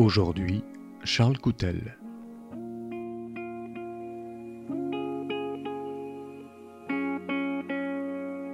Aujourd'hui, 0.00 0.64
Charles 1.04 1.36
Coutel. 1.36 1.98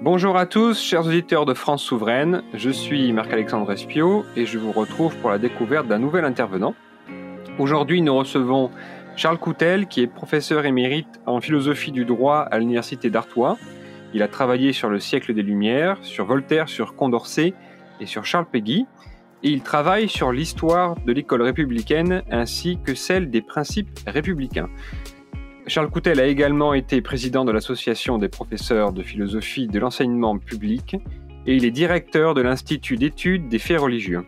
Bonjour 0.03 0.37
à 0.37 0.47
tous, 0.47 0.83
chers 0.83 1.07
auditeurs 1.07 1.47
de 1.47 1.55
France 1.55 1.85
Souveraine. 1.85 2.43
Je 2.53 2.71
suis 2.71 3.13
Marc-Alexandre 3.13 3.71
Espio 3.71 4.25
et 4.35 4.45
je 4.45 4.59
vous 4.59 4.73
retrouve 4.73 5.17
pour 5.19 5.31
la 5.31 5.39
découverte 5.39 5.87
d'un 5.87 6.01
nouvel 6.01 6.25
intervenant. 6.25 6.75
Aujourd'hui, 7.61 8.03
nous 8.03 8.17
recevons 8.17 8.73
Charles 9.15 9.39
Coutel, 9.39 9.87
qui 9.87 10.01
est 10.01 10.09
professeur 10.09 10.67
émérite 10.67 11.21
en 11.27 11.41
philosophie 11.41 11.93
du 11.93 12.05
droit 12.05 12.41
à 12.41 12.59
l'Université 12.59 13.09
d'Artois. 13.09 13.57
Il 14.13 14.25
a 14.25 14.29
travaillé 14.29 14.73
sur 14.73 14.91
le 14.91 14.99
siècle 14.99 15.33
des 15.33 15.45
Lumières, 15.45 15.99
sur 16.03 16.25
Voltaire, 16.25 16.69
sur 16.69 16.97
Condorcet 16.97 17.55
et 18.01 18.07
sur 18.07 18.25
Charles 18.25 18.47
Péguy 18.51 18.89
et 19.43 19.51
il 19.51 19.63
travaille 19.63 20.09
sur 20.09 20.33
l'histoire 20.33 20.97
de 21.05 21.13
l'école 21.13 21.43
républicaine 21.43 22.23
ainsi 22.31 22.79
que 22.83 22.95
celle 22.95 23.31
des 23.31 23.43
principes 23.43 23.89
républicains. 24.07 24.69
Charles 25.67 25.91
Coutel 25.91 26.21
a 26.21 26.27
également 26.27 26.75
été 26.75 27.01
président 27.01 27.45
de 27.45 27.53
l'Association 27.53 28.19
des 28.19 28.29
professeurs 28.29 28.93
de 28.93 29.03
philosophie 29.03 29.67
de 29.67 29.79
l'enseignement 29.79 30.39
public 30.39 30.97
et 31.47 31.57
il 31.57 31.65
est 31.65 31.71
directeur 31.71 32.35
de 32.35 32.41
l'Institut 32.41 32.97
d'études 32.97 33.49
des 33.49 33.59
faits 33.59 33.81
religieux. 33.81 34.25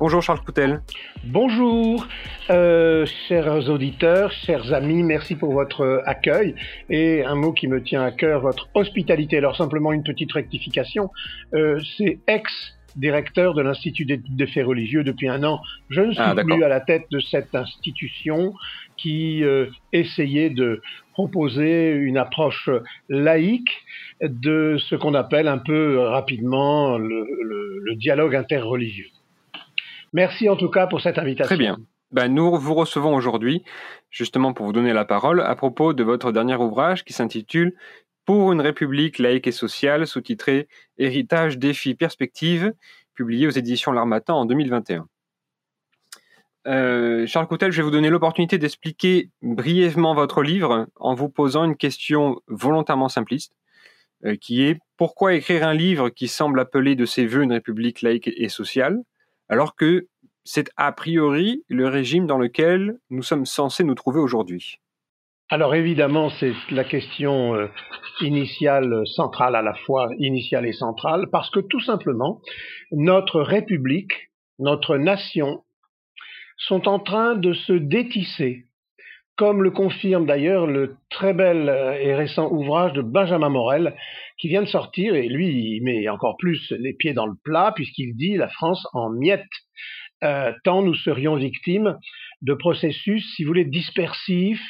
Bonjour 0.00 0.22
Charles 0.22 0.40
Coutel. 0.44 0.82
Bonjour, 1.24 2.06
euh, 2.50 3.04
chers 3.26 3.68
auditeurs, 3.68 4.30
chers 4.30 4.72
amis, 4.72 5.02
merci 5.02 5.34
pour 5.34 5.52
votre 5.52 6.02
accueil. 6.06 6.54
Et 6.88 7.24
un 7.24 7.34
mot 7.34 7.52
qui 7.52 7.66
me 7.66 7.82
tient 7.82 8.02
à 8.02 8.12
cœur, 8.12 8.40
votre 8.40 8.68
hospitalité. 8.74 9.38
Alors 9.38 9.56
simplement 9.56 9.92
une 9.92 10.04
petite 10.04 10.32
rectification, 10.32 11.10
euh, 11.54 11.80
c'est 11.96 12.20
ex 12.28 12.77
directeur 12.98 13.54
de 13.54 13.62
l'Institut 13.62 14.04
des 14.06 14.46
faits 14.46 14.66
religieux 14.66 15.04
depuis 15.04 15.28
un 15.28 15.42
an. 15.44 15.60
Je 15.88 16.02
ne 16.02 16.12
suis 16.12 16.20
ah, 16.22 16.34
plus 16.34 16.62
à 16.62 16.68
la 16.68 16.80
tête 16.80 17.06
de 17.10 17.20
cette 17.20 17.54
institution 17.54 18.54
qui 18.96 19.44
euh, 19.44 19.66
essayait 19.92 20.50
de 20.50 20.82
proposer 21.12 21.92
une 21.92 22.18
approche 22.18 22.68
laïque 23.08 23.72
de 24.20 24.76
ce 24.78 24.94
qu'on 24.94 25.14
appelle 25.14 25.48
un 25.48 25.58
peu 25.58 25.98
rapidement 25.98 26.98
le, 26.98 27.94
dialogue 27.96 28.36
interreligieux. 28.36 29.08
Merci 30.12 30.48
en 30.48 30.56
tout 30.56 30.68
cas 30.68 30.86
pour 30.86 31.00
cette 31.00 31.18
invitation. 31.18 31.48
Très 31.48 31.56
bien. 31.56 31.78
Ben, 32.12 32.28
nous 32.28 32.54
vous 32.56 32.74
recevons 32.74 33.14
aujourd'hui 33.14 33.64
justement 34.10 34.52
pour 34.52 34.66
vous 34.66 34.72
donner 34.72 34.92
la 34.92 35.04
parole 35.04 35.40
à 35.40 35.54
propos 35.56 35.92
de 35.92 36.04
votre 36.04 36.32
dernier 36.32 36.54
ouvrage 36.54 37.04
qui 37.04 37.12
s'intitule 37.12 37.74
pour 38.28 38.52
une 38.52 38.60
république 38.60 39.18
laïque 39.18 39.46
et 39.46 39.52
sociale, 39.52 40.06
sous-titré 40.06 40.68
Héritage, 40.98 41.56
défis, 41.56 41.94
perspectives, 41.94 42.74
publié 43.14 43.46
aux 43.46 43.52
éditions 43.52 43.90
L'Armatan 43.90 44.40
en 44.40 44.44
2021. 44.44 45.08
Euh, 46.66 47.26
Charles 47.26 47.46
Coutel, 47.46 47.72
je 47.72 47.78
vais 47.78 47.84
vous 47.84 47.90
donner 47.90 48.10
l'opportunité 48.10 48.58
d'expliquer 48.58 49.30
brièvement 49.40 50.12
votre 50.12 50.42
livre 50.42 50.88
en 50.96 51.14
vous 51.14 51.30
posant 51.30 51.64
une 51.64 51.74
question 51.74 52.42
volontairement 52.48 53.08
simpliste, 53.08 53.54
euh, 54.26 54.36
qui 54.36 54.62
est 54.62 54.78
pourquoi 54.98 55.32
écrire 55.32 55.66
un 55.66 55.72
livre 55.72 56.10
qui 56.10 56.28
semble 56.28 56.60
appeler 56.60 56.96
de 56.96 57.06
ses 57.06 57.24
voeux 57.24 57.44
une 57.44 57.52
république 57.52 58.02
laïque 58.02 58.28
et 58.36 58.50
sociale, 58.50 58.98
alors 59.48 59.74
que 59.74 60.06
c'est 60.44 60.68
a 60.76 60.92
priori 60.92 61.64
le 61.68 61.88
régime 61.88 62.26
dans 62.26 62.36
lequel 62.36 62.98
nous 63.08 63.22
sommes 63.22 63.46
censés 63.46 63.84
nous 63.84 63.94
trouver 63.94 64.20
aujourd'hui? 64.20 64.80
Alors 65.50 65.74
évidemment, 65.74 66.28
c'est 66.28 66.52
la 66.70 66.84
question 66.84 67.54
euh, 67.54 67.68
initiale, 68.20 69.06
centrale 69.06 69.56
à 69.56 69.62
la 69.62 69.74
fois, 69.74 70.08
initiale 70.18 70.66
et 70.66 70.72
centrale, 70.72 71.28
parce 71.32 71.48
que 71.50 71.60
tout 71.60 71.80
simplement, 71.80 72.40
notre 72.92 73.40
République, 73.40 74.12
notre 74.58 74.98
nation, 74.98 75.62
sont 76.58 76.86
en 76.86 76.98
train 76.98 77.34
de 77.34 77.54
se 77.54 77.72
détisser, 77.72 78.64
comme 79.36 79.62
le 79.62 79.70
confirme 79.70 80.26
d'ailleurs 80.26 80.66
le 80.66 80.96
très 81.08 81.32
bel 81.32 81.70
euh, 81.70 81.92
et 81.98 82.14
récent 82.14 82.50
ouvrage 82.50 82.92
de 82.92 83.00
Benjamin 83.00 83.48
Morel, 83.48 83.96
qui 84.38 84.48
vient 84.48 84.62
de 84.62 84.68
sortir, 84.68 85.14
et 85.14 85.28
lui, 85.28 85.48
il 85.48 85.82
met 85.82 86.06
encore 86.10 86.36
plus 86.36 86.72
les 86.78 86.92
pieds 86.92 87.14
dans 87.14 87.26
le 87.26 87.36
plat, 87.42 87.72
puisqu'il 87.74 88.14
dit 88.16 88.36
la 88.36 88.48
France 88.48 88.86
en 88.92 89.08
miettes. 89.08 89.44
Euh, 90.24 90.52
tant 90.64 90.82
nous 90.82 90.96
serions 90.96 91.36
victimes 91.36 91.96
de 92.42 92.52
processus, 92.52 93.24
si 93.34 93.44
vous 93.44 93.48
voulez, 93.48 93.64
dispersifs, 93.64 94.60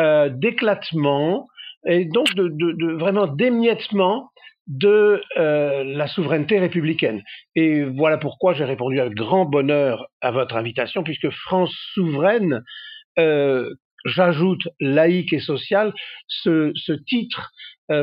euh, 0.00 0.28
d'éclatement 0.28 1.48
et 1.86 2.04
donc 2.04 2.34
de, 2.34 2.92
vraiment 2.98 3.26
d'émiettement 3.26 4.30
de 4.66 5.22
euh, 5.38 5.84
la 5.84 6.06
souveraineté 6.06 6.58
républicaine. 6.58 7.22
Et 7.54 7.84
voilà 7.84 8.18
pourquoi 8.18 8.52
j'ai 8.52 8.64
répondu 8.64 9.00
avec 9.00 9.14
grand 9.14 9.44
bonheur 9.44 10.06
à 10.20 10.32
votre 10.32 10.56
invitation, 10.56 11.02
puisque 11.02 11.30
France 11.30 11.72
souveraine, 11.94 12.62
euh, 13.18 13.72
j'ajoute 14.04 14.68
laïque 14.80 15.32
et 15.32 15.38
sociale, 15.38 15.94
ce, 16.26 16.72
titre 17.06 17.52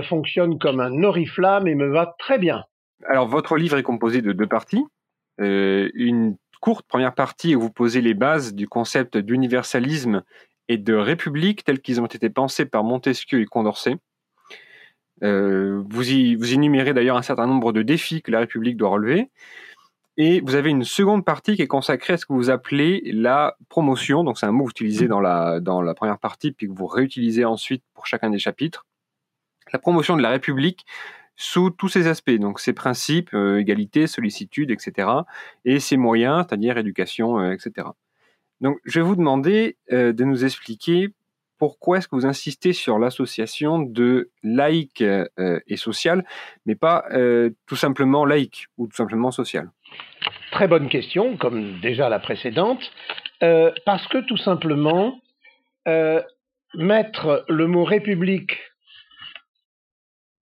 fonctionne 0.04 0.58
comme 0.60 0.80
un 0.80 1.04
oriflamme 1.04 1.68
et 1.68 1.76
me 1.76 1.92
va 1.92 2.16
très 2.18 2.40
bien. 2.40 2.64
Alors 3.06 3.28
votre 3.28 3.58
livre 3.58 3.78
est 3.78 3.84
composé 3.84 4.22
de 4.22 4.32
deux 4.32 4.48
parties. 4.48 4.86
Une 5.38 6.38
courte 6.64 6.88
première 6.88 7.14
partie 7.14 7.56
où 7.56 7.60
vous 7.60 7.70
posez 7.70 8.00
les 8.00 8.14
bases 8.14 8.56
du 8.56 8.70
concept 8.70 9.18
d'universalisme 9.18 10.24
de 10.78 10.94
république 10.94 11.64
tels 11.64 11.82
qu'ils 11.82 12.02
ont 12.02 12.06
été 12.06 12.30
pensés 12.30 12.66
par 12.66 12.84
Montesquieu 12.84 13.42
et 13.42 13.46
Condorcet. 13.46 13.98
Euh, 15.24 15.84
vous, 15.90 16.12
y, 16.12 16.54
énumérez 16.54 16.94
d'ailleurs 16.94 17.18
un 17.18 17.22
certain 17.22 17.48
nombre 17.48 17.72
de 17.72 17.82
défis 17.82 18.22
que 18.22 18.32
la 18.32 18.40
République 18.40 18.78
doit 18.78 18.90
relever. 18.90 19.30
Et 20.18 20.42
vous 20.42 20.56
avez 20.56 20.70
une 20.70 20.84
seconde 20.84 21.26
partie 21.26 21.56
qui 21.56 21.64
est 21.64 21.68
consacrée 21.68 22.14
à 22.14 22.18
ce 22.18 22.26
que 22.26 22.34
vous 22.34 22.50
appelez 22.50 23.02
la 23.06 23.58
promotion. 23.70 24.24
Donc 24.24 24.38
c'est 24.38 24.46
un 24.46 24.52
mot 24.52 24.70
la, 25.22 25.60
dans 25.60 25.82
la 25.82 25.94
première 25.96 26.20
partie, 26.20 26.52
puis 26.52 26.68
que 26.68 26.74
vous 26.74 26.88
réutilisez 26.88 27.46
ensuite 27.46 27.84
pour 27.94 28.06
chacun 28.06 28.30
des 28.30 28.38
chapitres. 28.38 28.86
La 29.72 29.80
promotion 29.80 30.16
de 30.16 30.22
la 30.22 30.30
République 30.30 30.86
sous 31.36 31.72
tous 31.72 31.90
ses 31.90 32.08
aspects, 32.08 32.32
donc 32.32 32.60
ses 32.60 32.74
principes, 32.74 33.34
euh, 33.34 33.60
égalité, 33.60 34.06
sollicitude, 34.06 34.70
etc., 34.70 35.08
et 35.66 35.80
ses 35.80 35.98
moyens, 35.98 36.46
c'est-à-dire 36.48 36.78
éducation, 36.78 37.40
euh, 37.40 37.54
etc. 37.54 37.88
Donc, 38.64 38.80
je 38.86 39.02
vais 39.02 39.06
vous 39.06 39.18
demander 39.18 39.76
euh, 39.92 40.14
de 40.14 40.24
nous 40.24 40.46
expliquer 40.46 41.10
pourquoi 41.60 41.98
est-ce 41.98 42.08
que 42.08 42.16
vous 42.16 42.26
insistez 42.26 42.72
sur 42.72 42.98
l'association 42.98 43.80
de 43.80 44.32
laïque 44.42 45.02
euh, 45.02 45.60
et 45.68 45.76
social, 45.76 46.26
mais 46.66 46.76
pas 46.76 47.04
euh, 47.12 47.50
tout 47.68 47.76
simplement 47.76 48.24
laïque 48.24 48.68
ou 48.78 48.88
tout 48.88 48.96
simplement 48.96 49.32
social. 49.32 49.70
Très 50.52 50.70
bonne 50.70 50.88
question, 50.88 51.36
comme 51.36 51.82
déjà 51.82 52.08
la 52.08 52.20
précédente, 52.20 52.92
parce 53.86 54.08
que 54.08 54.20
tout 54.20 54.38
simplement, 54.38 55.20
mettre 56.74 57.44
le 57.50 57.68
mot 57.68 57.84
république 57.84 58.58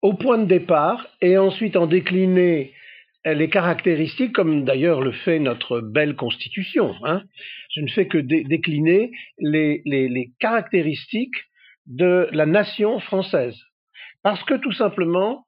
au 0.01 0.13
point 0.13 0.37
de 0.37 0.45
départ 0.45 1.05
et 1.19 1.37
ensuite 1.37 1.75
en 1.75 1.87
décliner 1.87 2.73
les 3.33 3.49
caractéristiques, 3.49 4.33
comme 4.33 4.65
d'ailleurs 4.65 5.01
le 5.01 5.11
fait 5.11 5.39
notre 5.39 5.81
belle 5.81 6.15
constitution. 6.15 6.93
Hein. 7.03 7.23
Je 7.73 7.81
ne 7.81 7.87
fais 7.87 8.07
que 8.07 8.19
décliner 8.19 9.11
les, 9.39 9.81
les, 9.85 10.07
les, 10.07 10.31
caractéristiques 10.39 11.43
de 11.87 12.27
la 12.31 12.45
nation 12.45 12.99
française. 12.99 13.59
Parce 14.21 14.43
que 14.43 14.53
tout 14.55 14.71
simplement, 14.71 15.45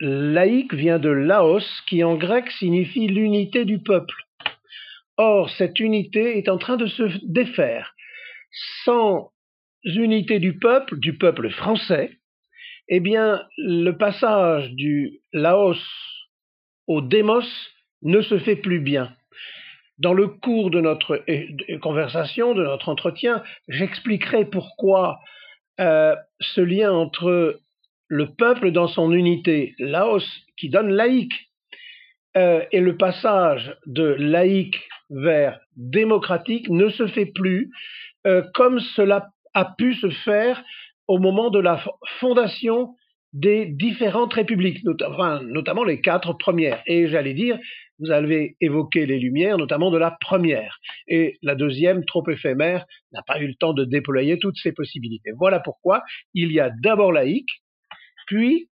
laïque 0.00 0.72
vient 0.72 0.98
de 0.98 1.10
laos, 1.10 1.64
qui 1.88 2.02
en 2.04 2.16
grec 2.16 2.50
signifie 2.52 3.06
l'unité 3.06 3.64
du 3.66 3.80
peuple. 3.80 4.14
Or, 5.18 5.50
cette 5.50 5.80
unité 5.80 6.38
est 6.38 6.48
en 6.48 6.58
train 6.58 6.76
de 6.76 6.86
se 6.86 7.02
défaire. 7.24 7.94
Sans 8.84 9.30
unité 9.84 10.38
du 10.38 10.58
peuple, 10.58 10.98
du 10.98 11.18
peuple 11.18 11.50
français, 11.50 12.18
eh 12.88 13.00
bien, 13.00 13.42
le 13.58 13.92
passage 13.92 14.70
du 14.72 15.20
Laos 15.32 15.76
au 16.88 17.00
démos 17.00 17.46
ne 18.02 18.20
se 18.20 18.38
fait 18.38 18.56
plus 18.56 18.80
bien. 18.80 19.14
Dans 19.98 20.14
le 20.14 20.28
cours 20.28 20.70
de 20.70 20.80
notre 20.80 21.24
conversation, 21.80 22.54
de 22.54 22.64
notre 22.64 22.88
entretien, 22.88 23.42
j'expliquerai 23.68 24.44
pourquoi 24.46 25.20
euh, 25.80 26.16
ce 26.40 26.60
lien 26.60 26.92
entre 26.92 27.60
le 28.08 28.34
peuple 28.34 28.72
dans 28.72 28.88
son 28.88 29.12
unité, 29.12 29.74
Laos, 29.78 30.24
qui 30.56 30.70
donne 30.70 30.90
laïque, 30.90 31.48
euh, 32.36 32.64
et 32.72 32.80
le 32.80 32.96
passage 32.96 33.74
de 33.86 34.04
laïque 34.04 34.80
vers 35.10 35.58
démocratique 35.76 36.68
ne 36.68 36.88
se 36.88 37.06
fait 37.06 37.26
plus 37.26 37.70
euh, 38.26 38.42
comme 38.54 38.80
cela 38.80 39.28
a 39.54 39.64
pu 39.76 39.94
se 39.94 40.10
faire 40.10 40.62
au 41.06 41.18
moment 41.18 41.50
de 41.50 41.58
la 41.58 41.82
fondation 42.20 42.94
des 43.32 43.66
différentes 43.66 44.32
républiques, 44.32 44.82
notamment 44.84 45.84
les 45.84 46.00
quatre 46.00 46.32
premières. 46.32 46.82
Et 46.86 47.08
j'allais 47.08 47.34
dire, 47.34 47.58
vous 47.98 48.10
avez 48.10 48.56
évoqué 48.60 49.06
les 49.06 49.18
Lumières, 49.18 49.58
notamment 49.58 49.90
de 49.90 49.98
la 49.98 50.16
première. 50.20 50.78
Et 51.08 51.36
la 51.42 51.54
deuxième, 51.54 52.04
trop 52.04 52.28
éphémère, 52.30 52.86
n'a 53.12 53.22
pas 53.22 53.40
eu 53.40 53.48
le 53.48 53.54
temps 53.54 53.74
de 53.74 53.84
déployer 53.84 54.38
toutes 54.38 54.56
ces 54.56 54.72
possibilités. 54.72 55.30
Voilà 55.36 55.60
pourquoi 55.60 56.02
il 56.32 56.52
y 56.52 56.60
a 56.60 56.70
d'abord 56.70 57.12
laïque, 57.12 57.50
puis 58.26 58.70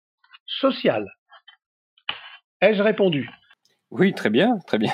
social. 0.46 1.06
Ai-je 2.60 2.82
répondu? 2.82 3.28
Oui, 3.90 4.12
très 4.12 4.28
bien, 4.28 4.58
très 4.66 4.78
bien. 4.78 4.92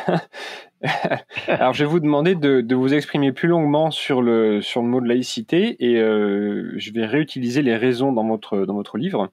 Alors, 1.48 1.72
je 1.74 1.84
vais 1.84 1.90
vous 1.90 1.98
demander 1.98 2.34
de, 2.36 2.74
vous 2.74 2.94
exprimer 2.94 3.32
plus 3.32 3.48
longuement 3.48 3.90
sur 3.90 4.22
le, 4.22 4.60
mot 4.76 5.00
de 5.00 5.08
laïcité 5.08 5.76
et 5.84 6.00
euh, 6.00 6.72
je 6.76 6.92
vais 6.92 7.04
réutiliser 7.04 7.62
les 7.62 7.76
raisons 7.76 8.12
dans 8.12 8.26
votre, 8.26 8.64
dans 8.66 8.74
votre 8.74 8.96
livre 8.96 9.30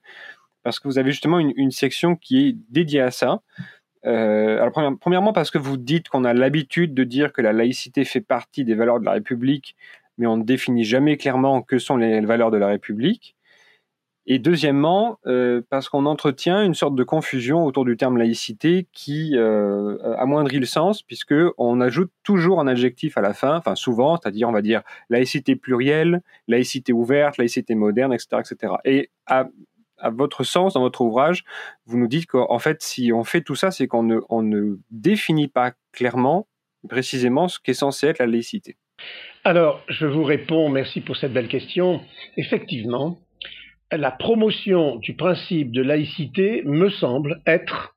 parce 0.63 0.79
que 0.79 0.87
vous 0.87 0.97
avez 0.97 1.11
justement 1.11 1.39
une, 1.39 1.71
section 1.71 2.15
qui 2.15 2.47
est 2.47 2.57
dédiée 2.69 3.01
à 3.01 3.11
ça. 3.11 3.41
Euh, 4.05 4.61
alors, 4.61 4.97
premièrement, 4.99 5.33
parce 5.33 5.51
que 5.51 5.57
vous 5.57 5.77
dites 5.77 6.09
qu'on 6.09 6.23
a 6.23 6.33
l'habitude 6.33 6.93
de 6.93 7.03
dire 7.03 7.33
que 7.33 7.41
la 7.41 7.53
laïcité 7.53 8.05
fait 8.05 8.21
partie 8.21 8.65
des 8.65 8.75
valeurs 8.75 8.99
de 8.99 9.05
la 9.05 9.13
République, 9.13 9.75
mais 10.17 10.27
on 10.27 10.37
ne 10.37 10.43
définit 10.43 10.83
jamais 10.83 11.17
clairement 11.17 11.61
que 11.61 11.79
sont 11.79 11.97
les 11.97 12.21
valeurs 12.21 12.51
de 12.51 12.57
la 12.57 12.67
République. 12.67 13.35
Et 14.33 14.39
deuxièmement, 14.39 15.19
euh, 15.27 15.61
parce 15.69 15.89
qu'on 15.89 16.05
entretient 16.05 16.63
une 16.63 16.73
sorte 16.73 16.95
de 16.95 17.03
confusion 17.03 17.65
autour 17.65 17.83
du 17.83 17.97
terme 17.97 18.17
laïcité 18.17 18.87
qui 18.93 19.33
euh, 19.35 19.97
amoindrit 20.15 20.59
le 20.59 20.65
sens, 20.65 21.03
puisque 21.03 21.35
on 21.57 21.81
ajoute 21.81 22.13
toujours 22.23 22.61
un 22.61 22.67
adjectif 22.67 23.17
à 23.17 23.21
la 23.21 23.33
fin, 23.33 23.57
enfin 23.57 23.75
souvent, 23.75 24.15
c'est-à-dire 24.15 24.47
on 24.47 24.53
va 24.53 24.61
dire 24.61 24.83
laïcité 25.09 25.57
plurielle, 25.57 26.21
laïcité 26.47 26.93
ouverte, 26.93 27.35
laïcité 27.39 27.75
moderne, 27.75 28.13
etc., 28.13 28.37
etc. 28.39 28.75
Et 28.85 29.09
à, 29.25 29.49
votre 30.13 30.45
sens, 30.45 30.75
dans 30.75 30.81
votre 30.81 31.01
ouvrage, 31.01 31.43
vous 31.85 31.97
nous 31.97 32.07
dites 32.07 32.27
qu'en 32.27 32.57
fait, 32.57 32.81
si 32.81 33.11
on 33.11 33.25
fait 33.25 33.41
tout 33.41 33.55
ça, 33.55 33.69
c'est 33.69 33.87
qu'on 33.87 34.03
ne, 34.03 34.21
ne 34.31 34.77
définit 34.91 35.49
pas 35.49 35.73
clairement, 35.91 36.47
précisément, 36.87 37.49
ce 37.49 37.59
qu'est 37.59 37.73
censé 37.73 38.07
être 38.07 38.19
la 38.19 38.27
laïcité. 38.27 38.77
Alors, 39.43 39.83
je 39.89 40.05
vous 40.05 40.23
réponds, 40.23 40.69
merci 40.69 41.01
pour 41.01 41.17
cette 41.17 41.33
belle 41.33 41.49
question. 41.49 41.99
Effectivement, 42.37 43.19
la 43.91 44.11
promotion 44.11 44.95
du 44.97 45.15
principe 45.15 45.71
de 45.71 45.81
laïcité 45.81 46.63
me 46.65 46.89
semble 46.89 47.41
être 47.45 47.95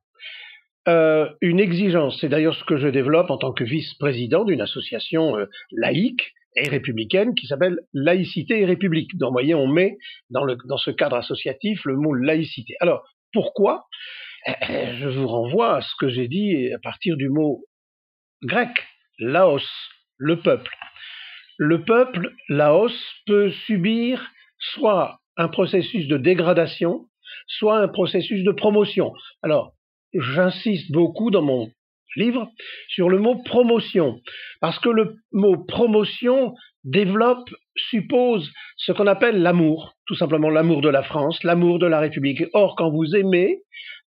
euh, 0.88 1.30
une 1.40 1.60
exigence. 1.60 2.18
C'est 2.20 2.28
d'ailleurs 2.28 2.54
ce 2.54 2.64
que 2.64 2.76
je 2.76 2.88
développe 2.88 3.30
en 3.30 3.38
tant 3.38 3.52
que 3.52 3.64
vice-président 3.64 4.44
d'une 4.44 4.60
association 4.60 5.36
euh, 5.38 5.46
laïque 5.72 6.34
et 6.56 6.68
républicaine 6.68 7.34
qui 7.34 7.46
s'appelle 7.46 7.78
Laïcité 7.92 8.60
et 8.60 8.64
République. 8.64 9.16
Donc, 9.16 9.30
vous 9.30 9.34
voyez, 9.34 9.54
on 9.54 9.66
met 9.66 9.96
dans, 10.30 10.46
ce 10.76 10.90
cadre 10.90 11.16
associatif 11.16 11.84
le 11.84 11.96
mot 11.96 12.12
laïcité. 12.12 12.74
Alors, 12.80 13.02
pourquoi? 13.32 13.86
Eh, 14.46 14.96
Je 15.00 15.08
vous 15.08 15.26
renvoie 15.26 15.76
à 15.76 15.80
ce 15.80 15.92
que 15.98 16.08
j'ai 16.08 16.28
dit 16.28 16.72
à 16.72 16.78
partir 16.78 17.16
du 17.16 17.28
mot 17.28 17.64
grec, 18.42 18.70
laos, 19.18 19.66
le 20.18 20.40
peuple. 20.40 20.70
Le 21.56 21.82
peuple, 21.82 22.32
laos, 22.48 22.92
peut 23.26 23.50
subir 23.66 24.30
soit 24.58 25.18
un 25.36 25.48
processus 25.48 26.06
de 26.08 26.16
dégradation, 26.16 27.06
soit 27.46 27.78
un 27.78 27.88
processus 27.88 28.44
de 28.44 28.52
promotion. 28.52 29.12
Alors, 29.42 29.72
j'insiste 30.12 30.92
beaucoup 30.92 31.30
dans 31.30 31.42
mon 31.42 31.70
livre 32.16 32.48
sur 32.88 33.08
le 33.08 33.18
mot 33.18 33.42
promotion, 33.42 34.20
parce 34.60 34.78
que 34.78 34.88
le 34.88 35.16
mot 35.32 35.64
promotion 35.64 36.54
développe, 36.84 37.48
suppose 37.76 38.52
ce 38.76 38.92
qu'on 38.92 39.06
appelle 39.06 39.42
l'amour, 39.42 39.94
tout 40.06 40.14
simplement 40.14 40.50
l'amour 40.50 40.80
de 40.80 40.88
la 40.88 41.02
France, 41.02 41.42
l'amour 41.42 41.78
de 41.78 41.86
la 41.86 41.98
République. 41.98 42.44
Or, 42.52 42.76
quand 42.76 42.90
vous 42.90 43.16
aimez 43.16 43.62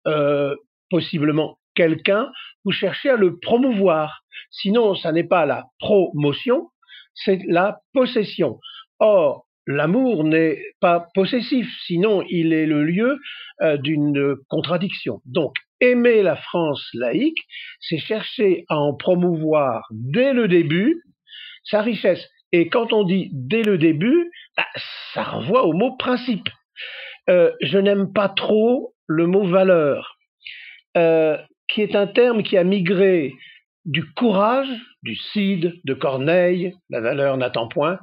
euh, 0.08 0.56
possiblement 0.90 1.58
quelqu'un, 1.76 2.32
vous 2.64 2.72
cherchez 2.72 3.10
à 3.10 3.16
le 3.16 3.40
promouvoir. 3.40 4.22
Sinon, 4.52 4.96
ça 4.96 5.12
n'est 5.12 5.28
pas 5.28 5.46
la 5.46 5.66
promotion, 5.80 6.70
c'est 7.14 7.42
la 7.48 7.80
possession. 7.94 8.60
Or, 9.00 9.47
l'amour 9.68 10.24
n'est 10.24 10.60
pas 10.80 11.08
possessif, 11.14 11.68
sinon 11.86 12.24
il 12.30 12.54
est 12.54 12.66
le 12.66 12.84
lieu 12.84 13.20
euh, 13.62 13.78
d'une 13.78 14.36
contradiction. 14.50 15.22
Donc, 15.26 15.54
aimer 15.80 16.24
la 16.24 16.36
France 16.36 16.88
laïque, 16.94 17.38
c'est 17.80 18.00
chercher 18.00 18.66
à 18.70 18.78
en 18.78 18.96
promouvoir 18.96 19.88
dès 19.92 20.34
le 20.34 20.48
début 20.48 21.04
sa 21.64 21.82
richesse. 21.82 22.26
Et 22.54 22.70
quand 22.70 22.94
on 22.94 23.04
dit 23.04 23.30
dès 23.34 23.62
le 23.62 23.78
début, 23.78 24.32
bah, 24.56 24.66
ça 25.14 25.24
renvoie 25.24 25.66
au 25.66 25.74
mot 25.74 25.96
principe. 25.98 26.48
Euh, 27.30 27.52
je 27.62 27.78
n'aime 27.78 28.14
pas 28.14 28.30
trop 28.30 28.94
le 29.06 29.28
mot 29.28 29.46
valeur, 29.46 30.18
euh, 30.96 31.38
qui 31.68 31.82
est 31.82 31.96
un 31.96 32.08
terme 32.08 32.42
qui 32.42 32.58
a 32.58 32.64
migré 32.64 33.34
du 33.86 34.06
courage, 34.14 34.70
du 35.04 35.16
Cid, 35.16 35.74
de 35.84 35.94
Corneille, 35.94 36.74
la 36.90 37.02
valeur 37.02 37.38
n'attend 37.38 37.68
point, 37.68 38.00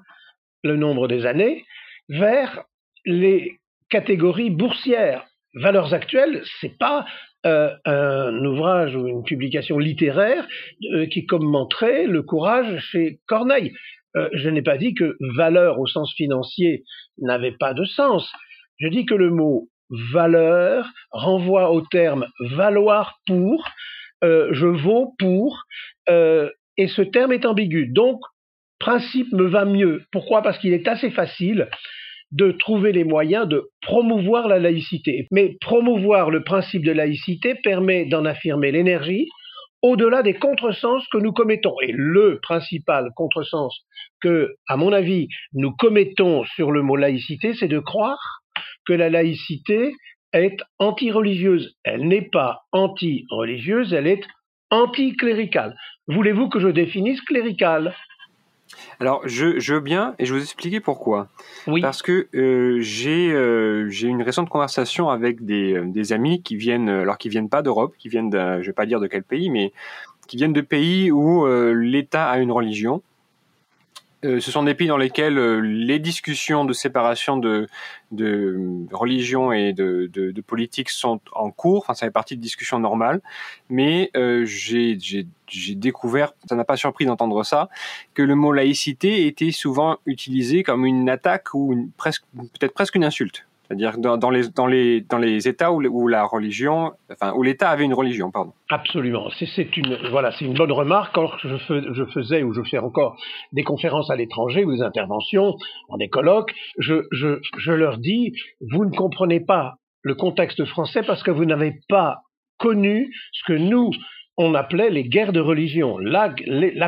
le 0.65 0.77
nombre 0.77 1.07
des 1.07 1.27
années, 1.27 1.65
vers 2.09 2.65
les 3.05 3.61
catégories 3.91 4.51
boursières. 4.51 5.25
Valeurs 5.55 5.95
actuelles, 5.95 6.43
c'est 6.61 6.77
pas 6.79 7.07
euh, 7.47 7.71
un 7.85 8.45
ouvrage 8.45 8.97
ou 8.97 9.07
une 9.07 9.23
publication 9.23 9.79
littéraire 9.79 10.49
euh, 10.95 11.07
qui 11.07 11.27
commenterait 11.27 12.07
le 12.07 12.23
courage 12.23 12.81
chez 12.91 13.21
Corneille. 13.27 13.73
Euh, 14.17 14.29
je 14.33 14.49
n'ai 14.49 14.63
pas 14.63 14.79
dit 14.79 14.95
que 14.95 15.17
valeur 15.37 15.79
au 15.79 15.87
sens 15.87 16.13
financier 16.15 16.85
n'avait 17.19 17.53
pas 17.53 17.75
de 17.75 17.85
sens. 17.85 18.33
Je 18.81 18.89
dis 18.89 19.05
que 19.05 19.15
le 19.15 19.31
mot 19.31 19.69
valeur 20.13 20.89
renvoie 21.11 21.71
au 21.71 21.83
terme 21.83 22.27
valoir 22.41 23.21
pour, 23.27 23.69
je 24.23 24.67
vaux 24.67 25.15
pour, 25.19 25.65
et 26.09 26.89
ce 26.89 27.03
terme 27.03 27.33
est 27.33 27.45
ambigu. 27.45 27.93
Donc, 27.93 28.21
principe 28.85 29.33
me 29.33 29.47
va 29.47 29.65
mieux. 29.65 30.03
Pourquoi? 30.13 30.43
Parce 30.43 30.59
qu'il 30.59 30.75
est 30.75 30.87
assez 30.87 31.11
facile 31.11 31.71
de 32.33 32.51
trouver 32.53 32.93
les 32.93 33.05
moyens 33.05 33.49
de 33.49 33.71
promouvoir 33.81 34.47
la 34.47 34.59
laïcité. 34.59 35.27
Mais 35.31 35.57
promouvoir 35.59 36.31
le 36.31 36.45
principe 36.45 36.85
de 36.85 36.93
laïcité 36.93 37.55
permet 37.55 38.05
d'en 38.05 38.27
affirmer 38.27 38.73
l'énergie 38.73 39.29
au-delà 39.81 40.23
des 40.23 40.35
contresens 40.35 41.03
que 41.11 41.17
nous 41.17 41.33
commettons. 41.33 41.77
Et 41.81 41.93
le 41.93 42.41
principal 42.43 43.09
contresens 43.17 43.73
que, 44.21 44.51
à 44.69 44.77
mon 44.77 44.93
avis, 44.93 45.29
nous 45.55 45.73
commettons 45.73 46.45
sur 46.45 46.71
le 46.71 46.83
mot 46.83 46.97
laïcité, 46.97 47.55
c'est 47.55 47.69
de 47.69 47.79
croire 47.79 48.43
que 48.87 48.93
la 48.93 49.09
laïcité 49.09 49.95
est 50.35 50.59
anti-religieuse. 50.79 51.75
Elle 51.85 52.07
n'est 52.07 52.29
pas 52.31 52.61
anti-religieuse, 52.73 53.95
elle 53.95 54.09
est 54.09 54.25
anti-cléricale. 54.71 55.75
Voulez-vous 56.07 56.51
que 56.51 56.61
je 56.61 56.69
définisse 56.69 57.23
clérical? 57.23 57.95
Alors, 59.01 59.23
je, 59.27 59.59
je, 59.59 59.75
veux 59.75 59.81
bien, 59.81 60.15
et 60.19 60.27
je 60.27 60.33
vais 60.33 60.41
vous 60.41 60.45
expliquer 60.45 60.81
pourquoi. 60.81 61.29
Oui. 61.67 61.81
Parce 61.81 62.03
que 62.03 62.29
euh, 62.35 62.79
j'ai 62.81 63.33
euh, 63.33 63.89
j'ai 63.89 64.09
une 64.09 64.23
récente 64.23 64.49
conversation 64.49 65.11
avec 65.11 65.45
des, 65.45 65.75
euh, 65.75 65.85
des 65.87 66.13
amis 66.13 66.43
qui 66.43 66.57
viennent, 66.57 66.89
alors 66.89 67.19
qui 67.19 67.29
viennent 67.29 67.49
pas 67.49 67.63
d'Europe, 67.63 67.95
qui 67.99 68.09
viennent, 68.09 68.31
je 68.33 68.67
vais 68.67 68.73
pas 68.73 68.87
dire 68.87 69.01
de 69.01 69.07
quel 69.07 69.23
pays, 69.23 69.51
mais 69.51 69.73
qui 70.27 70.37
viennent 70.37 70.53
de 70.53 70.61
pays 70.61 71.11
où 71.11 71.47
l'État 71.47 72.31
a 72.31 72.39
une 72.39 72.51
religion 72.51 73.03
euh, 74.25 74.41
ce 74.41 74.51
sont 74.51 74.63
des 74.63 74.75
pays 74.75 74.89
dans 74.89 74.97
lesquels 74.97 75.37
euh, 75.37 75.61
les 75.61 75.99
discussions 75.99 76.65
de 76.65 76.73
séparation 76.73 77.37
de, 77.37 77.69
de 78.11 78.87
religion 78.91 79.53
et 79.53 79.73
de, 79.73 80.11
de, 80.13 80.31
de, 80.31 80.41
politique 80.41 80.89
sont 80.89 81.21
en 81.33 81.51
cours. 81.51 81.83
Enfin, 81.83 81.95
ça 81.95 82.07
fait 82.07 82.13
partie 82.13 82.37
de 82.37 82.41
discussions 82.41 82.79
normales. 82.79 83.21
Mais 83.69 84.11
euh, 84.17 84.45
j'ai 84.47 84.97
découvert, 85.75 86.33
ça 86.49 86.57
n'a 86.57 86.65
pas 86.65 86.77
surpris 86.77 87.05
d'entendre 87.05 87.45
ça, 87.45 87.69
que 88.15 88.23
le 88.23 88.35
mot 88.35 88.53
laïcité 88.53 89.27
était 89.27 89.53
souvent 89.53 89.99
utilisé 90.07 90.63
comme 90.63 90.87
une 90.87 91.09
attaque 91.11 91.53
ou 91.53 91.91
presque, 91.99 92.25
peut-être 92.35 92.75
presque 92.75 92.95
une 92.95 93.05
insulte. 93.05 93.47
C'est-à-dire 93.67 93.97
dans, 93.99 94.31
les, 94.31 95.49
États 95.49 95.73
où, 95.73 96.09
la 96.09 96.25
religion, 96.25 96.93
enfin 97.11 97.33
où 97.35 97.43
l'État 97.43 97.71
avait 97.71 97.85
une 97.85 97.95
religion, 97.95 98.31
pardon. 98.31 98.53
Absolument. 98.71 99.31
C'est 99.39 99.77
une 99.77 100.55
bonne 100.55 100.73
remarque. 100.73 101.15
Quand 101.15 101.31
je, 101.39 101.57
je, 101.93 102.05
faisais 102.13 102.43
ou 102.43 102.53
je 102.53 102.63
fais 102.63 102.79
encore 102.79 103.17
des 103.53 103.63
conférences 103.63 104.11
à 104.11 104.17
l'étranger 104.17 104.65
ou 104.65 104.73
des 104.73 104.83
interventions 104.83 105.55
dans 105.89 105.97
des 105.97 106.09
colloques, 106.09 106.55
je 106.79 107.71
leur 107.73 107.99
dis 107.99 108.33
vous 108.61 108.85
ne 108.85 108.95
comprenez 108.95 109.41
pas 109.41 109.77
le 110.03 110.15
contexte 110.15 110.65
français 110.67 111.03
parce 111.03 111.23
que 111.23 111.31
vous 111.31 111.47
n'avez 111.47 111.81
pas 111.89 112.19
connu 112.59 113.11
ce 113.33 113.45
que 113.45 113.59
nous 113.59 113.91
on 114.37 114.55
appelait 114.55 114.91
les 114.91 115.05
guerres 115.05 115.33
de 115.33 115.41
religion, 115.41 115.99
la, 115.99 116.29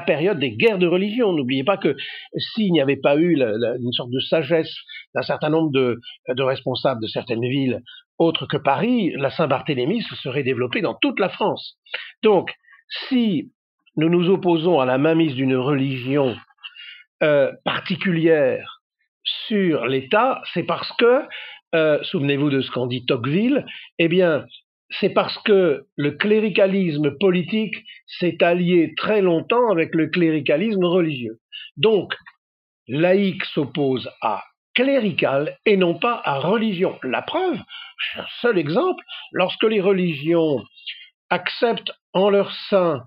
période 0.01 0.39
des 0.39 0.53
guerres 0.53 0.79
de 0.79 0.87
religion. 0.87 1.33
N'oubliez 1.33 1.65
pas 1.65 1.77
que 1.77 1.97
s'il 2.37 2.73
n'y 2.73 2.81
avait 2.81 2.97
pas 2.97 3.17
eu 3.17 3.37
une 3.37 3.93
sorte 3.93 4.11
de 4.11 4.21
sagesse 4.21 4.75
d'un 5.15 5.23
certain 5.23 5.51
nombre 5.51 5.71
de, 5.71 6.01
de, 6.29 6.43
responsables 6.43 7.01
de 7.01 7.07
certaines 7.07 7.47
villes 7.49 7.83
autres 8.19 8.47
que 8.47 8.57
Paris, 8.57 9.13
la 9.17 9.31
Saint-Barthélemy 9.31 10.03
se 10.03 10.17
serait 10.17 10.43
développée 10.43 10.81
dans 10.81 10.95
toute 10.95 11.21
la 11.21 11.29
France. 11.29 11.77
Donc, 12.23 12.53
si 13.09 13.53
nous 13.97 14.09
nous 14.09 14.29
opposons 14.29 14.81
à 14.81 14.87
la 14.87 14.99
mainmise 14.99 15.35
d'une 15.35 15.57
religion 15.57 16.37
euh, 17.23 17.53
particulière 17.65 18.83
sur 19.25 19.87
l'État, 19.87 20.43
c'est 20.53 20.65
parce 20.65 20.91
que, 20.99 21.23
euh, 21.75 22.03
souvenez-vous 22.05 22.51
de 22.51 22.61
ce 22.61 22.71
qu'en 22.71 22.87
dit 22.87 23.05
Tocqueville, 23.07 23.67
eh 23.99 24.09
bien, 24.09 24.45
c'est 24.91 25.11
parce 25.11 25.37
que 25.39 25.87
le 25.97 26.13
cléricalisme 26.13 27.17
politique 27.19 27.75
s'est 28.07 28.43
allié 28.43 28.95
très 28.97 29.21
longtemps 29.21 29.71
avec 29.71 29.95
le 29.95 30.09
cléricalisme 30.09 30.85
religieux. 30.85 31.39
Donc, 31.77 32.15
laïque 32.89 33.45
s'oppose 33.47 34.09
à 34.23 34.45
clérical 34.75 35.59
et 35.65 35.77
non 35.77 35.99
pas 35.99 36.21
à 36.25 36.39
religion. 36.39 36.99
La 37.03 37.23
preuve, 37.23 37.59
un 38.17 38.27
seul 38.41 38.59
exemple, 38.59 39.03
lorsque 39.33 39.65
les 39.65 39.81
religions 39.81 40.63
acceptent 41.31 41.93
en 42.13 42.31
leur 42.31 42.53
sein 42.69 43.03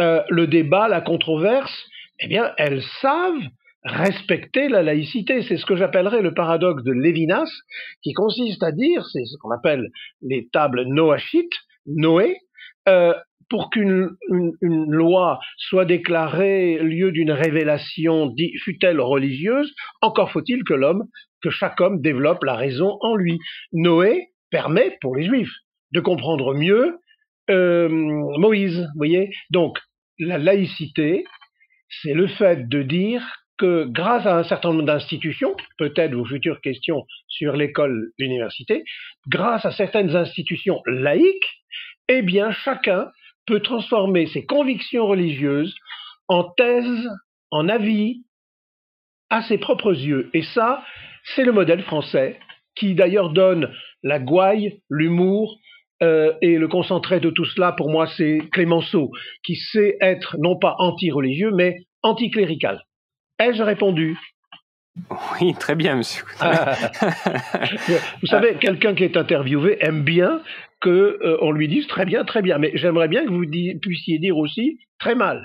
euh, 0.00 0.22
le 0.30 0.46
débat, 0.46 0.88
la 0.88 1.02
controverse, 1.02 1.86
eh 2.20 2.28
bien, 2.28 2.54
elles 2.56 2.82
savent 3.02 3.42
respecter 3.84 4.68
la 4.68 4.82
laïcité. 4.82 5.42
C'est 5.42 5.56
ce 5.56 5.66
que 5.66 5.76
j'appellerais 5.76 6.22
le 6.22 6.34
paradoxe 6.34 6.82
de 6.84 6.92
Lévinas, 6.92 7.50
qui 8.02 8.12
consiste 8.12 8.62
à 8.62 8.72
dire, 8.72 9.06
c'est 9.06 9.24
ce 9.24 9.36
qu'on 9.38 9.50
appelle 9.50 9.88
les 10.22 10.48
tables 10.52 10.84
noachites, 10.84 11.54
Noé, 11.86 12.36
euh, 12.88 13.14
pour 13.48 13.70
qu'une 13.70 14.10
loi 14.60 15.40
soit 15.56 15.84
déclarée 15.84 16.78
lieu 16.78 17.10
d'une 17.10 17.32
révélation, 17.32 18.32
fut-elle 18.62 19.00
religieuse, 19.00 19.74
encore 20.02 20.30
faut-il 20.30 20.62
que 20.62 20.74
l'homme, 20.74 21.04
que 21.42 21.50
chaque 21.50 21.80
homme 21.80 22.00
développe 22.00 22.44
la 22.44 22.54
raison 22.54 22.96
en 23.00 23.16
lui. 23.16 23.40
Noé 23.72 24.28
permet, 24.50 24.96
pour 25.00 25.16
les 25.16 25.24
juifs, 25.24 25.52
de 25.92 26.00
comprendre 26.00 26.54
mieux 26.54 26.98
euh, 27.50 27.88
Moïse, 28.38 28.78
vous 28.78 28.98
voyez. 28.98 29.30
Donc, 29.50 29.78
la 30.20 30.38
laïcité, 30.38 31.24
c'est 31.88 32.14
le 32.14 32.28
fait 32.28 32.68
de 32.68 32.82
dire 32.82 33.22
que 33.60 33.84
grâce 33.84 34.24
à 34.24 34.38
un 34.38 34.42
certain 34.42 34.70
nombre 34.70 34.84
d'institutions, 34.84 35.54
peut-être 35.76 36.14
vos 36.14 36.24
futures 36.24 36.62
questions 36.62 37.04
sur 37.28 37.52
l'école, 37.52 38.10
l'université, 38.18 38.84
grâce 39.28 39.66
à 39.66 39.70
certaines 39.70 40.16
institutions 40.16 40.80
laïques, 40.86 41.60
eh 42.08 42.22
bien 42.22 42.52
chacun 42.52 43.10
peut 43.46 43.60
transformer 43.60 44.26
ses 44.28 44.46
convictions 44.46 45.06
religieuses 45.06 45.74
en 46.26 46.44
thèse, 46.44 47.10
en 47.50 47.68
avis, 47.68 48.22
à 49.28 49.42
ses 49.42 49.58
propres 49.58 49.92
yeux. 49.92 50.30
Et 50.32 50.42
ça, 50.42 50.82
c'est 51.34 51.44
le 51.44 51.52
modèle 51.52 51.82
français, 51.82 52.40
qui 52.76 52.94
d'ailleurs 52.94 53.30
donne 53.30 53.70
la 54.02 54.18
gouaille, 54.18 54.80
l'humour, 54.88 55.58
euh, 56.02 56.32
et 56.40 56.56
le 56.56 56.66
concentré 56.66 57.20
de 57.20 57.28
tout 57.28 57.44
cela, 57.44 57.72
pour 57.72 57.90
moi, 57.90 58.06
c'est 58.16 58.38
Clémenceau, 58.52 59.10
qui 59.44 59.56
sait 59.56 59.98
être 60.00 60.36
non 60.38 60.58
pas 60.58 60.76
anti-religieux, 60.78 61.50
mais 61.52 61.76
anticlérical. 62.02 62.80
Ai-je 63.40 63.62
répondu? 63.62 64.18
Oui, 65.40 65.54
très 65.58 65.74
bien, 65.74 65.96
monsieur. 65.96 66.24
Vous 68.20 68.26
savez, 68.26 68.54
quelqu'un 68.56 68.94
qui 68.94 69.04
est 69.04 69.16
interviewé 69.16 69.78
aime 69.80 70.02
bien 70.02 70.40
qu'on 70.82 70.90
euh, 70.90 71.52
lui 71.52 71.68
dise 71.68 71.86
très 71.86 72.04
bien, 72.04 72.24
très 72.24 72.42
bien. 72.42 72.58
Mais 72.58 72.72
j'aimerais 72.74 73.08
bien 73.08 73.24
que 73.24 73.30
vous 73.30 73.46
puissiez 73.80 74.18
dire 74.18 74.36
aussi 74.36 74.78
très 74.98 75.14
mal. 75.14 75.42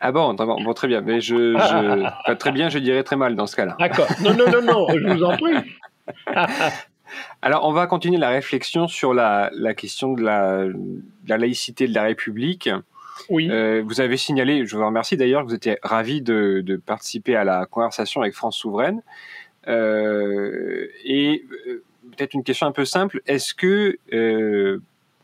Ah 0.00 0.12
bon, 0.12 0.34
bon, 0.34 0.72
très 0.74 0.88
bien. 0.88 1.00
Mais 1.00 1.20
je, 1.20 2.34
très 2.34 2.52
bien, 2.52 2.68
je 2.68 2.78
dirais 2.78 3.02
très 3.02 3.16
mal 3.16 3.36
dans 3.36 3.46
ce 3.46 3.56
cas-là. 3.56 3.76
D'accord. 3.78 4.06
Non, 4.22 4.34
non, 4.34 4.50
non, 4.50 4.62
non, 4.62 4.86
je 4.90 5.06
vous 5.06 5.22
en 5.22 5.36
prie. 5.36 5.56
Alors, 7.42 7.66
on 7.66 7.72
va 7.72 7.86
continuer 7.86 8.18
la 8.18 8.30
réflexion 8.30 8.86
sur 8.86 9.14
la, 9.14 9.50
question 9.76 10.12
de 10.12 10.22
la, 10.22 10.66
laïcité 11.26 11.88
de 11.88 11.94
la 11.94 12.04
République. 12.04 12.70
Euh, 13.30 13.82
vous 13.84 14.00
avez 14.00 14.16
signalé, 14.16 14.66
je 14.66 14.76
vous 14.76 14.84
remercie 14.84 15.16
d'ailleurs, 15.16 15.42
que 15.42 15.48
vous 15.48 15.54
étiez 15.54 15.78
ravi 15.82 16.22
de, 16.22 16.80
participer 16.84 17.36
à 17.36 17.44
la 17.44 17.66
conversation 17.66 18.22
avec 18.22 18.34
France 18.34 18.56
Souveraine. 18.56 19.02
Euh, 19.68 20.88
et 21.04 21.44
euh, 21.66 21.82
peut-être 22.10 22.34
une 22.34 22.44
question 22.44 22.66
un 22.66 22.72
peu 22.72 22.84
simple. 22.84 23.20
Est-ce 23.26 23.54
que 23.54 23.98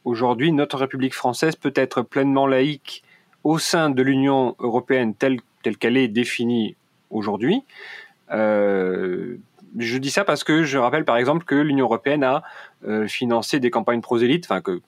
aujourd'hui 0.04 0.52
notre 0.52 0.78
République 0.78 1.14
française 1.14 1.56
peut 1.56 1.72
être 1.74 2.02
pleinement 2.02 2.46
laïque 2.46 3.02
au 3.44 3.58
sein 3.58 3.90
de 3.90 4.02
l'Union 4.02 4.54
européenne 4.58 5.14
telle 5.14 5.40
qu'elle 5.78 5.96
est 5.96 6.08
définie 6.08 6.76
aujourd'hui? 7.10 7.62
Je 9.78 9.98
dis 9.98 10.10
ça 10.10 10.24
parce 10.24 10.44
que 10.44 10.62
je 10.62 10.78
rappelle 10.78 11.04
par 11.04 11.16
exemple 11.16 11.44
que 11.44 11.54
l'Union 11.54 11.86
européenne 11.86 12.24
a 12.24 12.42
euh, 12.86 13.06
financé 13.06 13.60
des 13.60 13.70
campagnes 13.70 14.00
prosélytes, 14.00 14.46
enfin 14.48 14.60
que 14.60 14.80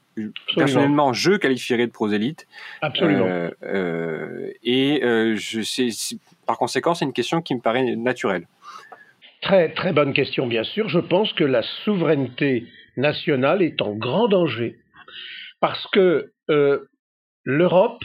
personnellement 0.55 1.13
je 1.13 1.33
qualifierais 1.33 1.87
de 1.87 1.93
prosélytes. 1.93 2.47
Absolument. 2.81 3.27
Euh, 3.27 3.51
euh, 3.63 4.51
et 4.63 5.01
je 5.37 5.61
sais, 5.63 5.89
par 6.47 6.59
conséquent, 6.59 6.95
c'est 6.95 7.05
une 7.05 7.13
question 7.13 7.43
qui 7.43 7.55
me 7.55 7.61
paraît 7.61 7.97
naturelle. 7.97 8.47
Très 9.43 9.73
très 9.73 9.93
bonne 9.93 10.13
question, 10.13 10.47
bien 10.47 10.65
sûr. 10.65 10.89
Je 10.89 10.99
pense 10.99 11.33
que 11.35 11.45
la 11.45 11.63
souveraineté 11.85 12.67
nationale 12.97 13.63
est 13.63 13.81
en 13.83 13.95
grand 13.95 14.29
danger 14.29 14.79
parce 15.61 15.87
que 15.93 16.33
l'Europe 17.45 18.05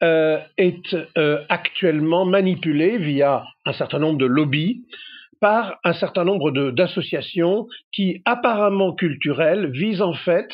est 0.00 0.96
actuellement 1.48 2.24
manipulée 2.24 2.98
via 2.98 3.44
un 3.66 3.72
certain 3.72 3.98
nombre 3.98 4.18
de 4.18 4.26
lobbies 4.26 4.84
par 5.40 5.78
un 5.84 5.92
certain 5.92 6.24
nombre 6.24 6.50
d'associations 6.70 7.66
qui, 7.92 8.22
apparemment 8.24 8.94
culturelles, 8.94 9.70
visent 9.70 10.02
en 10.02 10.14
fait 10.14 10.48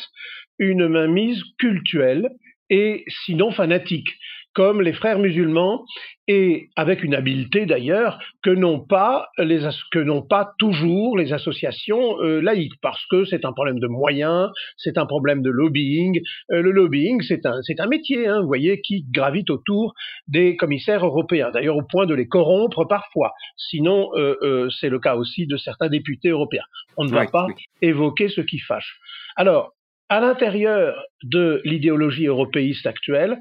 une 0.59 0.87
mainmise 0.87 1.41
cultuelle 1.57 2.29
et 2.69 3.03
sinon 3.25 3.51
fanatique 3.51 4.09
comme 4.55 4.81
les 4.81 4.93
frères 4.93 5.19
musulmans, 5.19 5.85
et 6.27 6.69
avec 6.75 7.03
une 7.03 7.13
habileté 7.13 7.65
d'ailleurs 7.65 8.17
que 8.41 8.49
n'ont 8.49 8.79
pas 8.79 9.27
les 9.37 9.59
que 9.91 9.99
n'ont 9.99 10.23
pas 10.23 10.53
toujours 10.57 11.17
les 11.17 11.33
associations 11.33 12.19
euh, 12.21 12.41
laïques, 12.41 12.79
parce 12.81 13.05
que 13.11 13.25
c'est 13.25 13.45
un 13.45 13.51
problème 13.51 13.79
de 13.79 13.87
moyens, 13.87 14.49
c'est 14.77 14.97
un 14.97 15.05
problème 15.05 15.41
de 15.41 15.51
lobbying. 15.51 16.21
Euh, 16.51 16.61
le 16.61 16.71
lobbying, 16.71 17.21
c'est 17.21 17.45
un 17.45 17.61
c'est 17.61 17.79
un 17.79 17.87
métier, 17.87 18.27
hein, 18.27 18.41
vous 18.41 18.47
voyez, 18.47 18.81
qui 18.81 19.05
gravite 19.11 19.49
autour 19.49 19.93
des 20.27 20.55
commissaires 20.55 21.05
européens, 21.05 21.51
d'ailleurs 21.51 21.77
au 21.77 21.83
point 21.83 22.05
de 22.05 22.15
les 22.15 22.27
corrompre 22.27 22.85
parfois. 22.85 23.33
Sinon, 23.57 24.09
euh, 24.15 24.69
c'est 24.79 24.89
le 24.89 24.99
cas 24.99 25.15
aussi 25.15 25.45
de 25.45 25.57
certains 25.57 25.89
députés 25.89 26.29
européens. 26.29 26.65
On 26.97 27.03
ne 27.03 27.11
va 27.11 27.27
pas 27.27 27.47
évoquer 27.81 28.29
ce 28.29 28.41
qui 28.41 28.59
fâche. 28.59 28.97
Alors, 29.35 29.73
à 30.09 30.19
l'intérieur 30.19 31.03
de 31.23 31.61
l'idéologie 31.65 32.27
européiste 32.27 32.85
actuelle, 32.85 33.37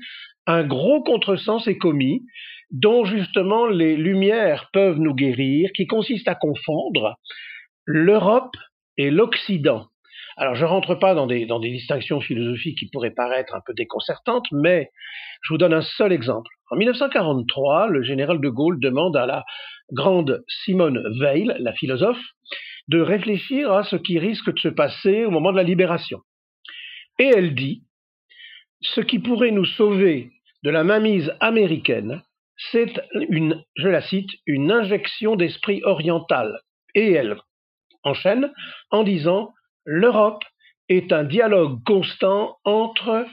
un 0.46 0.64
gros 0.64 1.02
contresens 1.02 1.66
est 1.66 1.78
commis, 1.78 2.22
dont 2.70 3.04
justement 3.04 3.66
les 3.66 3.96
lumières 3.96 4.70
peuvent 4.72 4.98
nous 4.98 5.14
guérir, 5.14 5.70
qui 5.74 5.86
consiste 5.86 6.28
à 6.28 6.34
confondre 6.34 7.16
l'Europe 7.86 8.56
et 8.96 9.10
l'Occident. 9.10 9.86
Alors, 10.36 10.56
je 10.56 10.64
ne 10.64 10.68
rentre 10.68 10.96
pas 10.96 11.14
dans 11.14 11.26
des, 11.26 11.46
distinctions 11.60 12.20
philosophiques 12.20 12.78
qui 12.78 12.90
pourraient 12.90 13.12
paraître 13.12 13.54
un 13.54 13.60
peu 13.64 13.72
déconcertantes, 13.72 14.46
mais 14.50 14.90
je 15.42 15.52
vous 15.52 15.58
donne 15.58 15.72
un 15.72 15.82
seul 15.82 16.12
exemple. 16.12 16.50
En 16.70 16.76
1943, 16.76 17.88
le 17.88 18.02
général 18.02 18.40
de 18.40 18.48
Gaulle 18.48 18.80
demande 18.80 19.16
à 19.16 19.26
la 19.26 19.44
grande 19.92 20.42
Simone 20.64 21.00
Weil, 21.20 21.56
la 21.60 21.72
philosophe, 21.72 22.22
de 22.88 23.00
réfléchir 23.00 23.72
à 23.72 23.84
ce 23.84 23.96
qui 23.96 24.18
risque 24.18 24.52
de 24.52 24.58
se 24.58 24.68
passer 24.68 25.24
au 25.24 25.30
moment 25.30 25.52
de 25.52 25.56
la 25.56 25.62
libération. 25.62 26.20
Et 27.18 27.26
elle 27.26 27.54
dit, 27.54 27.84
ce 28.80 29.00
qui 29.00 29.20
pourrait 29.20 29.52
nous 29.52 29.64
sauver 29.64 30.30
de 30.64 30.70
la 30.70 30.82
mainmise 30.82 31.30
américaine, 31.40 32.22
c'est 32.72 32.92
une, 33.28 33.62
je 33.76 33.88
la 33.88 34.00
cite, 34.00 34.30
une 34.46 34.72
injection 34.72 35.36
d'esprit 35.36 35.82
oriental. 35.84 36.58
Et 36.94 37.12
elle 37.12 37.36
enchaîne 38.02 38.50
en 38.90 39.02
disant 39.02 39.52
l'Europe 39.84 40.42
est 40.88 41.12
un 41.12 41.24
dialogue 41.24 41.82
constant 41.84 42.56
entre, 42.64 43.26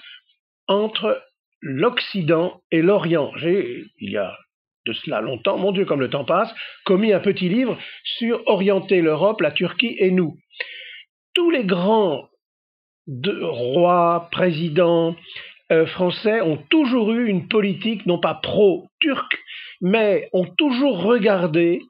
entre 0.67 1.23
l'Occident 1.61 2.61
et 2.69 2.81
l'Orient. 2.81 3.31
J'ai, 3.37 3.85
il 3.99 4.11
y 4.11 4.17
a 4.17 4.37
de 4.85 4.93
cela 4.93 5.21
longtemps, 5.21 5.57
mon 5.57 5.71
Dieu, 5.71 5.85
comme 5.85 6.01
le 6.01 6.09
temps 6.09 6.25
passe, 6.25 6.51
commis 6.85 7.13
un 7.13 7.19
petit 7.19 7.47
livre 7.47 7.77
sur 8.03 8.41
orienter 8.47 9.01
l'Europe, 9.01 9.39
la 9.39 9.51
Turquie 9.51 9.95
et 9.99 10.11
nous. 10.11 10.37
Tous 11.33 11.49
les 11.49 11.63
grands 11.63 12.27
rois, 13.07 14.27
présidents, 14.31 15.15
euh, 15.71 15.85
français 15.85 16.41
ont 16.41 16.57
toujours 16.69 17.13
eu 17.13 17.27
une 17.27 17.47
politique 17.47 18.05
non 18.05 18.19
pas 18.19 18.35
pro-turque, 18.35 19.39
mais 19.79 20.29
ont 20.33 20.45
toujours 20.57 21.01
regardé 21.01 21.81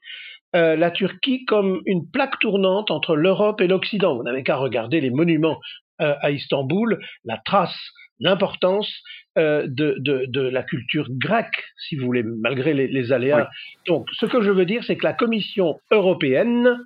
euh, 0.56 0.76
la 0.76 0.92
Turquie 0.92 1.46
comme 1.46 1.82
une 1.86 2.10
plaque 2.12 2.38
tournante 2.40 2.92
entre 2.92 3.16
l'Europe 3.16 3.60
et 3.60 3.68
l'Occident. 3.68 4.16
Vous 4.16 4.24
n'avez 4.24 4.44
qu'à 4.44 4.58
regarder 4.58 5.02
les 5.02 5.10
monuments 5.10 5.60
euh, 6.00 6.14
à 6.22 6.30
Istanbul, 6.30 7.00
la 7.26 7.38
trace, 7.44 7.78
l'importance 8.20 8.92
de, 9.36 10.50
la 10.50 10.62
culture 10.62 11.08
grecque, 11.10 11.64
si 11.88 11.96
vous 11.96 12.06
voulez, 12.06 12.22
malgré 12.24 12.74
les, 12.74 13.12
aléas. 13.12 13.50
Donc, 13.88 14.08
ce 14.12 14.26
que 14.28 14.42
je 14.42 14.52
veux 14.52 14.66
dire, 14.66 14.84
c'est 14.84 14.98
que 14.98 15.06
la 15.06 15.14
Commission 15.14 15.80
européenne 15.90 16.78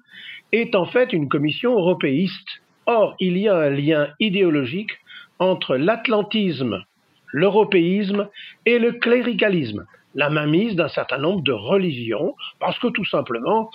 est 0.54 0.76
en 0.76 0.86
fait 0.86 1.12
une 1.12 1.28
commission 1.28 1.74
européiste. 1.74 2.62
Or, 2.86 3.16
il 3.20 3.38
y 3.38 3.50
a 3.50 3.58
un 3.58 3.72
lien 3.72 4.14
idéologique 4.20 4.92
entre 5.40 5.76
l'atlantisme, 5.76 6.84
l'européisme 7.32 8.30
et 8.66 8.80
le 8.80 8.94
cléricalisme, 8.94 9.86
la 10.16 10.30
mainmise 10.30 10.76
d'un 10.76 10.88
certain 10.88 11.18
nombre 11.18 11.42
de 11.42 11.52
religions, 11.52 12.36
parce 12.60 12.80
que 12.80 12.88
tout 12.88 13.06
simplement, 13.06 13.70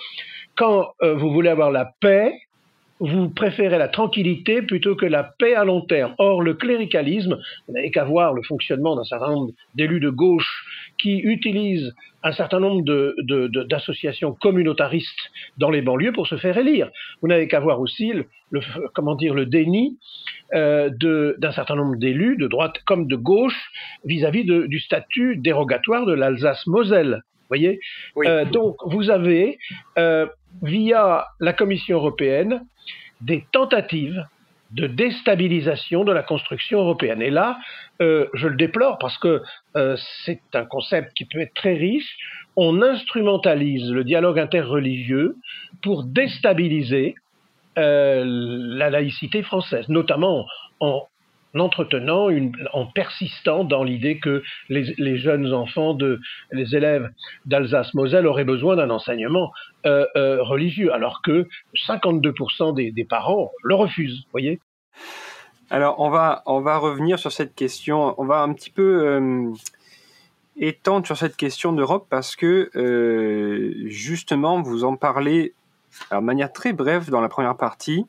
quand 0.55 0.93
euh, 1.01 1.13
vous 1.15 1.31
voulez 1.31 1.49
avoir 1.49 1.71
la 1.71 1.85
paix, 1.85 2.33
vous 3.01 3.29
préférez 3.29 3.79
la 3.79 3.87
tranquillité 3.87 4.61
plutôt 4.61 4.95
que 4.95 5.07
la 5.07 5.23
paix 5.23 5.55
à 5.55 5.65
long 5.65 5.81
terme. 5.81 6.13
Or, 6.19 6.43
le 6.43 6.53
cléricalisme, 6.53 7.39
vous 7.67 7.73
n'avez 7.73 7.89
qu'à 7.89 8.03
voir 8.03 8.33
le 8.33 8.43
fonctionnement 8.43 8.95
d'un 8.95 9.03
certain 9.03 9.31
nombre 9.31 9.51
d'élus 9.73 9.99
de 9.99 10.09
gauche 10.09 10.63
qui 10.99 11.17
utilisent 11.17 11.93
un 12.23 12.31
certain 12.31 12.59
nombre 12.59 12.83
d'associations 13.67 14.33
communautaristes 14.33 15.31
dans 15.57 15.71
les 15.71 15.81
banlieues 15.81 16.11
pour 16.11 16.27
se 16.27 16.37
faire 16.37 16.55
élire. 16.59 16.91
Vous 17.21 17.27
n'avez 17.27 17.47
qu'à 17.47 17.59
voir 17.59 17.81
aussi 17.81 18.13
le, 18.13 18.61
comment 18.93 19.15
dire, 19.15 19.33
le 19.33 19.47
déni 19.47 19.97
euh, 20.53 20.91
d'un 21.39 21.51
certain 21.51 21.75
nombre 21.75 21.95
d'élus, 21.95 22.37
de 22.37 22.45
droite 22.45 22.75
comme 22.85 23.07
de 23.07 23.15
gauche, 23.15 23.71
vis-à-vis 24.05 24.45
du 24.45 24.79
statut 24.79 25.37
dérogatoire 25.37 26.05
de 26.05 26.13
l'Alsace-Moselle. 26.13 27.23
Voyez? 27.49 27.79
Euh, 28.17 28.45
Donc, 28.45 28.75
vous 28.85 29.09
avez, 29.09 29.57
euh, 29.97 30.27
via 30.61 31.25
la 31.39 31.53
Commission 31.53 31.97
européenne, 31.97 32.61
des 33.21 33.45
tentatives 33.51 34.25
de 34.71 34.87
déstabilisation 34.87 36.03
de 36.03 36.11
la 36.11 36.23
construction 36.23 36.79
européenne. 36.79 37.21
Et 37.21 37.29
là, 37.29 37.59
euh, 38.01 38.27
je 38.33 38.47
le 38.47 38.55
déplore 38.55 38.97
parce 38.99 39.17
que 39.17 39.41
euh, 39.75 39.97
c'est 40.25 40.41
un 40.53 40.65
concept 40.65 41.13
qui 41.13 41.25
peut 41.25 41.41
être 41.41 41.53
très 41.53 41.73
riche. 41.73 42.17
On 42.55 42.81
instrumentalise 42.81 43.91
le 43.91 44.03
dialogue 44.03 44.39
interreligieux 44.39 45.35
pour 45.81 46.03
déstabiliser 46.03 47.15
euh, 47.77 48.23
la 48.25 48.89
laïcité 48.89 49.43
française, 49.43 49.87
notamment 49.89 50.45
en 50.79 51.03
entretenant, 51.59 52.29
une, 52.29 52.53
en 52.73 52.85
persistant 52.85 53.63
dans 53.63 53.83
l'idée 53.83 54.19
que 54.19 54.43
les, 54.69 55.17
jeunes 55.17 55.53
enfants, 55.53 55.97
les 56.51 56.75
élèves 56.75 57.09
d'Alsace-Moselle 57.45 58.25
auraient 58.25 58.45
besoin 58.45 58.75
d'un 58.75 58.89
enseignement 58.89 59.51
euh, 59.85 60.05
euh, 60.15 60.41
religieux, 60.43 60.93
alors 60.93 61.21
que 61.21 61.47
52% 61.75 62.73
des, 62.75 62.91
des, 62.91 63.03
parents 63.03 63.51
le 63.63 63.75
refusent, 63.75 64.25
voyez. 64.31 64.59
Alors, 65.69 65.99
on 65.99 66.09
va, 66.09 66.43
on 66.45 66.61
va 66.61 66.77
revenir 66.77 67.19
sur 67.19 67.31
cette 67.31 67.55
question, 67.55 68.15
on 68.19 68.25
va 68.25 68.41
un 68.41 68.53
petit 68.53 68.69
peu 68.69 69.05
euh, 69.05 69.51
étendre 70.57 71.05
sur 71.05 71.17
cette 71.17 71.37
question 71.37 71.73
d'Europe, 71.73 72.07
parce 72.09 72.35
que 72.35 72.69
justement, 73.85 74.61
vous 74.61 74.83
en 74.83 74.95
parlez 74.95 75.53
de 76.11 76.17
manière 76.17 76.51
très 76.51 76.73
brève 76.73 77.09
dans 77.09 77.21
la 77.21 77.29
première 77.29 77.57
partie, 77.57 78.05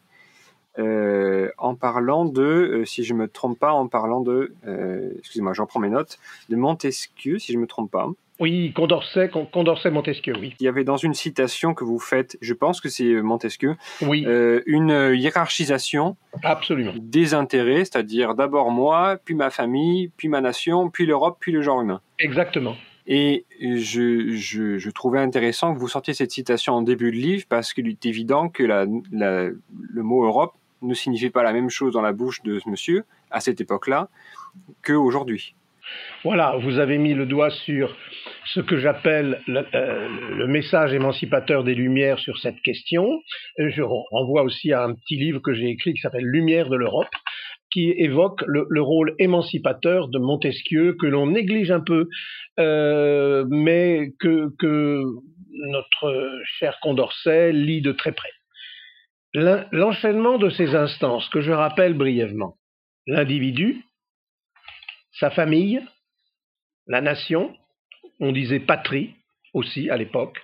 euh, 0.78 1.50
en 1.58 1.74
parlant 1.74 2.24
de, 2.24 2.42
euh, 2.42 2.84
si 2.86 3.04
je 3.04 3.12
me 3.12 3.28
trompe 3.28 3.58
pas, 3.58 3.72
en 3.72 3.88
parlant 3.88 4.20
de, 4.20 4.54
euh, 4.66 5.10
excusez-moi, 5.18 5.52
j'en 5.52 5.66
prends 5.66 5.80
mes 5.80 5.90
notes, 5.90 6.18
de 6.48 6.56
Montesquieu, 6.56 7.38
si 7.38 7.52
je 7.52 7.58
me 7.58 7.66
trompe 7.66 7.90
pas. 7.90 8.08
Oui, 8.40 8.72
Condorcet, 8.74 9.28
Condorcet, 9.28 9.90
Montesquieu, 9.90 10.34
oui. 10.40 10.54
Il 10.58 10.64
y 10.64 10.68
avait 10.68 10.82
dans 10.82 10.96
une 10.96 11.14
citation 11.14 11.74
que 11.74 11.84
vous 11.84 11.98
faites, 11.98 12.38
je 12.40 12.54
pense 12.54 12.80
que 12.80 12.88
c'est 12.88 13.20
Montesquieu, 13.22 13.76
oui. 14.00 14.26
une 14.66 15.12
hiérarchisation 15.14 16.16
Absolument. 16.42 16.94
des 16.96 17.34
intérêts, 17.34 17.84
c'est-à-dire 17.84 18.34
d'abord 18.34 18.70
moi, 18.70 19.18
puis 19.22 19.34
ma 19.34 19.50
famille, 19.50 20.10
puis 20.16 20.28
ma 20.28 20.40
nation, 20.40 20.88
puis 20.90 21.06
l'Europe, 21.06 21.36
puis 21.38 21.52
le 21.52 21.62
genre 21.62 21.82
humain. 21.82 22.00
Exactement. 22.18 22.74
Et 23.06 23.44
je, 23.60 24.34
je, 24.34 24.78
je, 24.78 24.90
trouvais 24.90 25.18
intéressant 25.18 25.74
que 25.74 25.78
vous 25.78 25.88
sortiez 25.88 26.14
cette 26.14 26.30
citation 26.30 26.74
en 26.74 26.82
début 26.82 27.10
de 27.10 27.16
livre 27.16 27.44
parce 27.48 27.74
qu'il 27.74 27.88
est 27.88 28.06
évident 28.06 28.48
que 28.48 28.62
la, 28.62 28.86
la, 29.10 29.48
le 29.48 30.02
mot 30.02 30.24
Europe 30.24 30.54
ne 30.82 30.94
signifie 30.94 31.30
pas 31.30 31.42
la 31.42 31.52
même 31.52 31.70
chose 31.70 31.92
dans 31.92 32.02
la 32.02 32.12
bouche 32.12 32.42
de 32.42 32.58
ce 32.58 32.68
monsieur 32.68 33.04
à 33.30 33.40
cette 33.40 33.60
époque-là 33.60 34.08
qu'aujourd'hui. 34.84 35.54
Voilà, 36.24 36.56
vous 36.58 36.78
avez 36.78 36.98
mis 36.98 37.14
le 37.14 37.26
doigt 37.26 37.50
sur 37.50 37.96
ce 38.46 38.60
que 38.60 38.78
j'appelle 38.78 39.40
le, 39.46 39.64
euh, 39.74 40.46
message 40.46 40.94
émancipateur 40.94 41.64
des 41.64 41.74
Lumières 41.74 42.18
sur 42.18 42.38
cette 42.38 42.60
question. 42.62 43.20
Je 43.58 43.82
renvoie 43.82 44.42
aussi 44.42 44.72
à 44.72 44.84
un 44.84 44.94
petit 44.94 45.16
livre 45.16 45.40
que 45.40 45.54
j'ai 45.54 45.68
écrit 45.68 45.94
qui 45.94 46.00
s'appelle 46.00 46.24
Lumière 46.24 46.68
de 46.68 46.76
l'Europe, 46.76 47.12
qui 47.70 47.90
évoque 47.90 48.42
le, 48.46 48.82
rôle 48.82 49.14
émancipateur 49.18 50.08
de 50.08 50.18
Montesquieu 50.18 50.94
que 51.00 51.06
l'on 51.06 51.26
néglige 51.26 51.70
un 51.70 51.80
peu, 51.80 52.08
euh, 52.60 53.44
mais 53.48 54.12
que 54.20 54.50
notre 55.70 56.40
cher 56.44 56.78
Condorcet 56.80 57.52
lit 57.52 57.82
de 57.82 57.92
très 57.92 58.12
près. 58.12 58.30
L'enchaînement 59.34 60.38
de 60.38 60.50
ces 60.50 60.74
instances 60.74 61.28
que 61.30 61.40
je 61.40 61.52
rappelle 61.52 61.94
brièvement, 61.94 62.56
l'individu, 63.06 63.82
sa 65.12 65.30
famille, 65.30 65.82
la 66.86 67.00
nation, 67.00 67.56
on 68.20 68.32
disait 68.32 68.60
patrie 68.60 69.14
aussi 69.54 69.88
à 69.90 69.96
l'époque, 69.96 70.38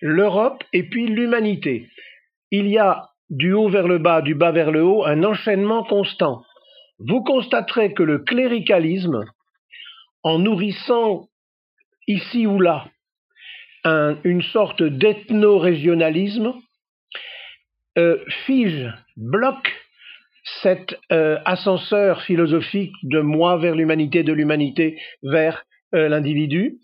l'Europe 0.00 0.62
et 0.72 0.82
puis 0.82 1.06
l'humanité. 1.06 1.88
Il 2.50 2.68
y 2.68 2.78
a 2.78 3.08
du 3.30 3.52
haut 3.52 3.68
vers 3.68 3.88
le 3.88 3.98
bas, 3.98 4.22
du 4.22 4.34
bas 4.34 4.52
vers 4.52 4.70
le 4.70 4.82
haut, 4.82 5.04
un 5.04 5.24
enchaînement 5.24 5.84
constant. 5.84 6.44
Vous 6.98 7.22
constaterez 7.22 7.92
que 7.92 8.02
le 8.02 8.18
cléricalisme, 8.18 9.24
en 10.22 10.38
nourrissant 10.38 11.28
ici 12.06 12.46
ou 12.46 12.60
là 12.60 12.86
une 14.24 14.42
sorte 14.42 14.82
d'ethno-régionalisme, 14.82 16.54
euh, 17.98 18.18
fige, 18.46 18.92
bloque 19.16 19.72
cet 20.62 20.96
euh, 21.12 21.38
ascenseur 21.44 22.22
philosophique 22.22 22.92
de 23.02 23.20
moi 23.20 23.56
vers 23.56 23.74
l'humanité, 23.74 24.22
de 24.22 24.32
l'humanité 24.32 25.00
vers 25.22 25.64
euh, 25.94 26.08
l'individu. 26.08 26.78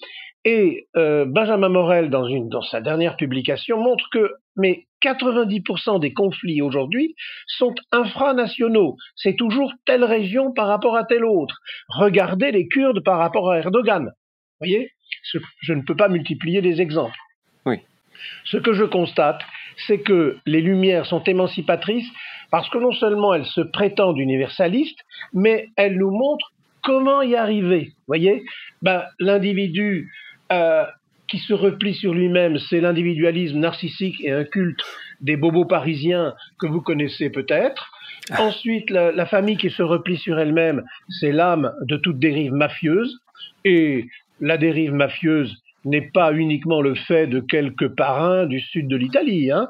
Et 0.45 0.89
Benjamin 0.97 1.69
Morel, 1.69 2.11
dans, 2.11 2.27
une, 2.27 2.49
dans 2.49 2.63
sa 2.63 2.81
dernière 2.81 3.17
publication, 3.17 3.79
montre 3.79 4.09
que 4.11 4.33
mais 4.57 4.87
90% 5.05 6.01
des 6.01 6.13
conflits 6.13 6.63
aujourd'hui 6.63 7.15
sont 7.47 7.77
infranationaux. 7.93 8.97
C'est 9.15 9.37
toujours 9.37 9.73
telle 9.87 10.03
région 10.03 10.53
par 10.53 10.67
rapport 10.67 10.97
à 10.97 11.05
telle 11.05 11.25
autre. 11.25 11.61
Regardez 11.89 12.51
les 12.51 12.67
Kurdes 12.67 13.05
par 13.05 13.19
rapport 13.19 13.53
à 13.53 13.59
Erdogan. 13.59 14.07
Vous 14.07 14.67
voyez 14.67 14.91
Je 15.61 15.73
ne 15.73 15.83
peux 15.83 15.97
pas 15.97 16.09
multiplier 16.09 16.61
les 16.61 16.81
exemples. 16.81 17.19
Oui. 17.65 17.79
Ce 18.45 18.57
que 18.57 18.73
je 18.73 18.85
constate, 18.85 19.43
c'est 19.87 19.99
que 19.99 20.37
les 20.47 20.61
Lumières 20.61 21.07
sont 21.07 21.23
émancipatrices 21.25 22.09
parce 22.51 22.69
que 22.69 22.79
non 22.79 22.93
seulement 22.93 23.35
elles 23.35 23.47
se 23.47 23.61
prétendent 23.61 24.19
universalistes, 24.19 25.01
mais 25.33 25.69
elles 25.77 25.97
nous 25.97 26.11
montrent 26.11 26.53
comment 26.83 27.23
y 27.23 27.35
arriver. 27.35 27.87
Vous 27.87 28.05
voyez? 28.09 28.45
Ben, 28.83 29.05
L'individu 29.19 30.13
euh, 30.53 30.85
qui 31.29 31.39
se 31.39 31.55
replie 31.55 31.95
sur 31.95 32.13
lui-même, 32.13 32.59
c'est 32.59 32.81
l'individualisme 32.81 33.59
narcissique 33.59 34.21
et 34.21 34.33
un 34.33 34.45
culte 34.45 34.83
des 35.21 35.37
bobos 35.37 35.65
parisiens 35.65 36.35
que 36.59 36.67
vous 36.67 36.83
connaissez 36.83 37.31
peut-être. 37.31 37.91
Ah. 38.31 38.43
Ensuite, 38.43 38.91
la, 38.91 39.13
la, 39.13 39.27
famille 39.27 39.57
qui 39.57 39.71
se 39.71 39.83
replie 39.83 40.19
sur 40.19 40.39
elle-même, 40.39 40.85
c'est 41.09 41.33
l'âme 41.33 41.73
de 41.83 41.97
toute 41.97 42.19
dérive 42.19 42.53
mafieuse. 42.53 43.19
Et 43.65 44.09
la 44.41 44.59
dérive 44.59 44.93
mafieuse, 44.93 45.62
n'est 45.85 46.11
pas 46.13 46.33
uniquement 46.33 46.81
le 46.81 46.95
fait 46.95 47.27
de 47.27 47.41
quelques 47.41 47.89
parrains 47.89 48.47
du 48.47 48.61
sud 48.61 48.89
de 48.89 48.97
l'Italie. 48.97 49.51
Hein. 49.51 49.69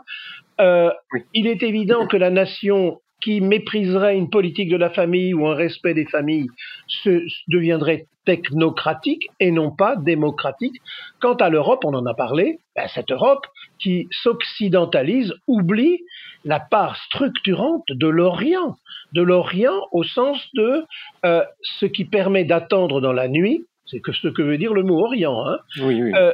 Euh, 0.61 0.91
il 1.35 1.47
est 1.47 1.63
évident 1.63 2.07
que 2.07 2.17
la 2.17 2.31
nation 2.31 3.01
qui 3.23 3.41
mépriserait 3.41 4.17
une 4.17 4.31
politique 4.31 4.69
de 4.69 4.77
la 4.77 4.91
famille 4.91 5.33
ou 5.33 5.47
un 5.47 5.55
respect 5.55 5.95
des 5.95 6.07
familles 6.07 6.49
se, 6.89 7.25
deviendrait 7.49 8.07
technocratique 8.25 9.29
et 9.41 9.51
non 9.51 9.71
pas 9.71 9.97
démocratique. 9.97 10.81
Quant 11.21 11.35
à 11.35 11.49
l'Europe, 11.49 11.85
on 11.85 11.95
en 11.95 12.07
a 12.07 12.15
parlé, 12.15 12.59
ben 12.77 12.89
cette 12.89 13.11
Europe 13.11 13.47
qui 13.79 14.09
s'occidentalise 14.11 15.35
oublie 15.47 16.01
la 16.45 16.61
part 16.61 16.97
structurante 16.97 17.85
de 17.89 18.09
l'Orient, 18.09 18.77
de 19.13 19.23
l'Orient 19.23 19.87
au 19.93 20.03
sens 20.03 20.39
de 20.55 20.85
euh, 21.25 21.45
ce 21.63 21.87
qui 21.87 22.05
permet 22.05 22.45
d'attendre 22.45 23.01
dans 23.01 23.13
la 23.13 23.29
nuit 23.29 23.65
c'est 23.93 24.01
que 24.01 24.13
ce 24.13 24.29
que 24.29 24.43
veut 24.43 24.59
dire 24.59 24.73
le 24.73 24.83
mot 24.83 24.99
Orient. 24.99 25.47
Hein. 25.47 25.59
Euh, 25.81 26.33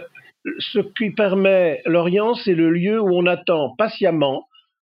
ce 0.58 0.78
qui 0.78 1.10
permet 1.10 1.82
l'Orient, 1.84 2.34
c'est 2.34 2.54
le 2.54 2.70
lieu 2.70 3.00
où 3.00 3.10
on 3.12 3.26
attend 3.26 3.74
patiemment 3.76 4.46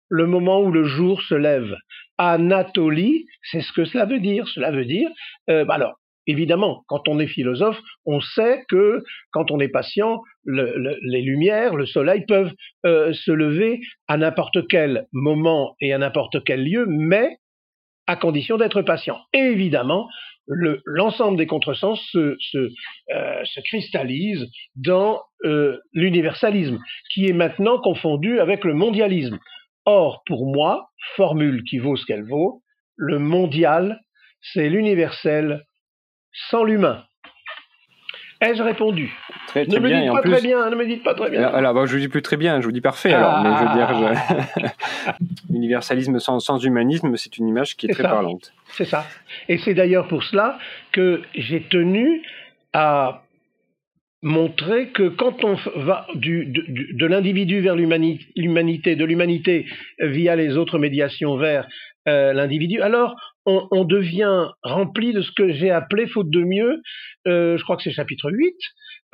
le 0.08 0.26
moment 0.26 0.62
où 0.62 0.70
le 0.70 0.84
jour 0.84 1.20
se 1.22 1.34
lève. 1.34 1.74
Anatolie, 2.18 3.26
c'est 3.50 3.60
ce 3.60 3.72
que 3.72 3.84
cela 3.84 4.04
veut 4.04 4.20
dire. 4.20 4.46
Cela 4.48 4.70
veut 4.70 4.84
dire, 4.84 5.10
euh, 5.50 5.64
bah 5.64 5.74
alors, 5.74 5.94
évidemment, 6.26 6.84
quand 6.86 7.08
on 7.08 7.18
est 7.18 7.26
philosophe, 7.26 7.80
on 8.06 8.20
sait 8.20 8.64
que 8.68 9.02
quand 9.32 9.50
on 9.50 9.58
est 9.58 9.68
patient, 9.68 10.20
les 10.44 11.22
lumières, 11.22 11.74
le 11.74 11.86
soleil 11.86 12.24
peuvent 12.26 12.52
euh, 12.86 13.12
se 13.12 13.32
lever 13.32 13.80
à 14.06 14.16
n'importe 14.16 14.68
quel 14.68 15.06
moment 15.12 15.74
et 15.80 15.92
à 15.92 15.98
n'importe 15.98 16.44
quel 16.44 16.64
lieu, 16.64 16.86
mais 16.88 17.38
à 18.12 18.16
condition 18.16 18.58
d'être 18.58 18.82
patient. 18.82 19.18
Et 19.32 19.38
évidemment, 19.38 20.06
l'ensemble 20.46 21.38
des 21.38 21.46
contresens 21.46 22.00
se, 22.10 22.36
se, 22.38 22.58
euh, 22.58 23.44
se 23.44 23.60
cristallise 23.60 24.46
dans 24.76 25.22
euh, 25.44 25.78
l'universalisme, 25.92 26.78
qui 27.12 27.26
est 27.26 27.32
maintenant 27.32 27.78
confondu 27.78 28.38
avec 28.38 28.64
le 28.64 28.74
mondialisme. 28.74 29.38
Or, 29.84 30.22
pour 30.26 30.46
moi, 30.46 30.90
formule 31.16 31.64
qui 31.64 31.78
vaut 31.78 31.96
ce 31.96 32.04
qu'elle 32.06 32.24
vaut, 32.24 32.62
le 32.96 33.18
mondial, 33.18 34.00
c'est 34.52 34.68
l'universel 34.68 35.62
sans 36.50 36.64
l'humain. 36.64 37.04
Ai-je 38.42 38.62
répondu? 38.62 39.16
Très, 39.46 39.64
Ne 39.66 39.78
me 39.78 39.88
dites 39.88 40.04
et 40.04 40.10
en 40.10 40.14
pas 40.14 40.22
plus, 40.22 40.32
très 40.32 40.40
bien, 40.42 40.68
ne 40.68 40.74
me 40.76 40.84
dites 40.84 41.02
pas 41.04 41.14
très 41.14 41.30
bien. 41.30 41.42
Alors, 41.46 41.72
bah, 41.74 41.84
je 41.86 41.92
vous 41.92 42.00
dis 42.00 42.08
plus 42.08 42.22
très 42.22 42.36
bien, 42.36 42.60
je 42.60 42.66
vous 42.66 42.72
dis 42.72 42.80
parfait. 42.80 43.12
Alors, 43.12 43.40
mais 43.42 43.50
je 43.56 43.62
veux 43.64 43.74
dire, 43.74 43.88
Ah. 43.90 44.72
je- 45.48 45.52
l'universalisme 45.52 46.18
sans, 46.18 46.40
sans 46.40 46.58
humanisme, 46.64 47.16
c'est 47.16 47.38
une 47.38 47.46
image 47.48 47.76
qui 47.76 47.86
est, 47.86 47.92
très 47.92 48.02
ça. 48.02 48.08
parlante. 48.10 48.52
C'est 48.72 48.84
ça. 48.84 49.06
Et 49.48 49.58
c'est 49.58 49.74
d'ailleurs 49.74 50.08
pour 50.08 50.24
cela 50.24 50.58
que 50.92 51.22
j'ai 51.34 51.62
tenu 51.62 52.22
à 52.72 53.22
montrer 54.22 54.88
que 54.88 55.08
quand 55.08 55.44
on 55.44 55.56
va 55.76 56.06
du, 56.14 56.46
de, 56.46 56.62
du- 56.68 56.94
de 56.94 57.06
l'individu 57.06 57.60
vers 57.60 57.74
l'humani- 57.74 58.26
l'humanité, 58.36 58.94
de 58.96 59.04
l'humanité 59.04 59.66
via 60.00 60.36
les 60.36 60.56
autres 60.56 60.78
médiations 60.78 61.36
vers 61.36 61.66
euh, 62.08 62.32
l'individu, 62.32 62.80
alors 62.80 63.14
on, 63.46 63.84
devient 63.84 64.48
rempli 64.62 65.12
de 65.12 65.22
ce 65.22 65.32
que 65.32 65.52
j'ai 65.52 65.70
appelé, 65.70 66.06
faute 66.06 66.30
de 66.30 66.42
mieux, 66.44 66.80
euh, 67.26 67.56
je 67.56 67.62
crois 67.64 67.76
que 67.76 67.82
c'est 67.82 67.92
chapitre 67.92 68.30
8, 68.30 68.54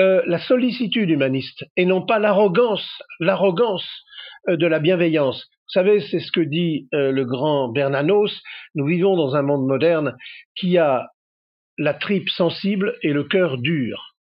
euh, 0.00 0.22
la 0.26 0.38
sollicitude 0.38 1.10
humaniste, 1.10 1.64
et 1.76 1.86
non 1.86 2.04
pas 2.04 2.18
l'arrogance, 2.18 2.86
l'arrogance 3.20 3.86
euh, 4.48 4.56
de 4.56 4.66
la 4.66 4.78
bienveillance. 4.78 5.46
Vous 5.68 5.72
savez, 5.72 6.00
c'est 6.00 6.20
ce 6.20 6.32
que 6.32 6.40
dit 6.40 6.88
le 6.92 7.24
grand 7.24 7.68
Bernanos, 7.68 8.40
nous 8.74 8.86
vivons 8.86 9.16
dans 9.16 9.36
un 9.36 9.42
monde 9.42 9.66
moderne 9.66 10.16
qui 10.54 10.78
a 10.78 11.08
la 11.76 11.92
tripe 11.92 12.30
sensible 12.30 12.96
et 13.02 13.12
le 13.12 13.24
cœur 13.24 13.58
dur. 13.58 14.14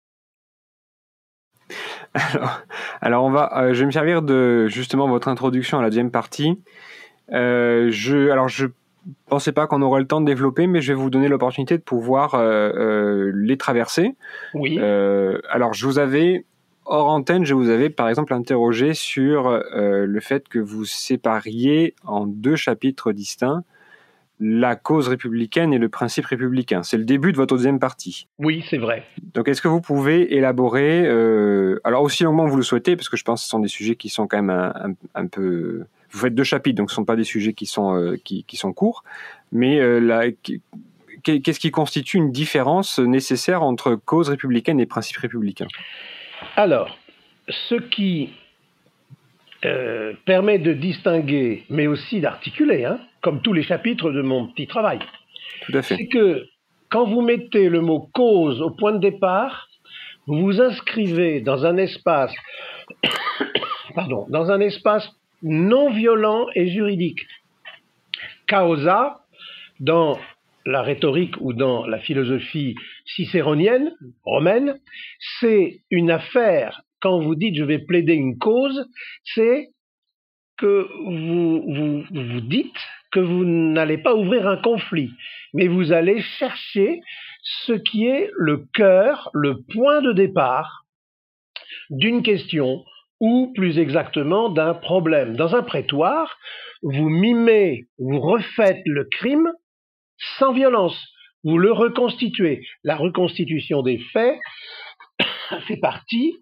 Alors, 2.13 2.61
alors 2.99 3.23
on 3.23 3.29
va, 3.29 3.71
je 3.71 3.79
vais 3.79 3.85
me 3.85 3.91
servir 3.91 4.23
de 4.23 4.67
justement 4.67 5.07
votre 5.07 5.29
introduction 5.29 5.79
à 5.79 5.81
la 5.81 5.89
deuxième 5.89 6.11
partie. 6.11 6.61
Je, 7.29 8.29
alors 8.29 8.49
je 8.49 8.67
pensais 9.27 9.51
pas 9.51 9.67
qu'on 9.67 9.81
aurait 9.81 10.01
le 10.01 10.07
temps 10.07 10.21
de 10.21 10.25
développer, 10.25 10.67
mais 10.67 10.81
je 10.81 10.93
vais 10.93 10.99
vous 10.99 11.09
donner 11.09 11.27
l'opportunité 11.27 11.77
de 11.77 11.83
pouvoir 11.83 12.35
euh, 12.35 12.71
euh, 12.75 13.31
les 13.35 13.57
traverser. 13.57 14.15
Oui. 14.53 14.77
Euh, 14.79 15.39
alors, 15.49 15.73
je 15.73 15.85
vous 15.85 15.99
avais, 15.99 16.45
hors 16.85 17.09
antenne, 17.09 17.45
je 17.45 17.53
vous 17.53 17.69
avais 17.69 17.89
par 17.89 18.09
exemple 18.09 18.33
interrogé 18.33 18.93
sur 18.93 19.61
le 19.73 20.19
fait 20.19 20.47
que 20.47 20.59
vous 20.59 20.85
sépariez 20.85 21.95
en 22.05 22.25
deux 22.25 22.55
chapitres 22.55 23.11
distincts 23.11 23.63
la 24.39 24.75
cause 24.75 25.07
républicaine 25.07 25.73
et 25.73 25.79
le 25.79 25.89
principe 25.89 26.25
républicain. 26.25 26.83
C'est 26.83 26.97
le 26.97 27.05
début 27.05 27.31
de 27.31 27.37
votre 27.37 27.55
deuxième 27.55 27.79
partie. 27.79 28.27
Oui, 28.37 28.63
c'est 28.69 28.77
vrai. 28.77 29.03
Donc, 29.33 29.47
est-ce 29.47 29.63
que 29.63 29.67
vous 29.67 29.81
pouvez 29.81 30.35
élaborer, 30.35 31.07
alors 31.83 32.03
aussi 32.03 32.23
longuement 32.23 32.45
que 32.45 32.51
vous 32.51 32.57
le 32.57 32.61
souhaitez, 32.61 32.95
parce 32.95 33.09
que 33.09 33.17
je 33.17 33.23
pense 33.23 33.41
que 33.41 33.45
ce 33.45 33.49
sont 33.49 33.59
des 33.59 33.67
sujets 33.67 33.95
qui 33.95 34.09
sont 34.09 34.27
quand 34.27 34.37
même 34.37 34.51
un, 34.51 34.91
un- 34.91 34.93
un 35.15 35.25
peu... 35.25 35.85
Vous 36.11 36.19
faites 36.19 36.35
deux 36.35 36.43
chapitres, 36.43 36.77
donc 36.77 36.89
ce 36.89 36.93
ne 36.93 36.97
sont 36.97 37.05
pas 37.05 37.15
des 37.15 37.23
sujets 37.23 37.53
qui 37.53 37.65
sont, 37.65 37.95
euh, 37.95 38.17
qui, 38.23 38.43
qui 38.45 38.55
sont 38.57 38.73
courts, 38.73 39.03
mais 39.51 39.79
euh, 39.79 39.99
la- 39.99 40.31
qu'est-ce 41.23 41.59
qui 41.59 41.71
constitue 41.71 42.17
une 42.17 42.31
différence 42.31 42.99
nécessaire 42.99 43.61
entre 43.63 43.95
cause 43.95 44.29
républicaine 44.29 44.79
et 44.79 44.85
principe 44.85 45.17
républicain 45.17 45.67
Alors, 46.55 46.97
ce 47.49 47.75
qui 47.75 48.29
euh, 49.65 50.13
permet 50.25 50.59
de 50.59 50.73
distinguer, 50.73 51.65
mais 51.69 51.87
aussi 51.87 52.21
d'articuler, 52.21 52.85
hein, 52.85 52.99
comme 53.21 53.41
tous 53.41 53.53
les 53.53 53.63
chapitres 53.63 54.11
de 54.11 54.21
mon 54.21 54.47
petit 54.47 54.67
travail, 54.67 54.99
Tout 55.65 55.75
à 55.75 55.81
fait. 55.81 55.97
c'est 55.97 56.07
que 56.07 56.45
quand 56.89 57.05
vous 57.05 57.21
mettez 57.21 57.67
le 57.67 57.81
mot 57.81 58.09
cause 58.13 58.61
au 58.61 58.69
point 58.69 58.93
de 58.93 58.99
départ, 58.99 59.67
vous 60.27 60.39
vous 60.41 60.61
inscrivez 60.61 61.41
dans 61.41 61.65
un 61.65 61.75
espace, 61.77 62.31
pardon, 63.95 64.25
dans 64.29 64.51
un 64.51 64.59
espace 64.61 65.09
non 65.41 65.91
violent 65.91 66.47
et 66.55 66.69
juridique. 66.69 67.27
Causa, 68.47 69.21
dans 69.79 70.19
la 70.65 70.81
rhétorique 70.81 71.35
ou 71.39 71.53
dans 71.53 71.85
la 71.85 71.99
philosophie 71.99 72.75
cicéronienne, 73.05 73.93
romaine, 74.23 74.79
c'est 75.39 75.81
une 75.89 76.11
affaire. 76.11 76.81
Quand 76.99 77.19
vous 77.19 77.35
dites 77.35 77.55
je 77.55 77.63
vais 77.63 77.79
plaider 77.79 78.13
une 78.13 78.37
cause, 78.37 78.85
c'est 79.23 79.69
que 80.57 80.89
vous, 81.05 82.41
dites 82.41 82.75
que 83.11 83.19
vous 83.19 83.45
n'allez 83.45 83.99
pas 83.99 84.15
ouvrir 84.15 84.47
un 84.47 84.57
conflit, 84.57 85.11
mais 85.53 85.67
vous 85.67 85.91
allez 85.91 86.21
chercher 86.21 86.99
ce 87.43 87.73
qui 87.73 88.07
est 88.07 88.29
le 88.35 88.65
cœur, 88.73 89.29
le 89.33 89.61
point 89.61 90.01
de 90.01 90.13
départ 90.13 90.85
d'une 91.89 92.23
question 92.23 92.83
ou 93.19 93.51
plus 93.55 93.79
exactement 93.79 94.49
d'un 94.49 94.73
problème. 94.73 95.35
Dans 95.35 95.55
un 95.55 95.63
prétoire, 95.63 96.37
vous 96.81 97.09
mimez, 97.09 97.87
vous 97.97 98.19
refaites 98.19 98.81
le 98.85 99.05
crime 99.05 99.51
sans 100.39 100.53
violence, 100.53 100.97
vous 101.43 101.57
le 101.57 101.71
reconstituez. 101.71 102.65
La 102.83 102.95
reconstitution 102.95 103.81
des 103.81 103.99
faits 104.11 104.37
fait 105.67 105.77
partie, 105.77 106.35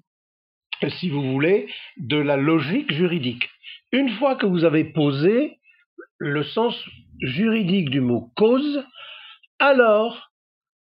si 1.00 1.10
vous 1.10 1.32
voulez, 1.32 1.68
de 1.98 2.18
la 2.18 2.38
logique 2.38 2.92
juridique. 2.92 3.50
Une 3.92 4.10
fois 4.10 4.36
que 4.36 4.46
vous 4.46 4.66
avez 4.66 4.86
posé 4.86 5.60
le 6.18 6.44
sens 6.44 6.76
juridique 7.22 7.90
du 7.90 8.02
mot 8.02 8.32
cause, 8.36 8.84
alors 9.60 10.32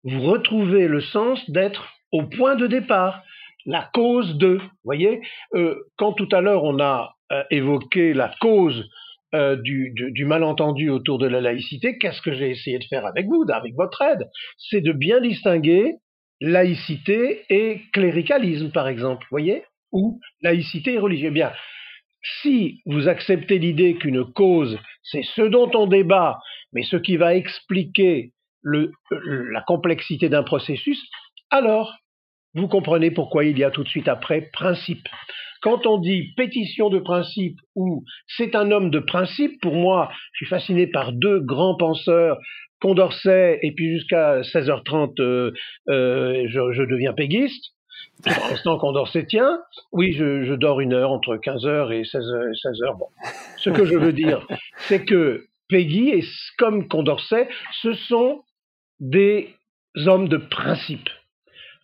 vous 0.03 0.21
retrouvez 0.21 0.87
le 0.87 1.01
sens 1.01 1.49
d'être 1.49 1.87
au 2.11 2.23
point 2.23 2.55
de 2.55 2.67
départ, 2.67 3.23
la 3.65 3.89
cause 3.93 4.37
de. 4.37 4.57
Vous 4.57 4.69
voyez, 4.83 5.21
euh, 5.55 5.75
quand 5.97 6.13
tout 6.13 6.29
à 6.31 6.41
l'heure 6.41 6.63
on 6.63 6.79
a 6.79 7.15
euh, 7.31 7.43
évoqué 7.51 8.13
la 8.13 8.33
cause 8.41 8.87
euh, 9.33 9.55
du, 9.55 9.91
du, 9.95 10.11
du, 10.11 10.25
malentendu 10.25 10.89
autour 10.89 11.17
de 11.17 11.27
la 11.27 11.41
laïcité, 11.41 11.97
qu'est-ce 11.97 12.21
que 12.21 12.33
j'ai 12.33 12.49
essayé 12.49 12.79
de 12.79 12.83
faire 12.85 13.05
avec 13.05 13.27
vous, 13.27 13.45
avec 13.49 13.73
votre 13.75 14.01
aide? 14.01 14.27
C'est 14.57 14.81
de 14.81 14.91
bien 14.91 15.21
distinguer 15.21 15.95
laïcité 16.41 17.43
et 17.49 17.81
cléricalisme, 17.93 18.71
par 18.71 18.87
exemple, 18.87 19.23
vous 19.23 19.37
voyez 19.37 19.63
Ou 19.91 20.19
laïcité 20.41 20.93
et 20.93 20.97
religieux. 20.97 21.29
Eh 21.29 21.33
bien, 21.33 21.51
si 22.41 22.81
vous 22.85 23.07
acceptez 23.07 23.59
l'idée 23.59 23.95
qu'une 23.95 24.25
cause, 24.25 24.77
c'est 25.03 25.23
ce 25.23 25.43
dont 25.43 25.71
on 25.75 25.87
débat, 25.87 26.39
mais 26.73 26.83
ce 26.83 26.97
qui 26.97 27.17
va 27.17 27.35
expliquer 27.35 28.33
la 28.63 29.61
complexité 29.61 30.29
d'un 30.29 30.43
processus, 30.43 31.01
alors 31.49 32.00
vous 32.53 32.67
comprenez 32.67 33.11
pourquoi 33.11 33.45
il 33.45 33.57
y 33.57 33.63
a 33.63 33.71
tout 33.71 33.83
de 33.83 33.89
suite 33.89 34.07
après 34.07 34.49
principe. 34.53 35.07
Quand 35.61 35.85
on 35.85 35.99
dit 35.99 36.33
pétition 36.35 36.89
de 36.89 36.99
principe 36.99 37.59
ou 37.75 38.03
c'est 38.27 38.55
un 38.55 38.71
homme 38.71 38.89
de 38.89 38.99
principe, 38.99 39.61
pour 39.61 39.75
moi, 39.75 40.09
je 40.33 40.37
suis 40.37 40.45
fasciné 40.47 40.87
par 40.87 41.11
deux 41.13 41.39
grands 41.39 41.75
penseurs, 41.75 42.37
Condorcet 42.81 43.59
et 43.61 43.71
puis 43.73 43.91
jusqu'à 43.91 44.41
16h30, 44.41 45.21
euh, 45.21 45.51
euh, 45.89 46.47
je, 46.47 46.71
je, 46.71 46.81
deviens 46.81 47.13
péguiste. 47.13 47.73
Pour 48.23 48.49
l'instant, 48.49 48.77
Condorcet 48.79 49.25
tient. 49.27 49.59
Oui, 49.91 50.13
je, 50.13 50.53
dors 50.55 50.81
une 50.81 50.93
heure 50.93 51.11
entre 51.11 51.37
15h 51.37 51.91
et 51.91 52.01
16h. 52.01 52.51
16h. 52.53 52.97
Bon. 52.97 53.07
Ce 53.57 53.69
que 53.69 53.85
je 53.85 53.95
veux 53.95 54.13
dire, 54.13 54.45
c'est 54.87 55.05
que 55.05 55.45
Peggy 55.69 56.09
et 56.09 56.23
comme 56.57 56.87
Condorcet, 56.87 57.47
ce 57.81 57.93
sont 57.93 58.43
des 58.99 59.55
hommes 59.95 60.27
de 60.27 60.37
principe. 60.37 61.09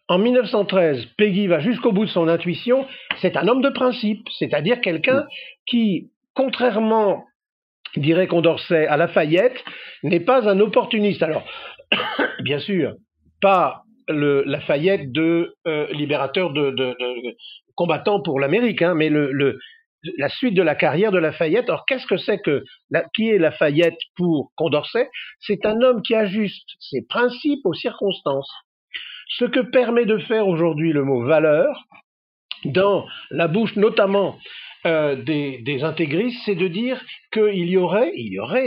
En 0.09 0.19
1913, 0.19 1.05
Peggy 1.17 1.47
va 1.47 1.59
jusqu'au 1.59 1.91
bout 1.91 2.05
de 2.05 2.09
son 2.09 2.27
intuition. 2.29 2.87
C'est 3.21 3.35
un 3.35 3.47
homme 3.47 3.61
de 3.61 3.69
principe, 3.69 4.27
c'est-à-dire 4.39 4.79
quelqu'un 4.79 5.25
qui, 5.65 6.11
contrairement, 6.33 7.25
dirait 7.97 8.27
Condorcet, 8.27 8.87
à 8.87 8.95
Lafayette, 8.95 9.61
n'est 10.03 10.21
pas 10.21 10.47
un 10.49 10.59
opportuniste. 10.61 11.21
Alors, 11.23 11.43
bien 12.43 12.59
sûr, 12.59 12.93
pas 13.41 13.83
le 14.07 14.43
Lafayette 14.45 15.11
de 15.11 15.55
euh, 15.67 15.87
libérateur 15.91 16.53
de, 16.53 16.95
combattant 17.75 18.21
pour 18.21 18.39
l'Amérique, 18.39 18.81
hein, 18.81 18.93
mais 18.95 19.09
la 19.09 20.29
suite 20.29 20.53
de 20.53 20.61
la 20.61 20.75
carrière 20.75 21.11
de 21.11 21.17
Lafayette. 21.17 21.69
Alors, 21.69 21.85
qu'est-ce 21.85 22.07
que 22.07 22.17
c'est 22.17 22.39
que 22.39 22.63
la, 22.89 23.03
qui 23.13 23.29
est 23.29 23.37
Lafayette 23.37 23.99
pour 24.15 24.51
Condorcet 24.55 25.09
C'est 25.39 25.65
un 25.65 25.81
homme 25.81 26.01
qui 26.01 26.15
ajuste 26.15 26.69
ses 26.79 27.05
principes 27.07 27.65
aux 27.65 27.73
circonstances. 27.73 28.51
Ce 29.29 29.45
que 29.45 29.59
permet 29.59 30.05
de 30.05 30.17
faire 30.19 30.47
aujourd'hui 30.47 30.93
le 30.93 31.03
mot 31.03 31.23
valeur, 31.23 31.85
dans 32.65 33.05
la 33.29 33.47
bouche 33.47 33.75
notamment 33.75 34.37
euh, 34.85 35.15
des, 35.15 35.83
intégristes, 35.83 36.39
c'est 36.45 36.55
de 36.55 36.67
dire 36.67 37.01
qu'il 37.31 37.69
y 37.69 37.77
aurait, 37.77 38.11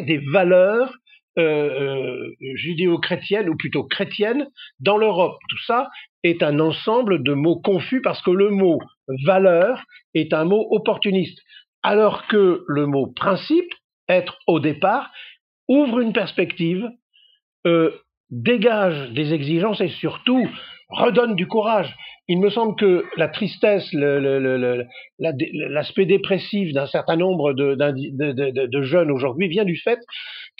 des 0.02 0.18
valeurs 0.32 0.92
euh, 1.38 2.28
judéo-chrétiennes, 2.56 3.48
ou 3.48 3.56
plutôt 3.56 3.84
chrétiennes, 3.84 4.48
dans 4.80 4.96
l'Europe. 4.96 5.38
Tout 5.48 5.62
ça 5.66 5.88
est 6.22 6.42
un 6.42 6.60
ensemble 6.60 7.22
de 7.22 7.32
mots 7.32 7.60
confus 7.60 8.02
parce 8.02 8.20
que 8.22 8.30
le 8.30 8.50
mot 8.50 8.80
valeur 9.24 9.82
est 10.14 10.32
un 10.32 10.44
mot 10.44 10.66
opportuniste, 10.70 11.38
alors 11.82 12.26
que 12.26 12.64
le 12.66 12.86
mot 12.86 13.06
principe, 13.06 13.72
être 14.08 14.38
au 14.46 14.60
départ, 14.60 15.10
ouvre 15.68 16.00
une 16.00 16.12
perspective 16.12 16.90
euh, 17.66 17.92
dégage 18.30 19.10
des 19.12 19.32
exigences 19.32 19.80
et 19.80 19.88
surtout 19.88 20.48
redonne 20.88 21.34
du 21.34 21.46
courage. 21.46 21.94
Il 22.28 22.38
me 22.38 22.50
semble 22.50 22.76
que 22.76 23.04
la 23.16 23.28
tristesse, 23.28 23.88
l'aspect 25.18 26.06
dépressif 26.06 26.72
d'un 26.72 26.86
certain 26.86 27.16
nombre 27.16 27.52
de, 27.52 27.74
de, 27.74 28.32
de, 28.32 28.66
de 28.66 28.82
jeunes 28.82 29.10
aujourd'hui 29.10 29.48
vient 29.48 29.64
du 29.64 29.76
fait 29.76 29.98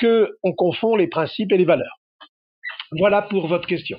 qu'on 0.01 0.53
confond 0.53 0.97
les 0.97 1.07
principes 1.07 1.53
et 1.53 1.57
les 1.57 1.65
valeurs. 1.65 2.01
Voilà 2.99 3.23
pour 3.23 3.47
votre 3.47 3.69
question. 3.69 3.99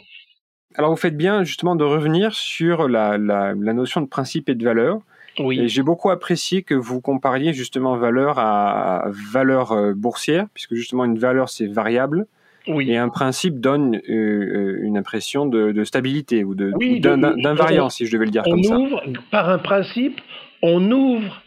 Alors 0.76 0.90
vous 0.90 0.98
faites 0.98 1.18
bien 1.18 1.44
justement 1.44 1.76
de 1.76 1.84
revenir 1.84 2.34
sur 2.34 2.90
la, 2.90 3.18
la, 3.18 3.54
la 3.58 3.74
notion 3.74 4.02
de 4.02 4.08
principe 4.08 4.50
et 4.50 4.56
de 4.56 4.64
valeur. 4.64 5.00
Oui. 5.40 5.68
J'ai 5.70 5.82
beaucoup 5.82 6.10
apprécié 6.10 6.64
que 6.64 6.74
vous 6.74 7.00
compariez 7.00 7.54
justement 7.54 7.96
valeur 7.96 8.38
à 8.38 9.06
valeur 9.32 9.72
euh, 9.72 9.94
boursière, 9.94 10.48
puisque 10.54 10.76
justement 10.76 11.06
une 11.06 11.18
valeur 11.18 11.48
c'est 11.48 11.68
variable. 11.68 12.28
Oui. 12.67 12.91
Et 12.91 12.97
un 12.97 13.10
principe 13.10 13.60
donne 13.60 14.00
euh, 14.10 14.80
une 14.82 14.97
impression 14.97 15.45
de, 15.45 15.71
de, 15.71 15.84
stabilité 15.84 16.43
ou 16.43 16.56
Oui, 16.76 17.00
d'invariance, 17.00 17.95
si 17.95 18.06
je 18.06 18.12
devais 18.12 18.26
le 18.26 18.32
dire 18.32 18.43
on 18.45 18.52
comme 18.52 18.63
ça. 18.63 18.78
ouvre, 18.78 19.04
par 19.32 19.50
un 19.50 19.58
principe, 19.58 20.21
on 20.62 20.91
ouvre 20.91 21.41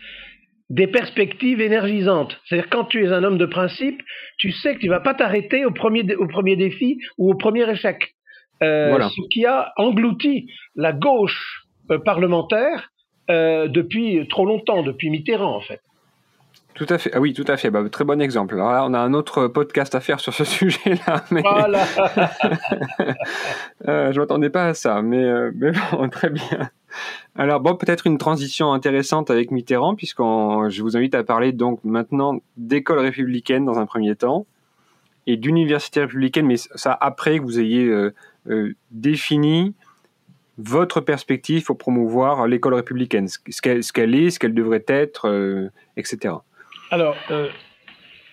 des 0.71 0.87
perspectives 0.87 1.61
énergisantes. 1.61 2.41
C'est-à-dire 2.45 2.69
quand 2.71 2.85
tu 2.85 3.05
es 3.05 3.09
un 3.09 3.23
homme 3.23 3.39
de 3.39 3.47
principe, 3.47 4.03
tu 4.39 4.51
sais 4.51 4.75
que 4.75 4.81
tu 4.81 4.89
vas 4.89 5.01
pas 5.01 5.15
t'arrêter 5.15 5.65
au 5.65 5.71
premier, 5.71 6.15
au 6.17 6.27
premier 6.27 6.57
défi 6.57 6.99
ou 7.19 7.31
au 7.31 7.35
premier 7.35 7.71
échec. 7.71 8.15
Euh, 8.63 8.89
Voilà. 8.91 9.09
Ce 9.09 9.21
qui 9.31 9.45
a 9.47 9.73
englouti 9.77 10.49
la 10.75 10.93
gauche 10.93 11.67
euh, 11.91 11.99
parlementaire 11.99 12.91
euh, 13.31 13.69
depuis 13.69 14.27
trop 14.29 14.47
longtemps, 14.47 14.83
depuis 14.83 15.11
Mitterrand 15.11 15.57
en 15.57 15.61
fait. 15.61 15.81
Tout 16.75 16.87
à 16.89 16.99
fait. 16.99 17.11
Ah 17.15 17.21
oui, 17.21 17.33
tout 17.33 17.45
à 17.47 17.57
fait. 17.57 17.71
Bah, 17.71 17.89
très 17.89 18.05
bon 18.05 18.21
exemple. 18.21 18.55
Alors 18.55 18.73
là, 18.73 18.85
on 18.85 18.95
a 18.95 18.99
un 18.99 19.15
autre 19.15 19.47
podcast 19.47 19.95
à 19.95 20.01
faire 20.01 20.19
sur 20.19 20.35
ce 20.35 20.45
sujet-là, 20.45 21.25
mais 21.31 21.43
Voilà. 21.43 21.85
euh, 23.89 24.13
je 24.13 24.21
m'attendais 24.21 24.51
pas 24.51 24.67
à 24.67 24.75
ça. 24.75 25.01
Mais, 25.01 25.23
euh, 25.23 25.53
mais 25.55 25.71
bon, 25.93 26.09
très 26.11 26.31
bien. 26.31 26.71
Alors 27.37 27.61
bon, 27.61 27.77
peut-être 27.77 28.07
une 28.07 28.19
transition 28.19 28.73
intéressante 28.73 29.31
avec 29.31 29.53
Mitterrand, 29.53 29.95
puisqu'on, 29.95 30.69
je 30.69 30.83
vous 30.83 30.97
invite 30.97 31.15
à 31.15 31.23
parler 31.23 31.53
donc 31.53 31.81
maintenant 31.85 32.41
d'école 32.57 32.99
républicaine 32.99 33.65
dans 33.65 33.79
un 33.79 33.87
premier 33.87 34.15
temps 34.17 34.47
et 35.27 35.37
d'université 35.37 36.01
républicaine, 36.01 36.47
mais 36.47 36.57
ça 36.57 36.97
après 37.01 37.39
que 37.39 37.45
vous 37.45 37.59
ayez 37.59 37.89
euh, 37.89 38.75
défini 38.91 39.75
votre 40.59 41.01
perspective 41.01 41.65
pour 41.65 41.79
promouvoir 41.79 42.47
l'école 42.47 42.75
républicaine, 42.75 43.27
ce 43.29 43.61
qu'elle, 43.61 44.15
est, 44.15 44.31
ce 44.31 44.39
qu'elle 44.39 44.55
devrait 44.55 44.85
être, 44.87 45.71
etc. 45.97 46.35
Alors, 46.95 47.17
euh, 47.33 47.49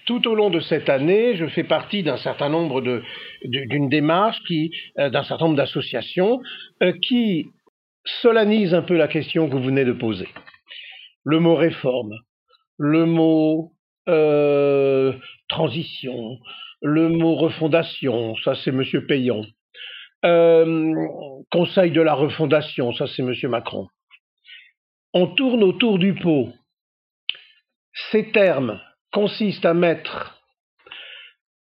tout 0.05 0.27
au 0.27 0.35
long 0.35 0.51
de 0.51 0.59
cette 0.59 0.87
année, 0.87 1.35
je 1.35 1.47
fais 1.47 1.63
partie 1.63 2.03
d'un 2.03 2.17
certain 2.17 2.47
nombre 2.47 2.79
de 2.79 3.01
d'une 3.43 3.89
démarche 3.89 4.37
qui, 4.47 4.69
euh, 4.99 5.09
d'un 5.09 5.23
certain 5.23 5.45
nombre 5.45 5.57
d'associations 5.57 6.39
euh, 6.83 6.93
qui 7.01 7.47
solennise 8.21 8.75
un 8.75 8.83
peu 8.83 8.97
la 8.97 9.07
question 9.07 9.49
que 9.49 9.55
vous 9.55 9.63
venez 9.63 9.83
de 9.83 9.93
poser. 9.93 10.27
Le 11.23 11.39
mot 11.39 11.55
réforme, 11.55 12.13
le 12.77 13.07
mot 13.07 13.71
transition, 15.49 16.37
le 16.83 17.09
mot 17.09 17.33
refondation, 17.33 18.35
ça 18.43 18.53
c'est 18.53 18.71
Monsieur 18.71 19.07
Payon. 19.07 19.43
Conseil 21.51 21.89
de 21.89 22.01
la 22.01 22.13
refondation, 22.13 22.93
ça 22.93 23.07
c'est 23.07 23.23
Monsieur 23.23 23.49
Macron. 23.49 23.87
On 25.15 25.25
tourne 25.25 25.63
autour 25.63 25.97
du 25.97 26.13
pot. 26.13 26.53
Ces 28.11 28.31
termes 28.31 28.79
consistent 29.11 29.65
à 29.65 29.73
mettre 29.73 30.39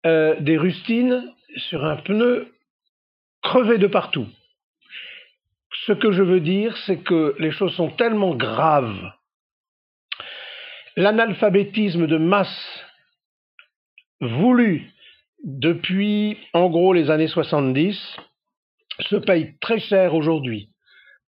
euh, 0.06 0.38
des 0.40 0.58
rustines 0.58 1.32
sur 1.56 1.84
un 1.84 1.96
pneu 1.96 2.52
crevé 3.42 3.78
de 3.78 3.86
partout. 3.86 4.28
Ce 5.86 5.92
que 5.92 6.12
je 6.12 6.22
veux 6.22 6.40
dire, 6.40 6.76
c'est 6.86 6.98
que 6.98 7.34
les 7.38 7.50
choses 7.50 7.74
sont 7.74 7.90
tellement 7.90 8.34
graves. 8.34 9.12
L'analphabétisme 10.96 12.06
de 12.06 12.18
masse 12.18 12.84
voulu 14.20 14.90
depuis, 15.44 16.36
en 16.52 16.68
gros, 16.68 16.92
les 16.92 17.10
années 17.10 17.28
70 17.28 18.16
se 19.00 19.16
paye 19.16 19.56
très 19.60 19.78
cher 19.78 20.14
aujourd'hui 20.14 20.68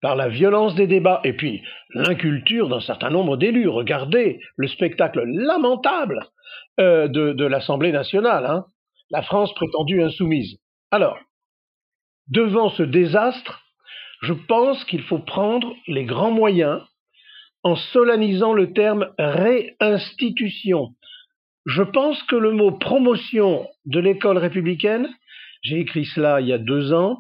par 0.01 0.17
la 0.17 0.29
violence 0.29 0.75
des 0.75 0.87
débats 0.87 1.21
et 1.25 1.33
puis 1.33 1.63
l'inculture 1.95 2.69
d'un 2.69 2.81
certain 2.81 3.11
nombre 3.11 3.37
d'élus. 3.37 3.69
Regardez 3.69 4.41
le 4.57 4.69
spectacle 4.69 5.23
lamentable 5.25 6.27
euh, 6.79 7.09
de, 7.09 7.45
l'Assemblée 7.45 7.93
nationale, 7.93 8.47
hein, 8.47 8.65
la 9.11 9.23
France 9.23 9.53
prétendue 9.55 10.03
insoumise. 10.03 10.59
Alors, 10.91 11.19
devant 12.29 12.71
ce 12.71 12.83
désastre, 12.83 13.61
je 14.23 14.33
pense 14.33 14.85
qu'il 14.85 15.03
faut 15.03 15.19
prendre 15.19 15.75
les 15.87 16.05
grands 16.05 16.31
moyens 16.31 16.83
en 17.63 17.77
solennisant 17.77 18.53
le 18.53 18.73
terme 18.73 19.13
réinstitution. 19.19 20.95
Je 21.67 21.83
pense 21.83 22.23
que 22.25 22.37
le 22.37 22.53
mot 22.53 22.73
promotion 22.73 23.67
de 23.85 24.01
l'école 24.01 24.39
républicaine, 24.39 25.09
j'ai 25.63 25.81
écrit 25.81 26.07
cela 26.07 26.41
il 26.41 26.47
y 26.47 26.53
a 26.53 26.59
deux 26.59 26.93
ans, 26.93 27.19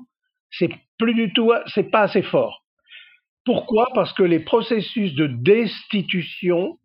c'est 0.50 0.70
plus 0.98 1.14
du 1.14 1.32
tout, 1.32 1.52
c'est 1.74 1.90
pas 1.90 2.02
assez 2.02 2.22
fort. 2.22 2.64
Pourquoi? 3.50 3.88
Parce 3.96 4.12
que 4.12 4.22
les 4.22 4.38
processus 4.38 5.12
de 5.16 5.26
destitution 5.26 6.78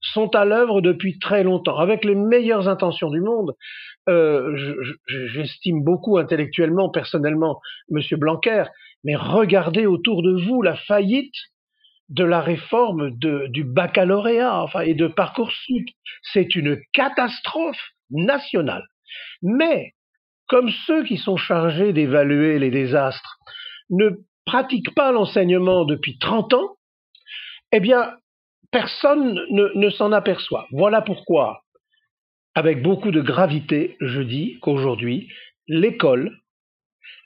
sont 0.00 0.32
à 0.36 0.44
l'œuvre 0.44 0.80
depuis 0.80 1.18
très 1.18 1.42
longtemps, 1.42 1.78
avec 1.78 2.04
les 2.04 2.14
meilleures 2.14 2.68
intentions 2.68 3.10
du 3.10 3.20
monde. 3.20 3.54
Euh, 4.08 4.54
je- 4.54 4.94
je- 5.08 5.26
J'estime 5.32 5.82
beaucoup 5.82 6.18
intellectuellement, 6.18 6.90
personnellement, 6.90 7.58
Monsieur 7.90 8.16
Blanquer, 8.18 8.62
mais 9.02 9.16
regardez 9.16 9.86
autour 9.86 10.22
de 10.22 10.40
vous 10.46 10.62
la 10.62 10.76
faillite 10.76 11.34
de 12.08 12.22
la 12.22 12.40
réforme 12.40 13.10
du 13.18 13.64
baccalauréat 13.64 14.66
et 14.84 14.94
de 14.94 15.08
Parcoursup. 15.08 15.88
C'est 16.32 16.54
une 16.54 16.78
catastrophe 16.92 17.82
nationale. 18.10 18.84
Mais, 19.42 19.94
comme 20.46 20.70
ceux 20.86 21.02
qui 21.02 21.16
sont 21.16 21.36
chargés 21.36 21.92
d'évaluer 21.92 22.60
les 22.60 22.70
désastres 22.70 23.38
ne 23.90 24.10
pratiquent 24.44 24.94
pas 24.94 25.12
l'enseignement 25.12 25.84
depuis 25.84 26.18
30 26.18 26.54
ans, 26.54 26.76
eh 27.72 27.80
bien, 27.80 28.14
personne 28.70 29.40
ne, 29.50 29.68
ne 29.74 29.90
s'en 29.90 30.12
aperçoit. 30.12 30.66
Voilà 30.72 31.02
pourquoi, 31.02 31.62
avec 32.54 32.82
beaucoup 32.82 33.10
de 33.10 33.20
gravité, 33.20 33.96
je 34.00 34.20
dis 34.20 34.58
qu'aujourd'hui, 34.60 35.28
l'école 35.68 36.36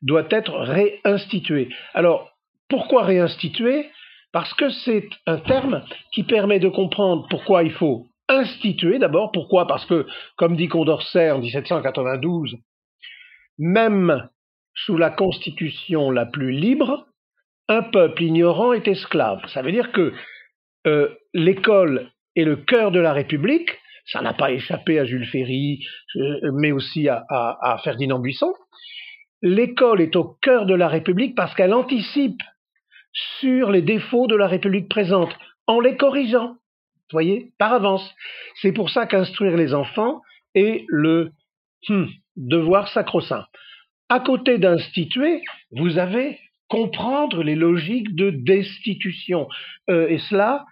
doit 0.02 0.26
être 0.30 0.54
réinstituée. 0.54 1.68
Alors, 1.94 2.30
pourquoi 2.68 3.04
réinstituer? 3.04 3.90
Parce 4.32 4.52
que 4.54 4.68
c'est 4.68 5.08
un 5.26 5.38
terme 5.38 5.84
qui 6.12 6.22
permet 6.22 6.58
de 6.58 6.68
comprendre 6.68 7.26
pourquoi 7.30 7.62
il 7.62 7.72
faut 7.72 8.06
instituer 8.28 8.98
d'abord. 8.98 9.32
Pourquoi? 9.32 9.66
Parce 9.66 9.86
que, 9.86 10.06
comme 10.36 10.56
dit 10.56 10.68
Condorcet 10.68 11.30
en 11.30 11.38
1792, 11.38 12.56
même 13.58 14.28
sous 14.76 14.96
la 14.96 15.10
constitution 15.10 16.10
la 16.10 16.26
plus 16.26 16.52
libre, 16.52 17.06
un 17.68 17.82
peuple 17.82 18.22
ignorant 18.22 18.72
est 18.72 18.86
esclave. 18.86 19.40
Ça 19.48 19.62
veut 19.62 19.72
dire 19.72 19.90
que 19.92 20.12
euh, 20.86 21.08
l'école 21.34 22.10
est 22.36 22.44
le 22.44 22.56
cœur 22.56 22.92
de 22.92 23.00
la 23.00 23.12
République. 23.12 23.70
Ça 24.06 24.20
n'a 24.20 24.34
pas 24.34 24.52
échappé 24.52 25.00
à 25.00 25.04
Jules 25.04 25.26
Ferry, 25.26 25.84
euh, 26.16 26.52
mais 26.52 26.70
aussi 26.70 27.08
à, 27.08 27.80
Ferdinand 27.82 28.20
Buisson. 28.20 28.52
L'école 29.42 30.00
est 30.00 30.14
au 30.14 30.36
cœur 30.42 30.66
de 30.66 30.74
la 30.74 30.88
République 30.88 31.34
parce 31.34 31.54
qu'elle 31.54 31.74
anticipe 31.74 32.40
sur 33.40 33.70
les 33.70 33.82
défauts 33.82 34.26
de 34.26 34.36
la 34.36 34.46
République 34.46 34.88
présente 34.88 35.34
en 35.66 35.80
les 35.80 35.96
corrigeant, 35.96 36.48
vous 36.50 37.12
voyez, 37.12 37.52
par 37.58 37.72
avance. 37.72 38.14
C'est 38.60 38.72
pour 38.72 38.90
ça 38.90 39.06
qu'instruire 39.06 39.56
les 39.56 39.74
enfants 39.74 40.20
est 40.54 40.84
le 40.88 41.32
hmm, 41.88 42.06
devoir 42.36 42.88
sacro-saint. 42.88 43.46
À 44.08 44.20
côté 44.20 44.58
d'instituer, 44.58 45.42
vous 45.72 45.98
avez 45.98 46.38
comprendre 46.68 47.42
les 47.42 47.54
logiques 47.54 48.14
de 48.14 48.30
destitution. 48.30 49.48
Euh, 49.88 50.08
et 50.08 50.18
cela, 50.18 50.64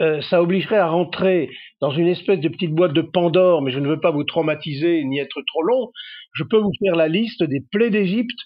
euh, 0.00 0.20
ça 0.22 0.42
obligerait 0.42 0.78
à 0.78 0.88
rentrer 0.88 1.50
dans 1.80 1.90
une 1.90 2.08
espèce 2.08 2.40
de 2.40 2.48
petite 2.48 2.74
boîte 2.74 2.92
de 2.92 3.02
Pandore, 3.02 3.62
mais 3.62 3.70
je 3.70 3.78
ne 3.78 3.88
veux 3.88 4.00
pas 4.00 4.10
vous 4.10 4.24
traumatiser 4.24 5.04
ni 5.04 5.18
être 5.18 5.42
trop 5.46 5.62
long. 5.62 5.90
Je 6.32 6.44
peux 6.44 6.58
vous 6.58 6.72
faire 6.82 6.96
la 6.96 7.08
liste 7.08 7.42
des 7.42 7.60
plaies 7.70 7.90
d'Égypte, 7.90 8.38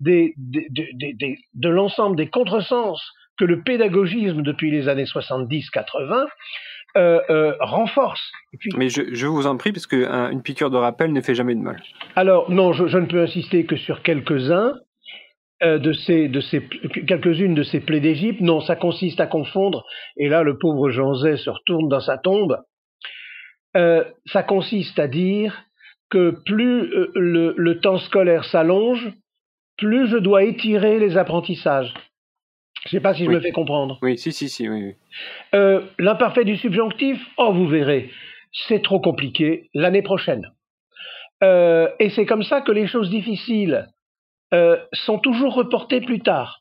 de 0.00 1.68
l'ensemble 1.68 2.16
des 2.16 2.28
contresens 2.28 3.00
que 3.38 3.44
le 3.44 3.62
pédagogisme 3.62 4.42
depuis 4.42 4.70
les 4.70 4.88
années 4.88 5.04
70-80 5.04 6.26
euh, 6.96 7.20
euh, 7.28 7.54
renforce. 7.60 8.22
Et 8.52 8.56
puis, 8.56 8.70
Mais 8.76 8.88
je, 8.88 9.02
je 9.14 9.26
vous 9.26 9.46
en 9.48 9.56
prie, 9.56 9.72
parce 9.72 9.86
qu'une 9.86 10.42
piqûre 10.42 10.70
de 10.70 10.76
rappel 10.76 11.12
ne 11.12 11.20
fait 11.20 11.34
jamais 11.34 11.56
de 11.56 11.60
mal. 11.60 11.82
alors, 12.14 12.50
non, 12.50 12.72
je, 12.72 12.86
je 12.86 12.98
ne 12.98 13.06
peux 13.06 13.20
insister 13.20 13.66
que 13.66 13.76
sur 13.76 14.02
quelques-uns 14.02 14.74
euh, 15.62 15.78
de 15.78 15.92
ces, 15.92 16.28
de 16.28 16.40
ces, 16.40 16.62
quelques-unes 17.06 17.54
de 17.54 17.64
ces 17.64 17.80
plaies 17.80 18.00
d'Égypte. 18.00 18.40
Non, 18.40 18.60
ça 18.60 18.76
consiste 18.76 19.20
à 19.20 19.26
confondre, 19.26 19.84
et 20.16 20.28
là, 20.28 20.44
le 20.44 20.56
pauvre 20.56 20.90
Jean 20.90 21.14
Zay 21.14 21.36
se 21.36 21.50
retourne 21.50 21.88
dans 21.88 22.00
sa 22.00 22.16
tombe. 22.18 22.58
Ça 23.74 24.44
consiste 24.44 25.00
à 25.00 25.08
dire 25.08 25.64
que 26.10 26.30
plus 26.46 26.88
le, 27.16 27.54
le 27.56 27.80
temps 27.80 27.98
scolaire 27.98 28.44
s'allonge, 28.44 29.10
plus 29.78 30.06
je 30.06 30.16
dois 30.16 30.44
étirer 30.44 31.00
les 31.00 31.16
apprentissages. 31.16 31.92
Je 32.86 32.94
ne 32.96 33.00
sais 33.00 33.02
pas 33.02 33.14
si 33.14 33.24
je 33.24 33.28
Oui. 33.28 33.34
me 33.36 33.40
fais 33.40 33.52
comprendre. 33.52 33.98
Oui, 34.02 34.18
si, 34.18 34.32
si, 34.32 34.48
si, 34.48 34.68
oui. 34.68 34.82
oui. 34.84 34.94
Euh, 35.54 35.82
L'imparfait 35.98 36.44
du 36.44 36.56
subjonctif, 36.56 37.18
oh, 37.38 37.52
vous 37.52 37.66
verrez, 37.66 38.10
c'est 38.68 38.82
trop 38.82 39.00
compliqué 39.00 39.70
l'année 39.74 40.02
prochaine. 40.02 40.50
Euh, 41.42 41.88
et 41.98 42.10
c'est 42.10 42.26
comme 42.26 42.42
ça 42.42 42.60
que 42.60 42.72
les 42.72 42.86
choses 42.86 43.10
difficiles 43.10 43.86
euh, 44.52 44.76
sont 44.92 45.18
toujours 45.18 45.54
reportés 45.54 46.00
plus 46.00 46.20
tard. 46.20 46.60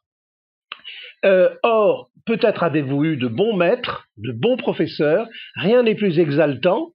Or, 1.63 2.09
peut-être 2.25 2.63
avez-vous 2.63 3.05
eu 3.05 3.17
de 3.17 3.27
bons 3.27 3.55
maîtres, 3.55 4.07
de 4.17 4.33
bons 4.33 4.57
professeurs, 4.57 5.25
rien 5.55 5.83
n'est 5.83 5.95
plus 5.95 6.19
exaltant 6.19 6.91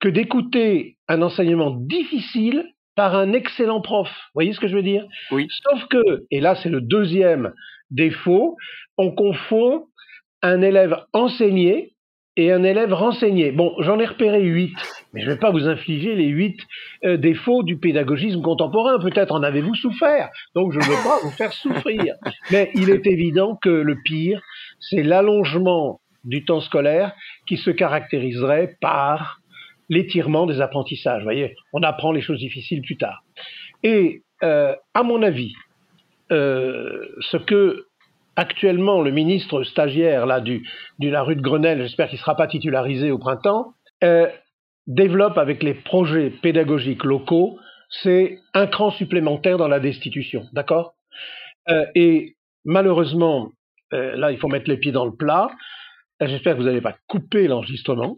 que 0.00 0.08
d'écouter 0.08 0.96
un 1.08 1.20
enseignement 1.20 1.70
difficile 1.70 2.64
par 2.94 3.14
un 3.16 3.32
excellent 3.34 3.82
prof. 3.82 4.08
Vous 4.08 4.30
voyez 4.34 4.52
ce 4.54 4.60
que 4.60 4.68
je 4.68 4.74
veux 4.76 4.82
dire? 4.82 5.04
Oui. 5.30 5.46
Sauf 5.68 5.86
que, 5.88 6.24
et 6.30 6.40
là 6.40 6.54
c'est 6.54 6.70
le 6.70 6.80
deuxième 6.80 7.52
défaut, 7.94 8.56
on 8.98 9.10
confond 9.12 9.86
un 10.42 10.60
élève 10.60 10.96
enseigné 11.12 11.94
et 12.36 12.50
un 12.50 12.64
élève 12.64 12.92
renseigné. 12.92 13.52
Bon, 13.52 13.74
j'en 13.78 13.98
ai 14.00 14.06
repéré 14.06 14.42
huit, 14.42 14.74
mais 15.12 15.20
je 15.20 15.26
ne 15.26 15.32
vais 15.32 15.38
pas 15.38 15.50
vous 15.50 15.68
infliger 15.68 16.16
les 16.16 16.26
huit 16.26 16.58
euh, 17.04 17.16
défauts 17.16 17.62
du 17.62 17.78
pédagogisme 17.78 18.42
contemporain. 18.42 18.98
Peut-être 18.98 19.32
en 19.32 19.42
avez-vous 19.42 19.74
souffert, 19.74 20.30
donc 20.54 20.72
je 20.72 20.78
ne 20.78 20.84
veux 20.84 21.04
pas 21.04 21.18
vous 21.22 21.30
faire 21.30 21.52
souffrir. 21.52 22.14
Mais 22.50 22.70
il 22.74 22.90
est 22.90 23.06
évident 23.06 23.56
que 23.62 23.70
le 23.70 23.96
pire, 24.04 24.42
c'est 24.80 25.02
l'allongement 25.02 26.00
du 26.24 26.44
temps 26.44 26.60
scolaire 26.60 27.12
qui 27.46 27.56
se 27.56 27.70
caractériserait 27.70 28.76
par 28.80 29.40
l'étirement 29.88 30.46
des 30.46 30.60
apprentissages. 30.60 31.20
Vous 31.20 31.26
voyez, 31.26 31.54
on 31.72 31.82
apprend 31.82 32.10
les 32.10 32.22
choses 32.22 32.38
difficiles 32.38 32.82
plus 32.82 32.96
tard. 32.96 33.22
Et 33.82 34.22
euh, 34.42 34.74
à 34.94 35.02
mon 35.02 35.22
avis, 35.22 35.52
euh, 36.32 37.06
ce 37.20 37.36
que 37.36 37.86
actuellement 38.36 39.02
le 39.02 39.10
ministre 39.10 39.62
stagiaire 39.62 40.26
là 40.26 40.40
du, 40.40 40.68
de 40.98 41.08
la 41.08 41.22
rue 41.22 41.36
de 41.36 41.42
Grenelle, 41.42 41.82
j'espère 41.82 42.08
qu'il 42.08 42.16
ne 42.16 42.20
sera 42.20 42.36
pas 42.36 42.46
titularisé 42.46 43.10
au 43.10 43.18
printemps, 43.18 43.74
euh, 44.02 44.28
développe 44.86 45.38
avec 45.38 45.62
les 45.62 45.74
projets 45.74 46.30
pédagogiques 46.30 47.04
locaux, 47.04 47.58
c'est 48.02 48.38
un 48.54 48.66
cran 48.66 48.90
supplémentaire 48.90 49.56
dans 49.56 49.68
la 49.68 49.80
destitution, 49.80 50.46
d'accord? 50.52 50.94
Euh, 51.68 51.86
Et 51.94 52.34
malheureusement, 52.64 53.50
là 53.92 54.32
il 54.32 54.38
faut 54.38 54.48
mettre 54.48 54.68
les 54.68 54.76
pieds 54.76 54.90
dans 54.90 55.04
le 55.04 55.14
plat. 55.14 55.48
J'espère 56.20 56.54
que 56.54 56.58
vous 56.58 56.66
n'allez 56.66 56.80
pas 56.80 56.96
couper 57.06 57.46
l'enregistrement. 57.46 58.16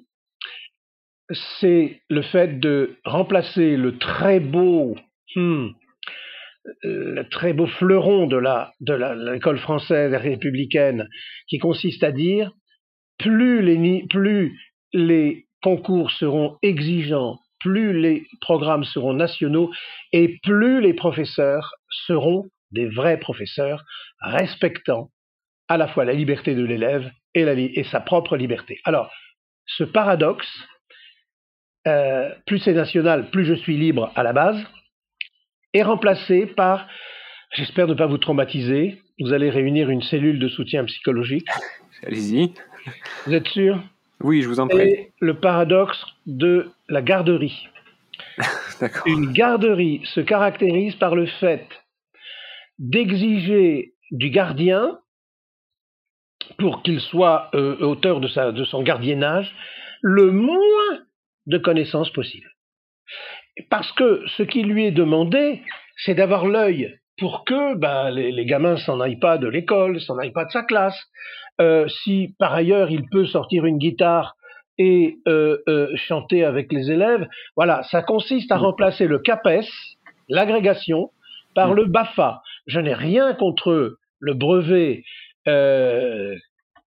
C'est 1.61 2.01
le 2.09 2.23
fait 2.23 2.59
de 2.61 2.97
remplacer 3.05 3.77
le 3.77 3.99
très 3.99 4.41
beau 4.41 4.97
hmm, 5.35 5.69
le 6.83 7.23
très 7.29 7.53
beau 7.53 7.67
fleuron 7.67 8.27
de 8.27 8.37
l'école 9.33 9.59
française 9.59 10.15
républicaine 10.15 11.09
qui 11.49 11.59
consiste 11.59 12.03
à 12.03 12.13
dire 12.13 12.53
plus 13.19 13.63
les 13.63 14.07
plus 14.09 14.59
les 14.93 15.47
concours 15.63 16.11
seront 16.11 16.59
exigeants, 16.63 17.39
plus 17.61 17.99
les 17.99 18.27
programmes 18.41 18.85
seront 18.85 19.15
nationaux 19.15 19.71
et 20.13 20.39
plus 20.43 20.81
les 20.81 20.95
professeurs 20.95 21.75
seront 22.07 22.49
des 22.73 22.87
vrais 22.87 23.19
professeurs 23.19 23.85
respectant 24.21 25.11
à 25.69 25.77
la 25.77 25.89
fois 25.89 26.05
la 26.05 26.13
liberté 26.13 26.55
de 26.55 26.65
l'élève 26.65 27.11
et, 27.35 27.43
et, 27.43 27.85
sa 27.85 28.01
propre 28.01 28.37
liberté. 28.37 28.79
Alors, 28.85 29.11
ce 29.67 29.85
paradoxe, 29.85 30.47
euh, 31.87 32.33
plus 32.47 32.61
c'est 32.61 32.73
national, 32.73 33.31
plus 33.31 33.45
je 33.45 33.55
suis 33.55 33.77
libre 33.77 34.13
à 34.15 34.23
la 34.23 34.33
base, 34.33 34.65
est 35.77 35.83
remplacé 35.83 36.47
par, 36.47 36.87
j'espère 37.53 37.87
ne 37.87 37.95
pas 37.95 38.07
vous 38.07 38.19
traumatiser, 38.19 39.03
vous 39.21 39.33
allez 39.33 39.51
réunir 39.51 39.91
une 39.91 40.03
cellule 40.03 40.39
de 40.39 40.49
soutien 40.49 40.85
psychologique. 40.85 41.47
Allez-y. 42.05 42.53
Vous 43.27 43.35
êtes 43.35 43.49
sûr? 43.49 43.83
Oui, 44.21 44.43
je 44.43 44.49
vous 44.49 44.61
en 44.61 44.69
prie. 44.69 44.81
Et 44.81 45.13
le 45.21 45.35
paradoxe 45.35 46.03
de 46.27 46.71
la 46.89 47.03
garderie. 47.03 47.69
une 49.07 49.33
garderie 49.33 50.03
se 50.15 50.21
caractérise 50.21 50.95
par 50.97 51.15
le 51.15 51.27
fait 51.27 51.67
d'exiger 52.79 53.95
du 54.11 54.31
gardien, 54.31 54.99
pour 56.59 56.83
qu'il 56.83 57.01
soit 57.01 57.51
euh, 57.55 57.77
auteur 57.81 58.21
de, 58.21 58.29
sa, 58.29 58.53
de 58.53 58.65
son 58.65 58.83
gardiennage, 58.83 59.55
le 60.01 60.31
moins 60.31 61.01
de 61.47 61.59
connaissances 61.59 62.11
possible. 62.11 62.49
Parce 63.71 63.91
que 63.93 64.23
ce 64.37 64.43
qui 64.43 64.63
lui 64.63 64.87
est 64.87 64.93
demandé, 64.93 65.63
c'est 65.97 66.15
d'avoir 66.15 66.47
l'œil 66.47 66.99
pour 67.19 67.45
que 67.45 67.75
bah, 67.75 68.11
les, 68.11 68.31
les, 68.31 68.45
gamins 68.45 68.77
s'en 68.77 69.01
aillent 69.01 69.19
pas 69.19 69.39
de 69.39 69.49
l'école, 69.49 70.01
s'en 70.01 70.19
aillent 70.19 70.33
pas 70.33 70.45
de 70.45 70.51
sa 70.51 70.63
classe. 70.63 70.99
Euh, 71.61 71.89
si 71.89 72.35
par 72.39 72.53
ailleurs 72.53 72.91
il 72.91 73.09
peut 73.09 73.25
sortir 73.25 73.65
une 73.65 73.79
guitare 73.79 74.37
et 74.79 75.17
euh, 75.27 75.59
euh, 75.69 75.89
chanter 75.97 76.45
avec 76.45 76.71
les 76.73 76.91
élèves, 76.91 77.27
voilà, 77.57 77.83
ça 77.85 78.03
consiste 78.03 78.53
à 78.53 78.59
remplacer 78.59 79.07
le 79.07 79.19
CAPES, 79.19 79.67
l'agrégation, 80.29 81.11
par 81.55 81.73
le 81.73 81.87
BAFA. 81.87 82.43
Je 82.67 82.81
n'ai 82.81 82.93
rien 82.93 83.33
contre 83.33 83.97
le 84.21 84.35
brevet 84.35 85.05
euh, 85.49 86.35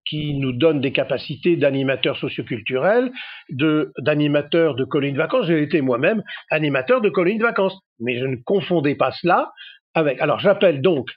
qui 0.10 0.34
nous 0.36 0.52
donne 0.52 0.82
des 0.82 0.92
capacités 0.92 1.56
d'animateur 1.56 2.18
socioculturel, 2.18 3.12
de 3.50 3.92
d'animateur 4.00 4.76
de 4.76 4.84
colonies 4.84 5.14
de 5.14 5.18
vacances. 5.18 5.48
J'ai 5.48 5.62
été 5.62 5.82
moi-même 5.82 6.24
animateur 6.50 7.02
de 7.02 7.10
colonies 7.10 7.38
de 7.38 7.44
vacances, 7.44 7.78
mais 8.00 8.20
je 8.20 8.26
ne 8.26 8.38
confondais 8.46 8.96
pas 8.96 9.12
cela 9.12 9.52
avec. 9.94 10.22
Alors 10.22 10.40
j'appelle 10.40 10.82
donc, 10.82 11.10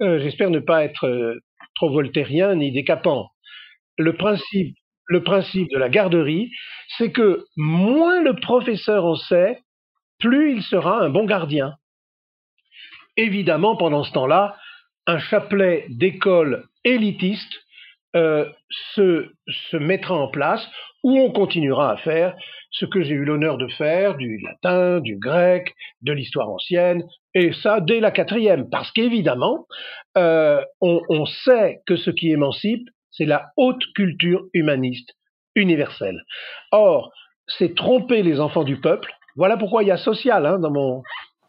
euh, 0.00 0.18
j'espère 0.20 0.50
ne 0.50 0.60
pas 0.60 0.84
être 0.84 1.06
euh, 1.06 1.40
trop 1.74 1.90
voltairien 1.90 2.54
ni 2.54 2.72
décapant. 2.72 3.30
Le 3.98 4.14
principe, 4.14 4.76
le 5.06 5.22
principe 5.22 5.70
de 5.70 5.78
la 5.78 5.88
garderie, 5.88 6.50
c'est 6.96 7.12
que 7.12 7.44
moins 7.56 8.22
le 8.22 8.34
professeur 8.36 9.04
en 9.04 9.16
sait, 9.16 9.58
plus 10.18 10.56
il 10.56 10.62
sera 10.62 11.02
un 11.02 11.10
bon 11.10 11.24
gardien. 11.24 11.74
Évidemment, 13.16 13.76
pendant 13.76 14.04
ce 14.04 14.12
temps-là, 14.12 14.56
un 15.06 15.18
chapelet 15.18 15.86
d'école 15.88 16.68
élitiste 16.84 17.60
euh, 18.16 18.44
se, 18.94 19.28
se, 19.70 19.76
mettra 19.76 20.14
en 20.14 20.28
place 20.28 20.66
où 21.04 21.18
on 21.18 21.30
continuera 21.30 21.92
à 21.92 21.96
faire 21.96 22.34
ce 22.72 22.84
que 22.84 23.02
j'ai 23.02 23.14
eu 23.14 23.24
l'honneur 23.24 23.56
de 23.56 23.68
faire, 23.68 24.16
du 24.16 24.38
latin, 24.38 25.00
du 25.00 25.16
grec, 25.16 25.74
de 26.02 26.12
l'histoire 26.12 26.48
ancienne, 26.48 27.04
et 27.34 27.52
ça 27.52 27.80
dès 27.80 28.00
la 28.00 28.10
quatrième, 28.10 28.68
parce 28.68 28.90
qu'évidemment, 28.92 29.66
euh, 30.18 30.60
on, 30.80 31.00
on 31.08 31.26
sait 31.26 31.80
que 31.86 31.96
ce 31.96 32.10
qui 32.10 32.30
émancipe, 32.30 32.88
c'est 33.10 33.26
la 33.26 33.52
haute 33.56 33.82
culture 33.94 34.44
humaniste 34.54 35.10
universelle. 35.54 36.20
Or, 36.72 37.12
c'est 37.46 37.74
tromper 37.74 38.22
les 38.22 38.40
enfants 38.40 38.64
du 38.64 38.80
peuple. 38.80 39.12
Voilà 39.36 39.56
pourquoi 39.56 39.82
il 39.82 39.86
y 39.86 39.92
a 39.92 39.96
social 39.96 40.46
hein, 40.46 40.58
dans 40.58 40.70
mon. 40.70 41.02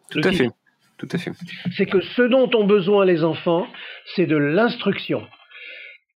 Tout 0.09 0.21
à 0.23 0.31
fait. 0.31 0.49
Tout 0.97 1.07
à 1.11 1.17
fait. 1.17 1.31
C'est 1.75 1.87
que 1.87 2.01
ce 2.01 2.21
dont 2.21 2.49
ont 2.55 2.65
besoin 2.65 3.05
les 3.05 3.23
enfants, 3.23 3.65
c'est 4.15 4.27
de 4.27 4.37
l'instruction 4.37 5.25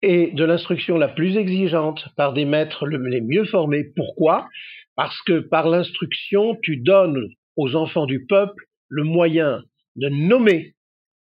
et 0.03 0.31
de 0.31 0.43
l'instruction 0.43 0.97
la 0.97 1.07
plus 1.07 1.37
exigeante 1.37 2.09
par 2.17 2.33
des 2.33 2.43
maîtres 2.43 2.85
les 2.85 3.21
mieux 3.21 3.45
formés. 3.45 3.85
Pourquoi? 3.95 4.47
Parce 4.95 5.19
que 5.23 5.39
par 5.39 5.69
l'instruction, 5.69 6.57
tu 6.61 6.77
donnes 6.77 7.29
aux 7.55 7.75
enfants 7.75 8.05
du 8.05 8.25
peuple 8.25 8.65
le 8.89 9.03
moyen 9.03 9.63
de 9.95 10.09
nommer 10.09 10.75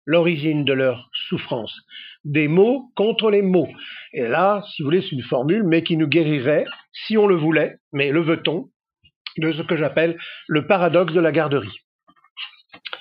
l'origine 0.06 0.64
de 0.64 0.72
leur 0.72 1.10
souffrance. 1.28 1.72
Des 2.24 2.48
mots 2.48 2.90
contre 2.96 3.30
les 3.30 3.42
mots. 3.42 3.68
Et 4.14 4.26
là, 4.26 4.64
si 4.70 4.82
vous 4.82 4.86
voulez, 4.86 5.02
c'est 5.02 5.12
une 5.12 5.22
formule, 5.22 5.64
mais 5.64 5.82
qui 5.82 5.98
nous 5.98 6.08
guérirait, 6.08 6.64
si 6.92 7.18
on 7.18 7.26
le 7.26 7.36
voulait, 7.36 7.76
mais 7.92 8.10
le 8.10 8.22
veut-on, 8.22 8.70
de 9.36 9.52
ce 9.52 9.62
que 9.62 9.76
j'appelle 9.76 10.16
le 10.48 10.66
paradoxe 10.66 11.12
de 11.12 11.20
la 11.20 11.30
garderie. 11.30 11.80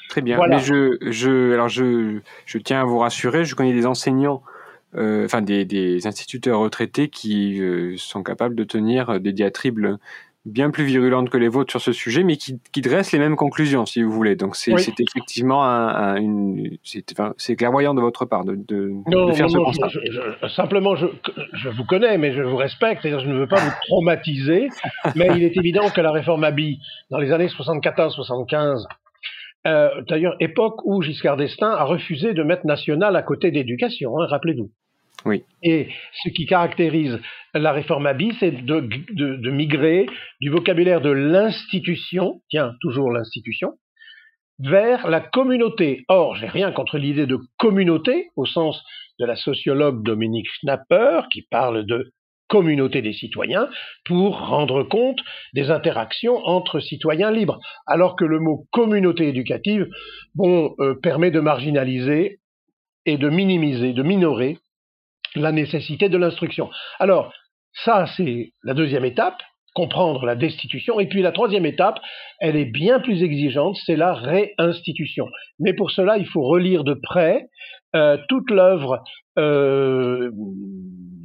Très 0.09 0.21
bien. 0.21 0.35
Voilà. 0.35 0.57
Mais 0.57 0.61
je, 0.61 0.97
je, 1.09 1.53
alors 1.53 1.69
je, 1.69 2.19
je 2.45 2.57
tiens 2.57 2.81
à 2.81 2.83
vous 2.83 2.99
rassurer, 2.99 3.45
je 3.45 3.55
connais 3.55 3.73
des 3.73 3.85
enseignants 3.85 4.43
enfin 4.95 5.41
des, 5.41 5.65
des, 5.65 6.07
instituteurs 6.07 6.59
retraités 6.59 7.09
qui 7.09 7.61
euh, 7.61 7.95
sont 7.97 8.23
capables 8.23 8.55
de 8.55 8.63
tenir 8.63 9.19
des 9.19 9.33
diatribes 9.33 9.97
bien 10.45 10.71
plus 10.71 10.85
virulentes 10.85 11.29
que 11.29 11.37
les 11.37 11.47
vôtres 11.47 11.71
sur 11.71 11.81
ce 11.81 11.91
sujet, 11.91 12.23
mais 12.23 12.35
qui, 12.35 12.59
qui 12.71 12.81
dressent 12.81 13.11
les 13.11 13.19
mêmes 13.19 13.35
conclusions, 13.35 13.85
si 13.85 14.01
vous 14.01 14.11
voulez. 14.11 14.35
Donc 14.35 14.55
c'est 14.55 14.73
oui. 14.73 14.81
effectivement 14.81 15.63
un, 15.63 15.87
un, 15.87 16.15
une, 16.15 16.77
c'est 16.83 17.05
enfin, 17.11 17.33
clairvoyant 17.55 17.93
de 17.93 18.01
votre 18.01 18.25
part 18.25 18.43
de, 18.43 18.55
de, 18.55 18.91
non, 19.07 19.27
de 19.27 19.33
faire 19.33 19.45
non, 19.45 19.51
ce 19.51 19.57
non, 19.57 19.63
constat. 19.65 19.87
Je, 19.89 19.99
je, 20.09 20.47
simplement, 20.47 20.95
je, 20.95 21.05
je 21.53 21.69
vous 21.69 21.85
connais, 21.85 22.17
mais 22.17 22.33
je 22.33 22.41
vous 22.41 22.55
respecte. 22.55 23.03
Je 23.03 23.27
ne 23.27 23.37
veux 23.37 23.47
pas 23.47 23.59
vous 23.59 23.71
traumatiser, 23.87 24.69
mais 25.15 25.29
il 25.35 25.43
est 25.43 25.55
évident 25.57 25.89
que 25.89 26.01
la 26.01 26.11
réforme 26.11 26.43
Abi, 26.43 26.79
dans 27.11 27.19
les 27.19 27.31
années 27.31 27.47
74-75, 27.47 28.87
euh, 29.67 29.89
d'ailleurs, 30.07 30.35
époque 30.39 30.83
où 30.85 31.01
Giscard 31.01 31.37
d'Estaing 31.37 31.71
a 31.71 31.83
refusé 31.83 32.33
de 32.33 32.41
mettre 32.41 32.65
national 32.65 33.15
à 33.15 33.21
côté 33.21 33.51
d'éducation, 33.51 34.19
hein, 34.19 34.25
rappelez-vous. 34.27 34.71
Et 35.63 35.89
ce 36.23 36.29
qui 36.29 36.45
caractérise 36.45 37.19
la 37.53 37.71
réforme 37.71 38.07
Abi, 38.07 38.35
c'est 38.39 38.51
de, 38.51 39.49
migrer 39.49 40.07
du 40.39 40.49
vocabulaire 40.49 41.01
de 41.01 41.11
l'institution, 41.11 42.41
tiens, 42.49 42.73
toujours 42.81 43.11
l'institution, 43.11 43.73
vers 44.59 45.07
la 45.09 45.19
communauté. 45.19 46.03
Or, 46.07 46.35
j'ai 46.35 46.47
rien 46.47 46.71
contre 46.71 46.97
l'idée 46.97 47.25
de 47.25 47.39
communauté, 47.57 48.29
au 48.35 48.45
sens 48.45 48.81
de 49.19 49.25
la 49.25 49.35
sociologue 49.35 50.03
Dominique 50.03 50.47
Schnapper, 50.59 51.21
qui 51.31 51.43
parle 51.43 51.85
de 51.85 52.11
communauté 52.47 53.01
des 53.01 53.13
citoyens 53.13 53.69
pour 54.03 54.37
rendre 54.37 54.83
compte 54.83 55.19
des 55.53 55.71
interactions 55.71 56.35
entre 56.45 56.81
citoyens 56.81 57.31
libres, 57.31 57.59
alors 57.87 58.17
que 58.17 58.25
le 58.25 58.39
mot 58.39 58.65
communauté 58.71 59.29
éducative 59.29 59.87
bon, 60.35 60.75
euh, 60.79 60.95
permet 61.01 61.31
de 61.31 61.39
marginaliser 61.39 62.39
et 63.05 63.17
de 63.17 63.29
minimiser, 63.29 63.93
de 63.93 64.03
minorer 64.03 64.57
la 65.35 65.51
nécessité 65.51 66.09
de 66.09 66.17
l'instruction. 66.17 66.69
Alors, 66.99 67.31
ça, 67.73 68.05
c'est 68.17 68.53
la 68.63 68.73
deuxième 68.73 69.05
étape 69.05 69.41
comprendre 69.73 70.25
la 70.25 70.35
destitution. 70.35 70.99
Et 70.99 71.07
puis 71.07 71.21
la 71.21 71.31
troisième 71.31 71.65
étape, 71.65 71.99
elle 72.39 72.55
est 72.55 72.65
bien 72.65 72.99
plus 72.99 73.23
exigeante, 73.23 73.77
c'est 73.85 73.95
la 73.95 74.13
réinstitution. 74.13 75.27
Mais 75.59 75.73
pour 75.73 75.91
cela, 75.91 76.17
il 76.17 76.27
faut 76.27 76.41
relire 76.41 76.83
de 76.83 76.93
près 76.93 77.47
euh, 77.95 78.17
toute 78.27 78.49
l'œuvre, 78.51 79.03
euh, 79.37 80.31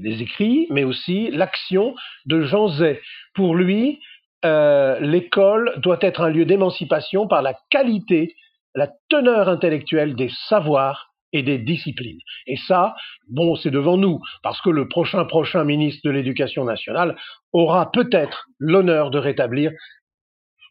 les 0.00 0.22
écrits, 0.22 0.66
mais 0.70 0.84
aussi 0.84 1.30
l'action 1.30 1.94
de 2.26 2.42
Jean 2.42 2.68
Zay. 2.68 3.00
Pour 3.34 3.54
lui, 3.54 3.98
euh, 4.44 5.00
l'école 5.00 5.74
doit 5.78 5.98
être 6.00 6.20
un 6.20 6.28
lieu 6.28 6.44
d'émancipation 6.44 7.26
par 7.26 7.42
la 7.42 7.54
qualité, 7.70 8.34
la 8.74 8.88
teneur 9.08 9.48
intellectuelle 9.48 10.14
des 10.14 10.30
savoirs 10.48 11.05
et 11.32 11.42
des 11.42 11.58
disciplines. 11.58 12.20
Et 12.46 12.56
ça, 12.56 12.94
bon, 13.28 13.56
c'est 13.56 13.70
devant 13.70 13.96
nous, 13.96 14.20
parce 14.42 14.60
que 14.60 14.70
le 14.70 14.88
prochain 14.88 15.24
prochain 15.24 15.64
ministre 15.64 16.02
de 16.04 16.10
l'Éducation 16.10 16.64
nationale 16.64 17.16
aura 17.52 17.90
peut-être 17.90 18.48
l'honneur 18.58 19.10
de 19.10 19.18
rétablir 19.18 19.72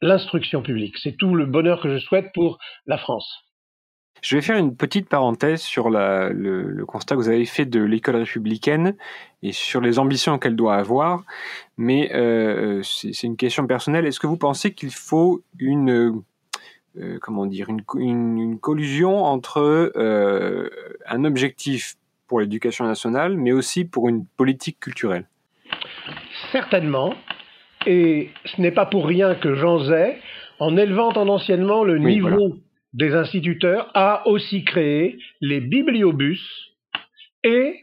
l'instruction 0.02 0.62
publique. 0.62 0.98
C'est 0.98 1.18
tout 1.18 1.36
le 1.36 1.46
bonheur 1.46 1.82
que 1.82 1.94
je 1.94 2.00
souhaite 2.00 2.32
pour 2.34 2.58
la 2.86 2.98
France. 2.98 3.46
Je 4.22 4.36
vais 4.36 4.42
faire 4.42 4.58
une 4.58 4.76
petite 4.76 5.08
parenthèse 5.08 5.62
sur 5.62 5.90
le, 5.90 6.84
constat 6.88 7.16
que 7.16 7.20
vous 7.20 7.30
avez 7.30 7.46
fait 7.46 7.66
de 7.66 7.82
l'école 7.82 8.16
républicaine 8.16 8.96
et 9.44 9.52
sur 9.52 9.82
les 9.82 10.00
ambitions 10.00 10.40
qu'elle 10.40 10.56
doit 10.56 10.78
avoir. 10.78 11.24
Mais 11.78 12.12
euh, 12.16 12.82
c'est 12.84 13.24
une 13.24 13.38
question 13.38 13.68
personnelle. 13.68 14.06
Est-ce 14.06 14.20
que 14.20 14.28
vous 14.28 14.38
pensez 14.38 14.74
qu'il 14.74 14.92
faut 14.92 15.44
une 15.60 16.24
euh, 16.98 17.20
comment 17.22 17.46
dire, 17.46 17.68
une, 17.70 18.60
collusion 18.60 19.24
entre 19.24 19.92
euh, 19.96 20.70
un 21.08 21.26
objectif 21.26 21.96
pour 22.28 22.40
l'éducation 22.40 22.86
nationale, 22.86 23.38
mais 23.38 23.52
aussi 23.52 23.86
pour 23.86 24.10
une 24.10 24.26
politique 24.38 24.80
culturelle. 24.80 25.28
Certainement. 26.52 27.14
Et 27.86 28.30
ce 28.46 28.62
n'est 28.62 28.72
pas 28.72 28.86
pour 28.86 29.06
rien 29.06 29.36
que 29.36 29.56
Jean 29.56 29.80
Zay, 29.80 30.20
en 30.60 30.78
élevant 30.78 31.12
tendanciellement 31.12 31.84
le 31.84 31.98
niveau 31.98 32.56
des 32.94 33.14
instituteurs, 33.14 33.92
a 33.94 34.28
aussi 34.28 34.64
créé 34.64 35.20
les 35.42 35.60
bibliobus 35.60 36.42
et 37.44 37.82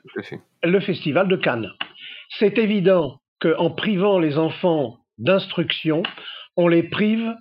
le 0.65 0.81
festival 0.81 1.29
de 1.29 1.37
Cannes. 1.37 1.71
C'est 2.39 2.59
évident 2.59 3.21
qu'en 3.41 3.71
privant 3.71 4.19
les 4.19 4.39
enfants 4.39 4.99
d'instruction, 5.19 6.03
on 6.57 6.69
les 6.69 6.83
prive 6.83 7.35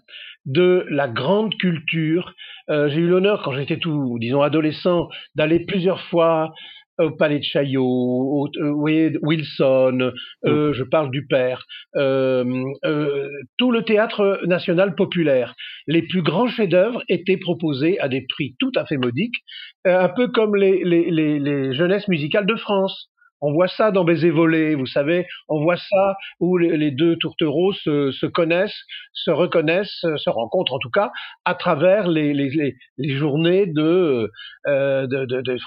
de 0.46 0.86
la 0.90 1.08
grande 1.08 1.56
culture. 1.56 2.34
Euh, 2.70 2.90
j'ai 2.90 3.02
eu 3.02 3.08
l'honneur, 3.08 3.42
quand 3.44 3.54
j'étais 3.54 3.78
tout, 3.78 4.18
disons, 4.20 4.42
adolescent, 4.42 5.08
d'aller 5.36 5.66
plusieurs 5.66 6.02
fois 6.02 6.52
au 7.00 7.12
Palais 7.12 7.40
de 7.40 7.44
Chaillot, 7.44 7.84
au, 7.84 8.48
euh, 8.58 9.18
Wilson, 9.22 10.12
euh, 10.46 10.70
mm. 10.70 10.74
je 10.74 10.84
parle 10.84 11.10
du 11.10 11.26
père, 11.26 11.66
tout 11.96 13.72
le 13.72 13.82
théâtre 13.84 14.42
national 14.46 14.94
populaire. 14.96 15.56
Les 15.88 16.04
plus 16.04 16.22
grands 16.22 16.48
chefs-d'œuvre 16.48 17.02
étaient 17.10 17.38
proposés 17.38 18.00
à 18.00 18.08
des 18.08 18.26
prix 18.28 18.56
tout 18.60 18.72
à 18.76 18.86
fait 18.86 18.98
modiques, 18.98 19.38
un 19.86 20.10
peu 20.10 20.28
comme 20.28 20.56
les, 20.56 20.84
les, 20.84 21.10
les, 21.10 21.40
les 21.40 21.74
jeunesses 21.74 22.08
musicales 22.08 22.46
de 22.46 22.56
France. 22.56 23.11
On 23.42 23.54
voit 23.54 23.68
ça 23.68 23.92
dans 23.92 24.04
Baiser 24.04 24.30
volé, 24.30 24.76
vous 24.76 24.86
savez, 24.86 25.26
on 25.50 25.64
voit 25.64 25.78
ça 25.78 26.16
où 26.40 26.58
les 26.58 26.92
deux 26.92 27.16
tourtereaux 27.18 27.74
se, 27.74 28.12
se 28.12 28.26
connaissent, 28.28 28.80
se 29.14 29.32
reconnaissent, 29.32 30.06
se 30.18 30.30
rencontrent 30.30 30.74
en 30.74 30.80
tout 30.80 30.92
cas 30.92 31.12
à 31.46 31.56
travers 31.56 32.08
les, 32.08 32.34
les, 32.34 32.76
les, 32.98 33.16
journées 33.16 33.66
de, 33.66 34.30
euh, 34.68 35.08
de, 35.08 35.26
de, 35.26 35.42
de, 35.42 35.58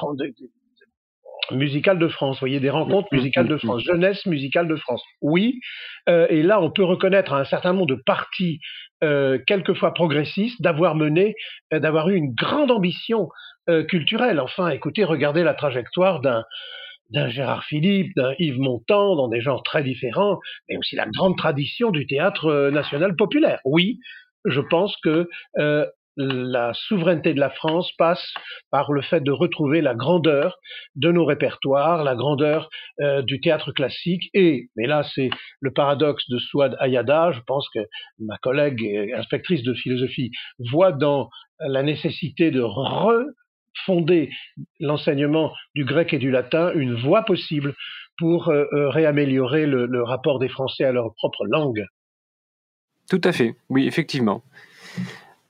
musicales 1.50 1.98
de 1.98 2.08
France, 2.08 2.36
vous 2.36 2.40
voyez, 2.40 2.60
des 2.60 2.70
rencontres 2.70 3.08
musicales 3.12 3.48
de 3.48 3.56
France, 3.56 3.82
jeunesse 3.82 4.24
musicale 4.26 4.68
de 4.68 4.76
France. 4.76 5.02
Oui, 5.20 5.60
euh, 6.08 6.26
et 6.30 6.42
là 6.42 6.60
on 6.60 6.70
peut 6.70 6.84
reconnaître 6.84 7.32
un 7.32 7.44
certain 7.44 7.72
nombre 7.72 7.86
de 7.86 8.00
partis 8.06 8.60
euh, 9.02 9.38
quelquefois 9.46 9.92
progressistes 9.92 10.60
d'avoir 10.62 10.94
mené, 10.94 11.34
euh, 11.72 11.80
d'avoir 11.80 12.08
eu 12.08 12.16
une 12.16 12.34
grande 12.34 12.70
ambition 12.70 13.28
culturelle. 13.88 14.40
Enfin, 14.40 14.68
écoutez, 14.68 15.04
regardez 15.04 15.42
la 15.42 15.54
trajectoire 15.54 16.20
d'un 16.20 16.44
d'un 17.10 17.28
Gérard 17.28 17.64
Philippe, 17.64 18.12
d'un 18.16 18.34
Yves 18.38 18.58
Montand, 18.58 19.16
dans 19.16 19.28
des 19.28 19.40
genres 19.40 19.62
très 19.62 19.82
différents, 19.82 20.38
mais 20.68 20.76
aussi 20.76 20.96
la 20.96 21.06
grande 21.06 21.36
tradition 21.36 21.90
du 21.90 22.06
théâtre 22.06 22.46
euh, 22.46 22.70
national 22.70 23.16
populaire. 23.16 23.60
Oui, 23.64 23.98
je 24.44 24.60
pense 24.60 24.96
que 25.02 25.28
euh, 25.58 25.86
la 26.16 26.72
souveraineté 26.74 27.34
de 27.34 27.40
la 27.40 27.50
France 27.50 27.90
passe 27.98 28.32
par 28.70 28.92
le 28.92 29.02
fait 29.02 29.20
de 29.20 29.32
retrouver 29.32 29.80
la 29.80 29.94
grandeur 29.94 30.56
de 30.94 31.10
nos 31.10 31.24
répertoires, 31.24 32.04
la 32.04 32.14
grandeur 32.14 32.68
euh, 33.00 33.22
du 33.22 33.40
théâtre 33.40 33.72
classique 33.72 34.22
et, 34.32 34.68
mais 34.76 34.86
là 34.86 35.02
c'est 35.14 35.30
le 35.60 35.72
paradoxe 35.72 36.28
de 36.30 36.38
Souad 36.38 36.76
Ayada, 36.78 37.32
je 37.32 37.40
pense 37.46 37.68
que 37.74 37.80
ma 38.20 38.38
collègue 38.38 39.12
inspectrice 39.16 39.64
de 39.64 39.74
philosophie 39.74 40.30
voit 40.70 40.92
dans 40.92 41.30
la 41.58 41.82
nécessité 41.82 42.52
de 42.52 42.60
re 42.60 43.24
fonder 43.84 44.30
l'enseignement 44.80 45.52
du 45.74 45.84
grec 45.84 46.12
et 46.12 46.18
du 46.18 46.30
latin 46.30 46.72
une 46.74 46.94
voie 46.94 47.22
possible 47.22 47.74
pour 48.18 48.48
euh, 48.48 48.64
euh, 48.72 48.88
réaméliorer 48.88 49.66
le, 49.66 50.02
rapport 50.02 50.38
des 50.38 50.48
Français 50.48 50.84
à 50.84 50.92
leur 50.92 51.14
propre 51.14 51.44
langue. 51.46 51.84
Tout 53.10 53.20
à 53.24 53.32
fait, 53.32 53.56
oui, 53.68 53.86
effectivement. 53.86 54.42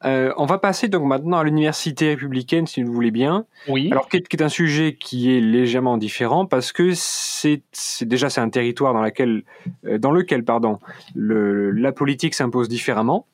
Euh, 0.04 0.34
on 0.36 0.44
va 0.44 0.58
passer 0.58 0.88
donc 0.88 1.04
maintenant 1.04 1.38
à 1.38 1.44
l'université 1.44 2.08
républicaine, 2.08 2.66
si 2.66 2.82
vous 2.82 2.92
voulez 2.92 3.10
bien. 3.10 3.46
Oui. 3.68 3.88
Alors, 3.90 4.08
qui 4.08 4.16
est, 4.18 4.42
un 4.42 4.48
sujet 4.48 4.96
qui 4.96 5.34
est 5.34 5.40
légèrement 5.40 5.96
différent 5.96 6.44
parce 6.44 6.72
que 6.72 6.90
c'est 6.94 7.62
déjà 8.02 8.28
c'est 8.28 8.40
un 8.40 8.50
territoire 8.50 8.92
dans 8.92 9.02
lequel, 9.02 9.44
dans 9.82 10.10
lequel 10.10 10.44
pardon, 10.44 10.78
le, 11.14 11.70
la 11.70 11.92
politique 11.92 12.34
s'impose 12.34 12.68
différemment 12.68 13.26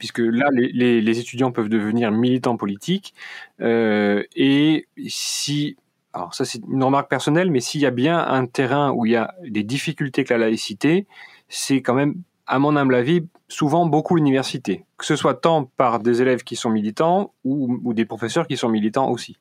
puisque 0.00 0.18
là, 0.18 0.48
les, 0.52 1.20
étudiants 1.20 1.52
peuvent 1.52 1.68
devenir 1.68 2.10
militants 2.10 2.56
politiques. 2.56 3.14
Euh, 3.60 4.24
et 4.34 4.88
si, 5.06 5.76
alors 6.14 6.34
ça 6.34 6.44
c'est 6.44 6.60
une 6.66 6.82
remarque 6.82 7.08
personnelle, 7.08 7.50
mais 7.50 7.60
s'il 7.60 7.82
y 7.82 7.86
a 7.86 7.90
bien 7.90 8.18
un 8.18 8.46
terrain 8.46 8.90
où 8.92 9.04
il 9.04 9.12
y 9.12 9.16
a 9.16 9.34
des 9.46 9.62
difficultés 9.62 10.22
avec 10.22 10.30
la 10.30 10.38
laïcité, 10.38 11.06
c'est 11.48 11.82
quand 11.82 11.94
même, 11.94 12.14
à 12.46 12.58
mon 12.58 12.76
humble 12.76 12.94
avis, 12.94 13.26
souvent 13.46 13.84
beaucoup 13.84 14.16
l'université, 14.16 14.84
que 14.96 15.04
ce 15.04 15.16
soit 15.16 15.34
tant 15.34 15.64
par 15.76 16.00
des 16.00 16.22
élèves 16.22 16.44
qui 16.44 16.56
sont 16.56 16.70
militants 16.70 17.34
ou, 17.44 17.92
des 17.92 18.06
professeurs 18.06 18.46
qui 18.46 18.56
sont 18.56 18.70
militants 18.70 19.10
aussi. 19.10 19.36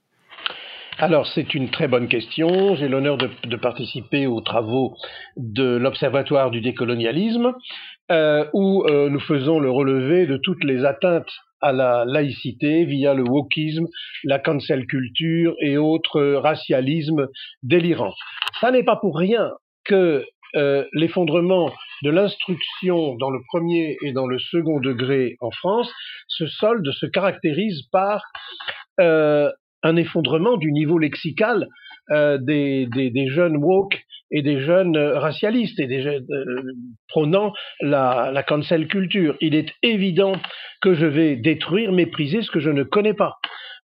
Alors, 1.01 1.25
c'est 1.27 1.53
une 1.53 1.71
très 1.71 1.87
bonne 1.87 2.09
question. 2.09 2.75
J'ai 2.75 2.89
l'honneur 2.89 3.17
de, 3.17 3.55
participer 3.55 4.27
aux 4.27 4.41
travaux 4.41 4.97
de 5.37 5.77
l'Observatoire 5.77 6.51
du 6.51 6.59
décolonialisme, 6.59 7.53
euh, 8.11 8.45
où 8.53 8.83
euh, 8.83 9.09
nous 9.09 9.19
faisons 9.19 9.59
le 9.59 9.69
relevé 9.69 10.25
de 10.25 10.37
toutes 10.37 10.63
les 10.63 10.85
atteintes 10.85 11.31
à 11.61 11.71
la 11.71 12.05
laïcité 12.05 12.85
via 12.85 13.13
le 13.13 13.23
wokisme, 13.23 13.87
la 14.23 14.39
cancel 14.39 14.85
culture 14.85 15.55
et 15.61 15.77
autres 15.77 16.21
racialismes 16.21 17.27
délirants. 17.63 18.15
Ça 18.61 18.71
n'est 18.71 18.83
pas 18.83 18.95
pour 18.95 19.17
rien 19.17 19.51
que 19.83 20.23
euh, 20.55 20.85
l'effondrement 20.93 21.71
de 22.03 22.09
l'instruction 22.09 23.15
dans 23.15 23.29
le 23.29 23.39
premier 23.49 23.97
et 24.03 24.13
dans 24.13 24.25
le 24.25 24.39
second 24.39 24.79
degré 24.79 25.35
en 25.41 25.51
France 25.51 25.91
se 26.27 26.47
solde, 26.47 26.89
se 26.91 27.05
caractérise 27.05 27.83
par 27.91 28.23
euh, 28.99 29.51
un 29.83 29.95
effondrement 29.95 30.57
du 30.57 30.71
niveau 30.71 30.97
lexical 30.97 31.67
euh, 32.11 32.39
des, 32.39 32.87
des, 32.87 33.11
des, 33.11 33.27
jeunes 33.27 33.57
woke 33.57 34.01
et 34.31 34.41
des 34.41 34.59
jeunes 34.59 34.97
racialistes 34.97 35.79
et 35.79 35.87
des 35.87 36.01
jeunes 36.01 36.25
euh, 36.29 36.73
prônant 37.07 37.53
la, 37.81 38.43
cancel 38.47 38.87
culture. 38.87 39.35
Il 39.41 39.55
est 39.55 39.71
évident 39.83 40.33
que 40.81 40.93
je 40.93 41.05
vais 41.05 41.35
détruire, 41.35 41.91
mépriser 41.91 42.41
ce 42.41 42.51
que 42.51 42.59
je 42.59 42.69
ne 42.69 42.83
connais 42.83 43.13
pas. 43.13 43.37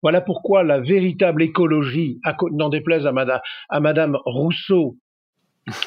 Voilà 0.02 0.20
pourquoi 0.20 0.64
la 0.64 0.82
véritable 0.82 1.44
écologie, 1.44 2.20
n'en 2.52 2.70
déplaise 2.70 3.08
à 3.08 3.80
madame 3.80 4.18
Rousseau, 4.26 4.98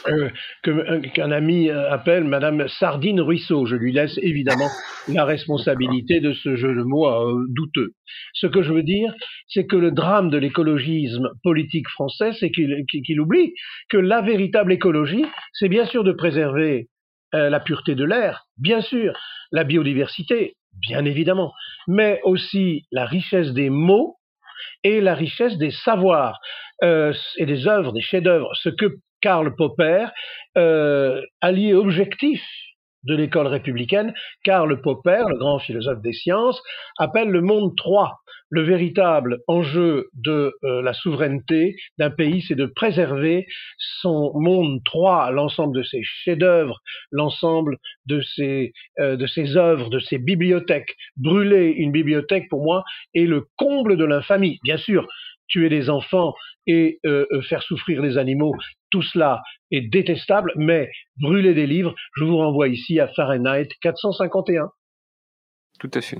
euh, 0.08 0.30
qu'un 0.62 1.30
ami 1.30 1.68
euh, 1.68 1.90
appelle 1.90 2.24
Madame 2.24 2.66
Sardine 2.68 3.20
Ruisseau. 3.20 3.66
Je 3.66 3.76
lui 3.76 3.92
laisse 3.92 4.18
évidemment 4.22 4.68
la 5.08 5.24
responsabilité 5.24 6.20
de 6.20 6.32
ce 6.32 6.56
jeu 6.56 6.74
de 6.74 6.82
mots 6.82 7.08
euh, 7.08 7.44
douteux. 7.50 7.92
Ce 8.32 8.46
que 8.46 8.62
je 8.62 8.72
veux 8.72 8.82
dire, 8.82 9.12
c'est 9.48 9.66
que 9.66 9.76
le 9.76 9.90
drame 9.90 10.30
de 10.30 10.38
l'écologisme 10.38 11.28
politique 11.42 11.88
français, 11.88 12.32
c'est 12.40 12.50
qu'il 12.50 13.20
oublie 13.20 13.52
que 13.90 13.98
la 13.98 14.22
véritable 14.22 14.72
écologie, 14.72 15.26
c'est 15.52 15.68
bien 15.68 15.84
sûr 15.84 16.04
de 16.04 16.12
préserver 16.12 16.88
la 17.32 17.60
pureté 17.60 17.94
de 17.94 18.04
l'air, 18.04 18.46
bien 18.56 18.80
sûr, 18.80 19.12
la 19.52 19.64
biodiversité, 19.64 20.54
bien 20.80 21.04
évidemment, 21.04 21.52
mais 21.86 22.20
aussi 22.24 22.86
la 22.92 23.04
richesse 23.04 23.52
des 23.52 23.68
mots 23.68 24.16
et 24.84 25.00
la 25.00 25.14
richesse 25.14 25.58
des 25.58 25.70
savoirs 25.70 26.38
euh, 26.82 27.12
et 27.38 27.46
des 27.46 27.66
œuvres, 27.66 27.92
des 27.92 28.00
chefs-d'œuvre. 28.00 28.50
Ce 28.54 28.68
que 28.68 28.86
Karl 29.20 29.54
Popper, 29.54 30.06
euh, 30.56 31.22
allié 31.40 31.74
objectif 31.74 32.42
de 33.06 33.14
l'école 33.14 33.46
républicaine, 33.46 34.12
Karl 34.42 34.80
Popper, 34.80 35.24
le 35.28 35.38
grand 35.38 35.58
philosophe 35.58 36.02
des 36.02 36.12
sciences, 36.12 36.60
appelle 36.98 37.28
le 37.28 37.40
monde 37.40 37.76
3. 37.76 38.18
Le 38.48 38.62
véritable 38.62 39.38
enjeu 39.48 40.06
de 40.14 40.54
euh, 40.62 40.80
la 40.80 40.92
souveraineté 40.92 41.74
d'un 41.98 42.10
pays, 42.10 42.42
c'est 42.46 42.54
de 42.54 42.66
préserver 42.66 43.46
son 44.00 44.32
monde 44.38 44.80
3, 44.84 45.32
l'ensemble 45.32 45.76
de 45.76 45.82
ses 45.82 46.02
chefs-d'œuvre, 46.04 46.80
l'ensemble 47.10 47.78
de 48.06 48.20
ses, 48.20 48.72
euh, 49.00 49.16
de 49.16 49.26
ses 49.26 49.56
œuvres, 49.56 49.90
de 49.90 49.98
ses 49.98 50.18
bibliothèques. 50.18 50.94
Brûler 51.16 51.74
une 51.76 51.90
bibliothèque, 51.90 52.48
pour 52.48 52.62
moi, 52.62 52.84
est 53.14 53.26
le 53.26 53.46
comble 53.56 53.96
de 53.96 54.04
l'infamie. 54.04 54.60
Bien 54.62 54.76
sûr, 54.76 55.08
tuer 55.48 55.68
des 55.68 55.90
enfants 55.90 56.34
et 56.66 56.98
euh, 57.06 57.26
euh, 57.32 57.42
faire 57.42 57.62
souffrir 57.62 58.02
les 58.02 58.18
animaux, 58.18 58.54
tout 58.90 59.02
cela 59.02 59.42
est 59.70 59.82
détestable, 59.82 60.52
mais 60.56 60.90
brûler 61.20 61.54
des 61.54 61.66
livres, 61.66 61.94
je 62.16 62.24
vous 62.24 62.36
renvoie 62.36 62.68
ici 62.68 62.98
à 63.00 63.08
Fahrenheit 63.08 63.68
451. 63.80 64.70
Tout 65.78 65.90
à 65.94 66.00
fait. 66.00 66.18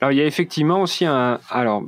Alors 0.00 0.12
il 0.12 0.18
y 0.18 0.20
a 0.20 0.26
effectivement 0.26 0.80
aussi 0.80 1.04
un... 1.04 1.40
Alors 1.50 1.82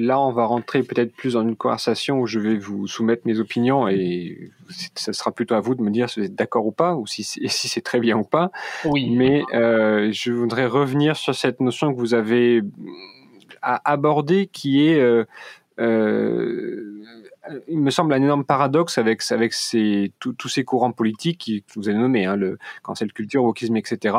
là, 0.00 0.18
on 0.20 0.32
va 0.32 0.46
rentrer 0.46 0.82
peut-être 0.82 1.12
plus 1.12 1.34
dans 1.34 1.42
une 1.42 1.56
conversation 1.56 2.18
où 2.18 2.26
je 2.26 2.38
vais 2.38 2.56
vous 2.56 2.86
soumettre 2.86 3.22
mes 3.26 3.38
opinions 3.38 3.86
et 3.88 4.50
ce 4.96 5.12
sera 5.12 5.30
plutôt 5.32 5.54
à 5.54 5.60
vous 5.60 5.74
de 5.74 5.82
me 5.82 5.90
dire 5.90 6.08
si 6.08 6.20
vous 6.20 6.26
êtes 6.26 6.34
d'accord 6.34 6.66
ou 6.66 6.72
pas, 6.72 6.94
ou 6.94 7.06
si, 7.06 7.22
si 7.22 7.68
c'est 7.68 7.80
très 7.82 8.00
bien 8.00 8.16
ou 8.16 8.24
pas. 8.24 8.50
Oui. 8.84 9.10
Mais 9.10 9.42
euh, 9.52 10.10
je 10.12 10.32
voudrais 10.32 10.66
revenir 10.66 11.16
sur 11.16 11.34
cette 11.34 11.60
notion 11.60 11.92
que 11.92 11.98
vous 11.98 12.14
avez 12.14 12.62
abordée 13.62 14.46
qui 14.46 14.88
est 14.88 14.98
euh, 14.98 15.24
il 17.68 17.80
me 17.80 17.90
semble 17.90 18.12
un 18.12 18.22
énorme 18.22 18.44
paradoxe 18.44 18.98
avec, 18.98 19.22
avec 19.30 19.52
ces, 19.52 20.12
tous 20.18 20.48
ces 20.48 20.64
courants 20.64 20.92
politiques 20.92 21.64
que 21.66 21.78
vous 21.78 21.88
avez 21.88 21.98
nommés, 21.98 22.26
hein, 22.26 22.36
le 22.36 22.58
cancel 22.82 23.12
culture, 23.12 23.44
wokisme, 23.44 23.76
etc. 23.76 24.16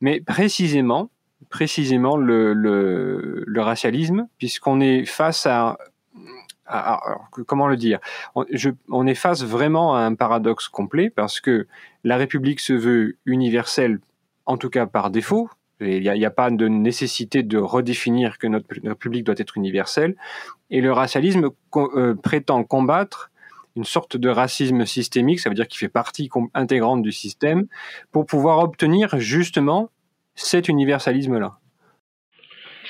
Mais 0.00 0.20
précisément, 0.20 1.10
précisément 1.50 2.16
le, 2.16 2.52
le, 2.54 3.60
racialisme, 3.60 4.28
puisqu'on 4.38 4.80
est 4.80 5.04
face 5.04 5.46
à, 5.46 5.78
comment 7.46 7.68
le 7.68 7.76
dire? 7.76 8.00
On 8.34 9.06
est 9.06 9.14
face 9.14 9.44
vraiment 9.44 9.94
à 9.94 10.00
un 10.00 10.14
paradoxe 10.14 10.68
complet 10.68 11.10
parce 11.10 11.40
que 11.40 11.66
la 12.04 12.16
République 12.16 12.60
se 12.60 12.72
veut 12.72 13.16
universelle, 13.24 14.00
en 14.44 14.56
tout 14.56 14.70
cas 14.70 14.86
par 14.86 15.10
défaut, 15.10 15.48
il 15.80 16.00
n'y 16.00 16.24
a, 16.24 16.30
pas 16.30 16.50
de 16.50 16.68
nécessité 16.68 17.42
de 17.42 17.58
redéfinir 17.58 18.38
que 18.38 18.46
notre, 18.46 18.66
République 18.82 19.24
doit 19.24 19.34
être 19.38 19.56
universelle. 19.56 20.16
Et 20.70 20.80
le 20.80 20.92
racialisme 20.92 21.50
euh, 21.76 22.14
prétend 22.14 22.64
combattre 22.64 23.30
une 23.76 23.84
sorte 23.84 24.16
de 24.16 24.28
racisme 24.30 24.86
systémique, 24.86 25.40
ça 25.40 25.50
veut 25.50 25.54
dire 25.54 25.68
qu'il 25.68 25.78
fait 25.78 25.90
partie 25.90 26.30
intégrante 26.54 27.02
du 27.02 27.12
système, 27.12 27.66
pour 28.10 28.24
pouvoir 28.24 28.60
obtenir 28.60 29.18
justement 29.18 29.90
cet 30.34 30.68
universalisme-là. 30.68 31.58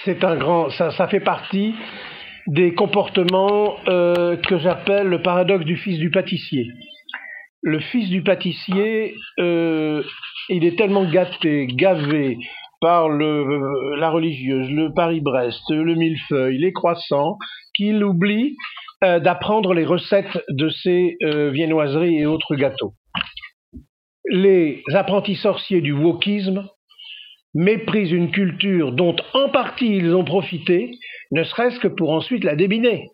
C'est 0.04 0.22
un 0.22 0.36
grand, 0.36 0.70
ça, 0.70 0.92
ça, 0.92 1.08
fait 1.08 1.20
partie 1.20 1.74
des 2.46 2.74
comportements 2.74 3.76
euh, 3.88 4.36
que 4.36 4.58
j'appelle 4.58 5.08
le 5.08 5.22
paradoxe 5.22 5.64
du 5.64 5.76
fils 5.76 5.98
du 5.98 6.10
pâtissier. 6.10 6.68
Le 7.62 7.80
fils 7.80 8.08
du 8.08 8.22
pâtissier, 8.22 9.16
euh, 9.40 10.04
il 10.48 10.64
est 10.64 10.78
tellement 10.78 11.10
gâté, 11.10 11.66
gavé, 11.66 12.38
par 12.80 13.08
la 13.08 14.10
religieuse, 14.10 14.70
le 14.70 14.92
Paris-Brest, 14.94 15.62
le 15.70 15.94
millefeuille, 15.94 16.58
les 16.58 16.72
croissants, 16.72 17.38
qu'il 17.74 18.02
oublie 18.04 18.56
euh, 19.04 19.20
d'apprendre 19.20 19.74
les 19.74 19.84
recettes 19.84 20.38
de 20.48 20.68
ces 20.68 21.16
euh, 21.22 21.50
viennoiseries 21.50 22.18
et 22.18 22.26
autres 22.26 22.56
gâteaux. 22.56 22.94
Les 24.30 24.82
apprentis 24.94 25.36
sorciers 25.36 25.80
du 25.80 25.92
wokisme 25.92 26.68
méprisent 27.54 28.12
une 28.12 28.30
culture 28.30 28.92
dont 28.92 29.16
en 29.34 29.48
partie 29.50 29.96
ils 29.96 30.14
ont 30.14 30.24
profité, 30.24 30.90
ne 31.32 31.42
serait-ce 31.44 31.80
que 31.80 31.88
pour 31.88 32.12
ensuite 32.12 32.44
la 32.44 32.56
débiner. 32.56 33.08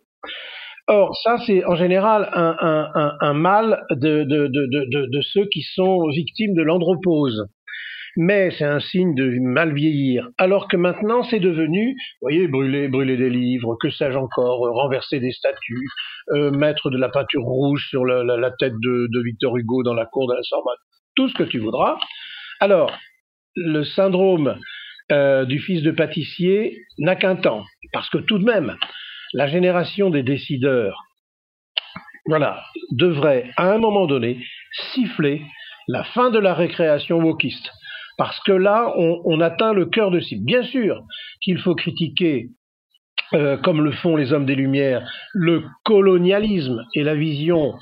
Or, 0.88 1.16
ça, 1.22 1.38
c'est 1.46 1.64
en 1.64 1.76
général 1.76 2.28
un, 2.32 3.32
mal 3.34 3.82
de, 3.90 5.20
ceux 5.22 5.46
qui 5.46 5.62
sont 5.62 6.08
victimes 6.08 6.54
de 6.54 6.62
l'andropause 6.62 7.48
mais 8.16 8.50
c'est 8.58 8.64
un 8.64 8.80
signe 8.80 9.14
de 9.14 9.38
mal 9.40 9.74
vieillir. 9.74 10.28
Alors 10.38 10.68
que 10.68 10.76
maintenant, 10.76 11.22
c'est 11.24 11.40
devenu, 11.40 11.92
vous 11.92 12.28
voyez, 12.28 12.48
brûler, 12.48 12.88
brûler 12.88 13.16
des 13.16 13.30
livres, 13.30 13.76
que 13.80 13.90
sais-je 13.90 14.16
encore, 14.16 14.66
euh, 14.66 14.70
renverser 14.70 15.20
des 15.20 15.32
statues, 15.32 15.86
euh, 16.30 16.50
mettre 16.50 16.90
de 16.90 16.98
la 16.98 17.08
peinture 17.08 17.42
rouge 17.42 17.86
sur 17.88 18.04
la, 18.04 18.50
tête 18.58 18.74
de, 18.74 19.08
de, 19.10 19.22
Victor 19.22 19.56
Hugo 19.56 19.82
dans 19.82 19.94
la 19.94 20.06
cour 20.06 20.28
de 20.28 20.34
la 20.34 20.42
Sorbonne, 20.42 20.76
tout 21.16 21.28
ce 21.28 21.34
que 21.34 21.44
tu 21.44 21.58
voudras. 21.58 21.98
Alors, 22.60 22.92
le 23.56 23.84
syndrome 23.84 24.58
euh, 25.10 25.44
du 25.44 25.58
fils 25.58 25.82
de 25.82 25.90
pâtissier 25.90 26.78
n'a 26.98 27.16
qu'un 27.16 27.36
temps, 27.36 27.64
parce 27.92 28.08
que 28.10 28.18
tout 28.18 28.38
de 28.38 28.44
même, 28.44 28.76
la 29.32 29.46
génération 29.46 30.10
des 30.10 30.22
décideurs, 30.22 31.02
voilà, 32.26 32.62
devrait 32.92 33.50
à 33.56 33.72
un 33.72 33.78
moment 33.78 34.06
donné 34.06 34.38
siffler 34.94 35.42
la 35.88 36.04
fin 36.04 36.30
de 36.30 36.38
la 36.38 36.54
récréation 36.54 37.18
wokiste. 37.18 37.70
Parce 38.18 38.38
que 38.40 38.52
là, 38.52 38.92
on, 38.96 39.40
atteint 39.40 39.72
le 39.72 39.86
cœur 39.86 40.10
de 40.10 40.20
cible. 40.20 40.44
Bien 40.44 40.62
sûr 40.62 41.02
qu'il 41.40 41.58
faut 41.58 41.74
critiquer, 41.74 42.50
euh, 43.32 43.56
comme 43.56 43.82
le 43.82 43.92
font 43.92 44.16
les 44.16 44.32
hommes 44.32 44.46
des 44.46 44.54
Lumières, 44.54 45.08
le 45.32 45.64
colonialisme 45.84 46.84
et 46.94 47.02
la 47.02 47.14
vision 47.14 47.74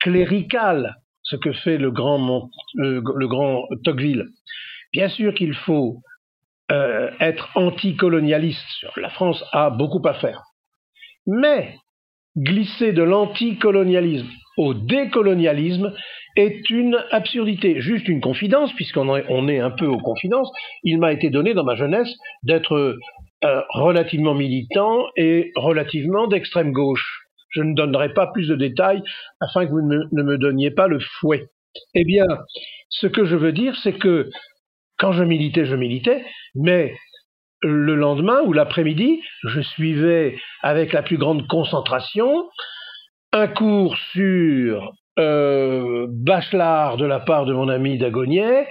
cléricale, 0.00 0.96
ce 1.22 1.36
que 1.36 1.52
fait 1.52 1.78
le 1.78 1.90
grand, 1.90 2.50
le, 2.74 3.00
grand 3.26 3.66
Tocqueville. 3.84 4.26
Bien 4.92 5.08
sûr 5.08 5.34
qu'il 5.34 5.54
faut 5.54 6.02
euh, 6.70 7.10
être 7.20 7.50
anticolonialiste. 7.54 8.86
La 8.96 9.10
France 9.10 9.44
a 9.52 9.70
beaucoup 9.70 10.06
à 10.06 10.14
faire. 10.14 10.42
Mais 11.26 11.76
glisser 12.36 12.92
de 12.92 13.02
l'anticolonialisme 13.02 14.28
au 14.56 14.74
décolonialisme 14.74 15.92
est 16.36 16.68
une 16.70 16.98
absurdité. 17.10 17.80
Juste 17.80 18.08
une 18.08 18.20
confidence, 18.20 18.72
puisqu'on 18.74 19.08
on 19.08 19.48
est 19.48 19.60
un 19.60 19.70
peu 19.70 19.86
aux 19.86 19.98
confidences, 19.98 20.50
il 20.82 20.98
m'a 20.98 21.12
été 21.12 21.30
donné 21.30 21.54
dans 21.54 21.64
ma 21.64 21.76
jeunesse 21.76 22.12
d'être 22.42 22.98
euh, 23.44 23.62
relativement 23.70 24.34
militant 24.34 25.06
et 25.16 25.52
relativement 25.54 26.26
d'extrême 26.26 26.72
gauche. 26.72 27.26
Je 27.50 27.62
ne 27.62 27.74
donnerai 27.74 28.12
pas 28.12 28.26
plus 28.28 28.48
de 28.48 28.56
détails 28.56 29.02
afin 29.40 29.66
que 29.66 29.70
vous 29.70 29.82
ne 29.82 30.22
me 30.22 30.38
donniez 30.38 30.70
pas 30.70 30.88
le 30.88 30.98
fouet. 30.98 31.48
Eh 31.94 32.04
bien, 32.04 32.26
ce 32.88 33.06
que 33.06 33.24
je 33.24 33.36
veux 33.36 33.52
dire, 33.52 33.76
c'est 33.82 33.92
que 33.92 34.30
quand 34.98 35.12
je 35.12 35.24
militais, 35.24 35.66
je 35.66 35.76
militais, 35.76 36.24
mais 36.54 36.94
le 37.62 37.94
lendemain 37.94 38.42
ou 38.42 38.52
l'après-midi, 38.52 39.20
je 39.44 39.60
suivais 39.60 40.36
avec 40.62 40.92
la 40.92 41.02
plus 41.02 41.16
grande 41.16 41.46
concentration 41.48 42.44
un 43.34 43.48
cours 43.48 43.96
sur 44.12 44.92
euh, 45.18 46.06
Bachelard 46.08 46.96
de 46.98 47.04
la 47.04 47.18
part 47.18 47.46
de 47.46 47.52
mon 47.52 47.68
ami 47.68 47.98
Dagonier, 47.98 48.64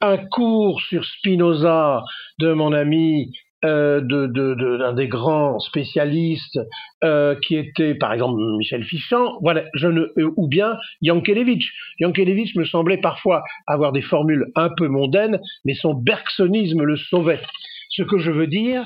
un 0.00 0.16
cours 0.16 0.80
sur 0.80 1.04
Spinoza 1.04 2.02
de 2.38 2.54
mon 2.54 2.72
ami 2.72 3.30
euh, 3.66 4.00
d'un 4.00 4.26
de, 4.28 4.54
de, 4.54 4.94
des 4.94 5.08
grands 5.08 5.58
spécialistes 5.58 6.58
euh, 7.04 7.34
qui 7.46 7.56
était 7.56 7.94
par 7.94 8.14
exemple 8.14 8.40
Michel 8.56 8.84
Fichant, 8.84 9.38
voilà, 9.42 9.64
je 9.74 9.88
ne, 9.88 10.00
euh, 10.16 10.32
ou 10.36 10.48
bien 10.48 10.78
Yankelevitch. 11.02 11.70
Yankelevitch 12.00 12.56
me 12.56 12.64
semblait 12.64 12.96
parfois 12.98 13.42
avoir 13.66 13.92
des 13.92 14.02
formules 14.02 14.46
un 14.54 14.70
peu 14.70 14.88
mondaines, 14.88 15.40
mais 15.66 15.74
son 15.74 15.92
bergsonisme 15.92 16.84
le 16.84 16.96
sauvait. 16.96 17.42
Ce 17.90 18.02
que 18.02 18.16
je 18.16 18.30
veux 18.30 18.46
dire, 18.46 18.82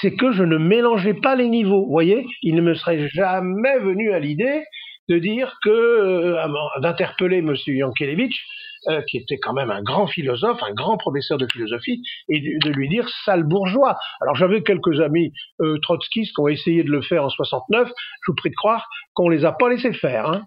c'est 0.00 0.14
que 0.14 0.32
je 0.32 0.42
ne 0.42 0.56
mélangeais 0.56 1.14
pas 1.14 1.36
les 1.36 1.48
niveaux. 1.48 1.84
Vous 1.84 1.90
voyez, 1.90 2.26
il 2.42 2.54
ne 2.54 2.62
me 2.62 2.74
serait 2.74 3.08
jamais 3.08 3.78
venu 3.78 4.12
à 4.12 4.18
l'idée 4.18 4.64
de 5.08 5.18
dire 5.18 5.58
que 5.62 5.70
euh, 5.70 6.80
d'interpeller 6.80 7.38
M. 7.38 7.54
Yankelevitch, 7.66 8.46
euh, 8.88 9.02
qui 9.10 9.18
était 9.18 9.38
quand 9.38 9.52
même 9.52 9.70
un 9.70 9.82
grand 9.82 10.06
philosophe, 10.06 10.62
un 10.62 10.72
grand 10.72 10.96
professeur 10.96 11.36
de 11.36 11.46
philosophie, 11.52 12.00
et 12.28 12.40
de, 12.40 12.70
lui 12.70 12.88
dire 12.88 13.08
sale 13.24 13.42
bourgeois. 13.42 13.98
Alors 14.22 14.36
j'avais 14.36 14.62
quelques 14.62 15.00
amis 15.00 15.32
euh, 15.60 15.78
trotskistes 15.82 16.34
qui 16.34 16.40
ont 16.40 16.48
essayé 16.48 16.84
de 16.84 16.90
le 16.90 17.02
faire 17.02 17.24
en 17.24 17.28
69. 17.28 17.88
Je 17.88 18.30
vous 18.30 18.36
prie 18.36 18.50
de 18.50 18.54
croire 18.54 18.88
qu'on 19.14 19.28
les 19.28 19.44
a 19.44 19.52
pas 19.52 19.68
laissés 19.68 19.92
faire, 19.92 20.26
hein, 20.26 20.46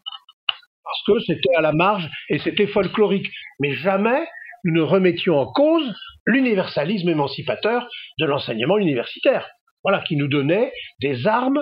parce 0.84 1.04
que 1.06 1.20
c'était 1.26 1.56
à 1.58 1.62
la 1.62 1.74
marge 1.74 2.10
et 2.30 2.40
c'était 2.40 2.68
folklorique. 2.68 3.28
Mais 3.60 3.76
jamais 3.76 4.26
nous 4.64 4.74
ne 4.74 4.82
remettions 4.82 5.40
en 5.40 5.46
cause 5.46 5.94
l'universalisme 6.26 7.10
émancipateur 7.10 7.88
de 8.20 8.26
l'enseignement 8.26 8.78
universitaire. 8.78 9.48
Voilà, 9.84 10.02
qui 10.02 10.16
nous 10.16 10.28
donnait 10.28 10.72
des 11.02 11.28
armes 11.28 11.62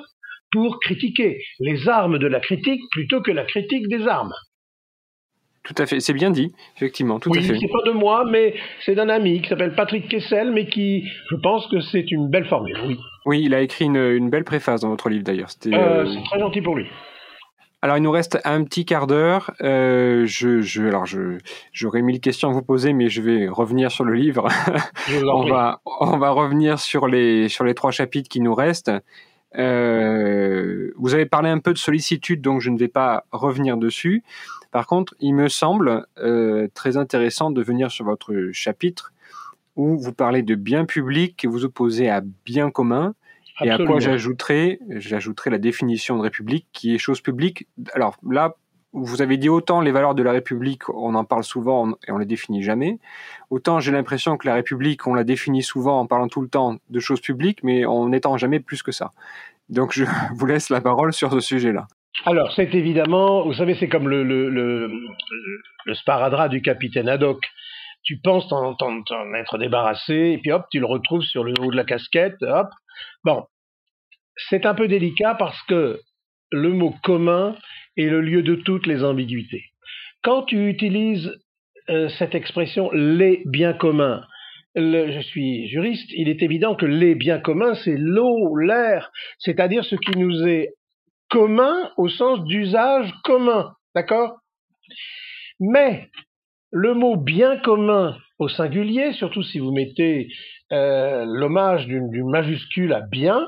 pour 0.52 0.80
critiquer, 0.80 1.42
les 1.60 1.88
armes 1.88 2.20
de 2.20 2.28
la 2.28 2.40
critique 2.40 2.82
plutôt 2.92 3.22
que 3.22 3.32
la 3.32 3.46
critique 3.46 3.88
des 3.88 4.08
armes. 4.08 4.34
Tout 5.64 5.76
à 5.78 5.86
fait, 5.86 6.00
c'est 6.00 6.14
bien 6.14 6.32
dit, 6.32 6.52
effectivement, 6.76 7.20
tout 7.20 7.30
oui, 7.30 7.38
à 7.38 7.42
fait. 7.42 7.58
c'est 7.60 7.68
pas 7.68 7.84
de 7.86 7.92
moi, 7.92 8.26
mais 8.28 8.56
c'est 8.84 8.96
d'un 8.96 9.10
ami 9.10 9.42
qui 9.42 9.50
s'appelle 9.50 9.76
Patrick 9.76 10.10
Kessel, 10.10 10.52
mais 10.52 10.66
qui, 10.66 11.08
je 11.30 11.36
pense 11.36 11.68
que 11.68 11.80
c'est 11.82 12.12
une 12.12 12.30
belle 12.30 12.46
formule, 12.46 12.78
oui. 12.88 12.98
Oui, 13.28 13.44
il 13.44 13.54
a 13.54 13.62
écrit 13.62 13.86
une, 13.86 14.30
belle 14.32 14.44
préface 14.44 14.82
dans 14.82 14.90
votre 14.90 15.10
livre 15.10 15.24
d'ailleurs. 15.24 15.50
Euh, 15.68 15.72
euh, 15.74 16.06
c'est 16.08 16.24
très 16.24 16.40
gentil 16.40 16.62
pour 16.62 16.76
lui. 16.76 16.88
Alors, 17.84 17.98
il 17.98 18.04
nous 18.04 18.12
reste 18.12 18.40
un 18.44 18.64
petit 18.64 18.86
quart 18.86 19.08
d'heure. 19.08 19.52
Euh, 19.62 20.26
je, 20.28 20.62
je, 20.62 20.84
alors, 20.84 21.08
je, 21.08 21.40
j'aurais 21.74 22.04
mille 22.04 22.20
questions 22.20 22.50
à 22.50 22.52
vous 22.52 22.62
poser, 22.62 22.94
mais 22.94 23.10
je 23.10 23.22
vais 23.22 23.48
revenir 23.48 23.92
sur 23.92 24.04
le 24.04 24.14
livre. 24.14 24.48
on 25.24 25.46
va, 25.48 25.82
on 25.86 26.18
va 26.18 26.30
revenir 26.30 26.80
sur 26.80 27.08
les, 27.08 27.50
sur 27.50 27.64
les 27.64 27.74
trois 27.74 27.92
chapitres 27.92 28.30
qui 28.30 28.40
nous 28.40 28.54
restent. 28.54 28.92
Euh, 29.58 30.92
vous 30.96 31.14
avez 31.14 31.26
parlé 31.26 31.50
un 31.50 31.60
peu 31.60 31.74
de 31.74 31.78
sollicitude, 31.78 32.42
donc 32.42 32.62
je 32.62 32.70
ne 32.70 32.78
vais 32.78 32.88
pas 32.88 33.26
revenir 33.32 33.78
dessus. 33.78 34.24
Par 34.72 34.88
contre, 34.88 35.16
il 35.20 35.34
me 35.34 35.50
semble 35.50 36.06
euh, 36.20 36.68
très 36.74 36.98
intéressant 36.98 37.52
de 37.52 37.62
venir 37.62 37.92
sur 37.92 38.06
votre 38.06 38.52
chapitre 38.54 39.12
où 39.76 39.98
vous 39.98 40.14
parlez 40.14 40.44
de 40.44 40.56
bien 40.56 40.86
public 40.86 41.36
que 41.38 41.48
vous 41.48 41.66
opposez 41.66 42.10
à 42.10 42.22
bien 42.46 42.70
commun. 42.70 43.16
Et 43.64 43.70
à 43.70 43.78
quoi 43.78 44.00
j'ajouterai, 44.00 44.80
j'ajouterai 44.90 45.50
la 45.50 45.58
définition 45.58 46.18
de 46.18 46.22
république 46.22 46.68
qui 46.74 46.96
est 46.96 46.98
chose 46.98 47.22
publique. 47.22 47.68
Alors 47.94 48.18
là, 48.30 48.56
vous 48.94 49.22
avez 49.22 49.38
dit 49.38 49.50
autant 49.50 49.80
les 49.82 49.92
valeurs 49.92 50.16
de 50.16 50.24
la 50.24 50.34
République, 50.34 50.90
on 50.90 51.16
en 51.16 51.24
parle 51.24 51.44
souvent 51.44 51.92
et 52.08 52.12
on 52.12 52.18
les 52.18 52.26
définit 52.26 52.62
jamais. 52.62 53.00
Autant 53.50 53.80
j'ai 53.80 53.92
l'impression 53.92 54.38
que 54.38 54.48
la 54.48 54.56
République, 54.56 55.08
on 55.08 55.14
la 55.14 55.24
définit 55.24 55.64
souvent 55.64 56.00
en 56.00 56.08
parlant 56.08 56.28
tout 56.28 56.42
le 56.42 56.50
temps 56.50 56.78
de 56.90 57.00
choses 57.00 57.22
publiques, 57.22 57.64
mais 57.64 57.86
en 57.86 58.10
n'étant 58.10 58.36
jamais 58.38 58.60
plus 58.60 58.84
que 58.84 58.92
ça. 58.92 59.12
Donc 59.70 59.94
je 59.94 60.04
vous 60.36 60.46
laisse 60.46 60.70
la 60.70 60.82
parole 60.82 61.14
sur 61.14 61.32
ce 61.32 61.40
sujet-là. 61.40 61.88
Alors 62.26 62.52
c'est 62.54 62.76
évidemment, 62.76 63.46
vous 63.46 63.54
savez, 63.54 63.76
c'est 63.80 63.88
comme 63.88 64.10
le, 64.10 64.24
le, 64.24 64.50
le, 64.50 64.92
le 65.86 65.94
sparadrap 65.94 66.50
du 66.50 66.62
capitaine 66.62 67.08
Haddock 67.08 67.40
tu 68.04 68.18
penses 68.18 68.48
t'en, 68.48 68.76
être 69.36 69.58
débarrassé, 69.58 70.14
et 70.34 70.38
puis 70.40 70.52
hop, 70.52 70.66
tu 70.72 70.80
le 70.80 70.86
retrouves 70.86 71.22
sur 71.22 71.44
le 71.44 71.54
haut 71.62 71.72
de 71.72 71.76
la 71.76 71.84
casquette, 71.84 72.42
hop. 72.42 72.68
Bon, 73.24 73.46
c'est 74.50 74.66
un 74.66 74.74
peu 74.74 74.88
délicat 74.88 75.36
parce 75.36 75.62
que 75.64 76.00
le 76.52 76.70
mot 76.70 76.94
commun 77.04 77.56
est 77.98 78.08
le 78.08 78.22
lieu 78.22 78.44
de 78.44 78.56
toutes 78.56 78.88
les 78.88 79.04
ambiguïtés. 79.04 79.66
Quand 80.24 80.44
tu 80.44 80.70
utilises 80.70 81.32
euh, 81.90 82.10
cette 82.20 82.36
expression 82.36 82.92
les 82.92 83.42
biens 83.46 83.74
communs, 83.74 84.24
je 84.76 85.22
suis 85.22 85.68
juriste, 85.68 86.10
il 86.14 86.30
est 86.30 86.42
évident 86.44 86.76
que 86.76 86.86
les 86.86 87.16
biens 87.16 87.40
communs, 87.40 87.74
c'est 87.76 87.98
l'eau, 87.98 88.56
l'air, 88.56 89.12
c'est-à-dire 89.40 89.84
ce 89.84 89.96
qui 89.96 90.18
nous 90.18 90.48
est 90.48 90.70
commun 91.30 91.92
au 91.98 92.08
sens 92.08 92.44
d'usage 92.46 93.14
commun, 93.24 93.74
d'accord? 93.96 94.38
Mais 95.60 96.10
le 96.72 96.94
mot 96.94 97.18
bien 97.18 97.58
commun 97.58 98.18
au 98.40 98.48
singulier, 98.48 99.14
surtout 99.14 99.44
si 99.44 99.60
vous 99.60 99.72
mettez 99.72 100.30
euh, 100.72 101.26
l'hommage 101.26 101.86
d'une 101.88 102.30
majuscule 102.30 102.94
à 102.94 103.02
bien, 103.02 103.48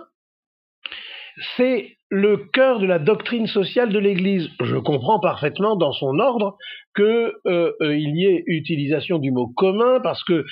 c'est 1.57 1.97
le 2.09 2.37
cœur 2.37 2.79
de 2.79 2.85
la 2.85 2.99
doctrine 2.99 3.47
sociale 3.47 3.89
de 3.89 3.99
l'Église. 3.99 4.49
Je 4.61 4.77
comprends 4.77 5.19
parfaitement 5.19 5.75
dans 5.75 5.91
son 5.91 6.19
ordre 6.19 6.57
qu'il 6.95 7.05
euh, 7.05 7.71
euh, 7.81 7.97
y 7.97 8.25
ait 8.25 8.43
utilisation 8.47 9.17
du 9.17 9.31
mot 9.31 9.47
commun 9.47 9.99
parce 10.01 10.23
que 10.23 10.45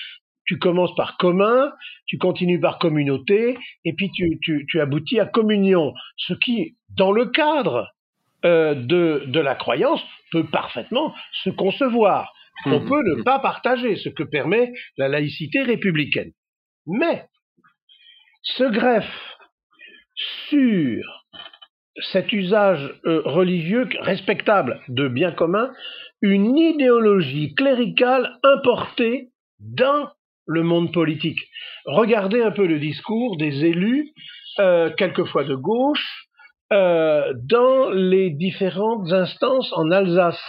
tu 0.46 0.58
commences 0.58 0.96
par 0.96 1.18
commun, 1.18 1.72
tu 2.08 2.18
continues 2.18 2.60
par 2.60 2.80
communauté, 2.80 3.58
et 3.86 3.94
puis 3.94 4.10
tu, 4.12 4.40
tu, 4.42 4.82
aboutis 4.82 5.20
à 5.20 5.26
communion, 5.26 5.94
ce 6.18 6.34
qui, 6.34 6.78
dans 6.98 7.12
le 7.12 7.28
cadre 7.28 7.88
de, 8.44 9.24
de 9.28 9.40
la 9.40 9.54
croyance, 9.54 10.02
peut 10.32 10.46
parfaitement 10.46 11.14
se 11.44 11.52
concevoir. 11.52 12.34
On 12.66 12.80
mmh, 12.80 12.90
peut 12.90 13.04
ne 13.04 13.16
mmh. 13.16 13.24
pas 13.24 13.40
partager, 13.40 13.96
ce 13.96 14.10
que 14.10 14.24
permet 14.24 14.72
la 14.98 15.08
laïcité 15.08 15.62
républicaine. 15.62 16.32
Mais 16.88 17.26
se 18.44 18.64
greffe 18.64 19.38
sur 20.48 21.04
cet 22.12 22.32
usage 22.32 22.94
euh, 23.06 23.22
religieux 23.26 23.88
respectable 24.00 24.80
de 24.88 25.08
bien 25.08 25.32
commun 25.32 25.72
une 26.22 26.58
idéologie 26.58 27.54
cléricale 27.56 28.38
importée 28.44 29.30
dans 29.60 30.10
le 30.46 30.64
monde 30.64 30.94
politique. 30.94 31.40
Regardez 31.86 32.42
un 32.42 32.52
peu 32.52 32.66
le 32.66 32.80
discours 32.80 33.38
des 33.38 33.66
élus, 33.66 34.12
euh, 34.60 34.90
quelquefois 34.92 35.44
de 35.44 35.56
gauche, 35.56 36.28
euh, 36.72 37.34
dans 37.44 37.90
les 37.90 38.30
différentes 38.30 39.12
instances 39.12 39.72
en 39.74 39.92
Alsace 39.92 40.42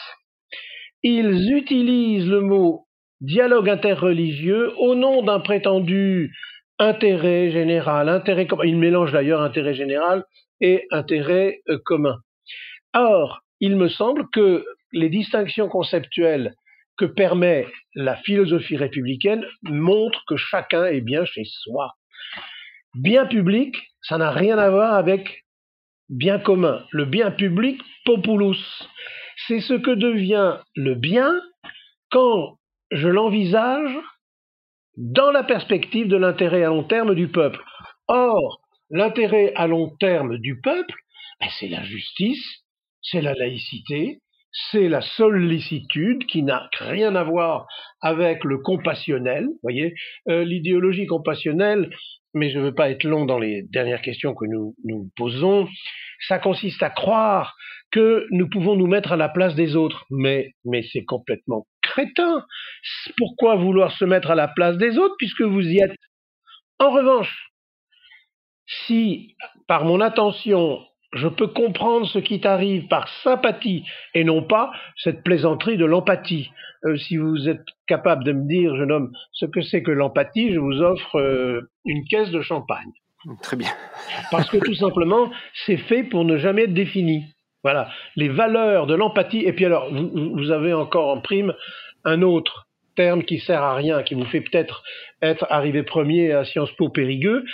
ils 1.03 1.53
utilisent 1.53 2.29
le 2.29 2.41
mot 2.41 2.87
dialogue 3.21 3.69
interreligieux 3.69 4.73
au 4.79 4.95
nom 4.95 5.23
d'un 5.23 5.41
prétendu 5.41 6.33
intérêt 6.83 7.51
général, 7.51 8.09
intérêt 8.09 8.47
commun. 8.47 8.65
Ils 8.65 8.77
mélangent 8.77 9.13
d'ailleurs 9.13 9.41
intérêt 9.41 9.75
général 9.75 10.25
et 10.61 10.87
intérêt 10.91 11.61
euh, 11.69 11.79
commun. 11.85 12.19
Or, 12.95 13.41
il 13.61 13.77
me 13.77 13.89
semble 13.89 14.29
que 14.31 14.65
les 14.93 15.09
distinctions 15.09 15.69
conceptuelles 15.69 16.55
que 16.99 17.05
permet 17.07 17.67
la 17.95 18.17
philosophie 18.17 18.77
républicaine 18.77 19.45
montrent 19.63 20.25
que 20.27 20.37
chacun 20.37 20.85
est 20.85 21.01
bien 21.01 21.25
chez 21.25 21.45
soi. 21.45 21.95
Bien 22.95 23.27
public, 23.27 23.75
ça 24.03 24.19
n'a 24.19 24.31
rien 24.31 24.59
à 24.59 24.69
voir 24.69 24.95
avec 24.95 25.45
bien 26.11 26.39
commun. 26.39 26.85
Le 26.91 27.07
bien 27.07 27.31
public, 27.31 27.81
populus 28.05 28.59
c'est 29.47 29.61
ce 29.61 29.75
que 29.75 29.91
devient 29.91 30.59
le 30.77 30.95
bien 30.95 31.33
quand 32.11 32.59
je 32.91 33.09
l'envisage 33.09 33.97
dans 34.97 35.31
la 35.31 35.43
perspective 35.43 36.09
de 36.09 36.17
l'intérêt 36.17 36.65
à 36.65 36.69
long 36.69 36.85
terme 36.85 37.15
du 37.15 37.29
peuple. 37.29 37.61
Or, 38.09 38.61
l'intérêt 38.91 39.53
à 39.55 39.67
long 39.67 39.91
terme 39.99 40.39
du 40.39 40.61
peuple, 40.61 40.95
ben, 41.41 41.49
c'est 41.59 41.69
la 41.69 41.83
justice, 41.83 42.63
c'est 43.01 43.23
la 43.23 43.35
laïcité, 43.35 44.19
c'est 44.71 44.89
la 44.89 45.01
sollicitude 45.01 46.27
qui 46.27 46.43
n'a 46.43 46.69
rien 46.79 47.17
à 47.17 47.25
voir 47.25 47.67
avec 48.01 48.45
le 48.45 48.59
compassionnel. 48.59 49.49
voyez, 49.63 49.95
euh, 50.29 50.45
l'idéologie 50.45 51.07
compassionnelle, 51.07 51.91
mais 52.35 52.51
je 52.51 52.59
ne 52.59 52.65
veux 52.65 52.75
pas 52.75 52.91
être 52.91 53.05
long 53.05 53.25
dans 53.25 53.39
les 53.39 53.63
dernières 53.63 54.03
questions 54.03 54.35
que 54.35 54.45
nous 54.47 54.75
nous 54.85 55.11
posons, 55.17 55.69
ça 56.29 56.39
consiste 56.39 56.83
à 56.83 56.91
croire 56.91 57.57
que 57.91 58.27
nous 58.31 58.49
pouvons 58.49 58.77
nous 58.77 58.87
mettre 58.87 59.13
à 59.13 59.17
la 59.17 59.29
place 59.29 59.55
des 59.55 59.75
autres. 59.75 60.05
Mais, 60.11 60.53
mais 60.65 60.83
c'est 60.93 61.05
complètement 61.05 61.67
crétin. 61.93 62.45
Pourquoi 63.17 63.57
vouloir 63.57 63.93
se 63.93 64.05
mettre 64.05 64.31
à 64.31 64.35
la 64.35 64.49
place 64.49 64.77
des 64.77 64.99
autres 64.99 65.15
puisque 65.19 65.43
vous 65.43 65.63
y 65.63 65.79
êtes? 65.79 65.97
En 66.79 66.91
revanche, 66.91 67.53
si 68.87 69.37
par 69.69 69.85
mon 69.85 70.01
attention, 70.01 70.81
je 71.13 71.29
peux 71.29 71.47
comprendre 71.47 72.07
ce 72.07 72.19
qui 72.19 72.41
t'arrive 72.41 72.89
par 72.89 73.09
sympathie 73.23 73.85
et 74.15 74.25
non 74.25 74.43
pas 74.43 74.73
cette 74.97 75.23
plaisanterie 75.23 75.77
de 75.77 75.85
l'empathie. 75.85 76.51
Euh, 76.85 76.97
si 76.97 77.17
vous 77.17 77.49
êtes 77.49 77.65
capable 77.87 78.25
de 78.25 78.33
me 78.33 78.49
dire, 78.49 78.75
jeune 78.77 78.91
homme, 78.91 79.13
ce 79.33 79.47
que 79.47 79.61
c'est 79.61 79.83
que 79.83 79.93
l'empathie, 79.93 80.53
je 80.53 80.59
vous 80.59 80.81
offre 80.81 81.17
euh, 81.17 81.71
une 81.85 82.05
caisse 82.07 82.31
de 82.31 82.41
champagne. 82.41 82.91
Très 83.43 83.57
bien. 83.57 83.71
Parce 84.33 84.51
que 84.51 84.57
tout 84.57 84.75
simplement, 84.75 85.31
c'est 85.65 85.77
fait 85.77 86.03
pour 86.03 86.25
ne 86.25 86.39
jamais 86.39 86.63
être 86.63 86.75
défini. 86.75 87.25
Voilà, 87.63 87.91
les 88.17 88.29
valeurs 88.29 88.87
de 88.87 88.95
l'empathie. 88.95 89.45
Et 89.45 89.53
puis 89.53 89.65
alors, 89.65 89.89
vous, 89.93 90.51
avez 90.51 90.73
encore 90.73 91.09
en 91.09 91.21
prime 91.21 91.55
un 92.05 92.23
autre 92.23 92.67
terme 92.97 93.23
qui 93.23 93.39
sert 93.39 93.63
à 93.63 93.75
rien, 93.75 94.03
qui 94.03 94.15
vous 94.15 94.25
fait 94.25 94.41
peut-être 94.41 94.83
être 95.23 95.47
arrivé 95.49 95.83
premier 95.83 96.33
à 96.33 96.45
Sciences 96.45 96.73
Po 96.73 96.89
Périgueux, 96.89 97.45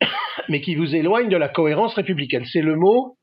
mais 0.48 0.60
qui 0.60 0.76
vous 0.76 0.94
éloigne 0.94 1.28
de 1.28 1.36
la 1.36 1.48
cohérence 1.48 1.94
républicaine. 1.94 2.44
C'est 2.44 2.62
le 2.62 2.76
mot 2.76 3.16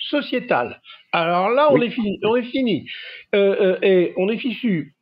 sociétal. 0.00 0.80
Alors 1.12 1.50
là, 1.50 1.68
on 1.72 1.80
est 1.80 1.90
fini. 1.90 2.18
On 2.22 2.36
est 2.36 2.42
fini. 2.42 2.86
Euh, 3.34 3.74
euh, 3.74 3.78
et 3.82 4.12
on 4.16 4.28
est 4.28 4.38
fichu. 4.38 4.94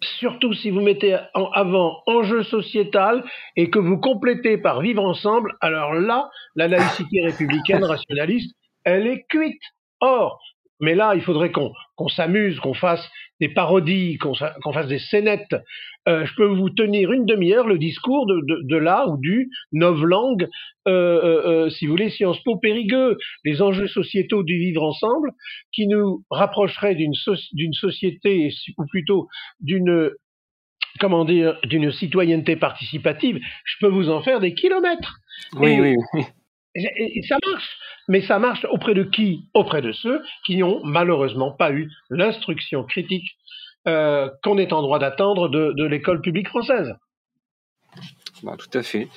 Surtout 0.00 0.52
si 0.52 0.70
vous 0.70 0.80
mettez 0.80 1.18
en 1.34 1.50
avant 1.50 2.02
enjeu 2.06 2.44
sociétal 2.44 3.24
et 3.56 3.68
que 3.68 3.80
vous 3.80 3.98
complétez 3.98 4.56
par 4.56 4.80
vivre 4.80 5.04
ensemble, 5.04 5.56
alors 5.60 5.94
là, 5.94 6.30
la 6.54 6.68
laïcité 6.68 7.22
républicaine 7.22 7.82
rationaliste 7.84 8.54
elle 8.88 9.06
est 9.06 9.24
cuite. 9.28 9.60
Or, 10.00 10.40
mais 10.80 10.94
là, 10.94 11.14
il 11.14 11.22
faudrait 11.22 11.50
qu'on 11.50 12.08
s'amuse, 12.08 12.58
qu'on 12.60 12.74
fasse 12.74 13.06
des 13.40 13.48
parodies, 13.48 14.16
qu'on 14.18 14.34
fasse 14.34 14.86
des 14.86 14.98
scénettes. 14.98 15.54
Euh, 16.08 16.24
je 16.24 16.34
peux 16.34 16.46
vous 16.46 16.70
tenir 16.70 17.12
une 17.12 17.26
demi-heure 17.26 17.66
le 17.66 17.78
discours 17.78 18.26
de, 18.26 18.40
de, 18.62 18.76
là 18.76 19.06
ou 19.08 19.18
du 19.18 19.50
novlangue, 19.72 20.48
euh, 20.86 21.20
euh, 21.66 21.70
si 21.70 21.86
vous 21.86 21.92
voulez, 21.92 22.10
Sciences 22.10 22.42
Po 22.44 22.56
Périgueux, 22.56 23.18
les 23.44 23.60
enjeux 23.60 23.88
sociétaux 23.88 24.42
du 24.42 24.58
vivre 24.58 24.82
ensemble, 24.82 25.32
qui 25.72 25.86
nous 25.86 26.24
rapprocheraient 26.30 26.94
d'une 26.94 27.14
société, 27.74 28.50
ou 28.78 28.86
plutôt 28.86 29.28
d'une 29.60 30.10
comment 30.98 31.24
dire, 31.24 31.58
d'une 31.64 31.92
citoyenneté 31.92 32.56
participative. 32.56 33.38
Je 33.64 33.76
peux 33.80 33.86
vous 33.86 34.10
en 34.10 34.20
faire 34.22 34.40
des 34.40 34.54
kilomètres. 34.54 35.18
Oui, 35.54 35.78
oui, 35.80 35.94
oui. 36.14 36.24
Et, 36.96 37.22
ça 37.22 37.36
marche. 37.44 37.78
Mais 38.08 38.22
ça 38.22 38.38
marche 38.38 38.64
auprès 38.70 38.94
de 38.94 39.02
qui? 39.02 39.48
Auprès 39.54 39.82
de 39.82 39.92
ceux 39.92 40.22
qui 40.46 40.56
n'ont 40.56 40.80
malheureusement 40.84 41.50
pas 41.50 41.72
eu 41.72 41.90
l'instruction 42.10 42.84
critique 42.84 43.36
euh, 43.86 44.28
qu'on 44.42 44.58
est 44.58 44.72
en 44.72 44.82
droit 44.82 44.98
d'attendre 44.98 45.48
de, 45.48 45.84
l'école 45.84 46.20
publique 46.20 46.48
française. 46.48 46.94
Bah, 48.42 48.56
tout 48.58 48.76
à 48.78 48.82
fait. 48.82 49.08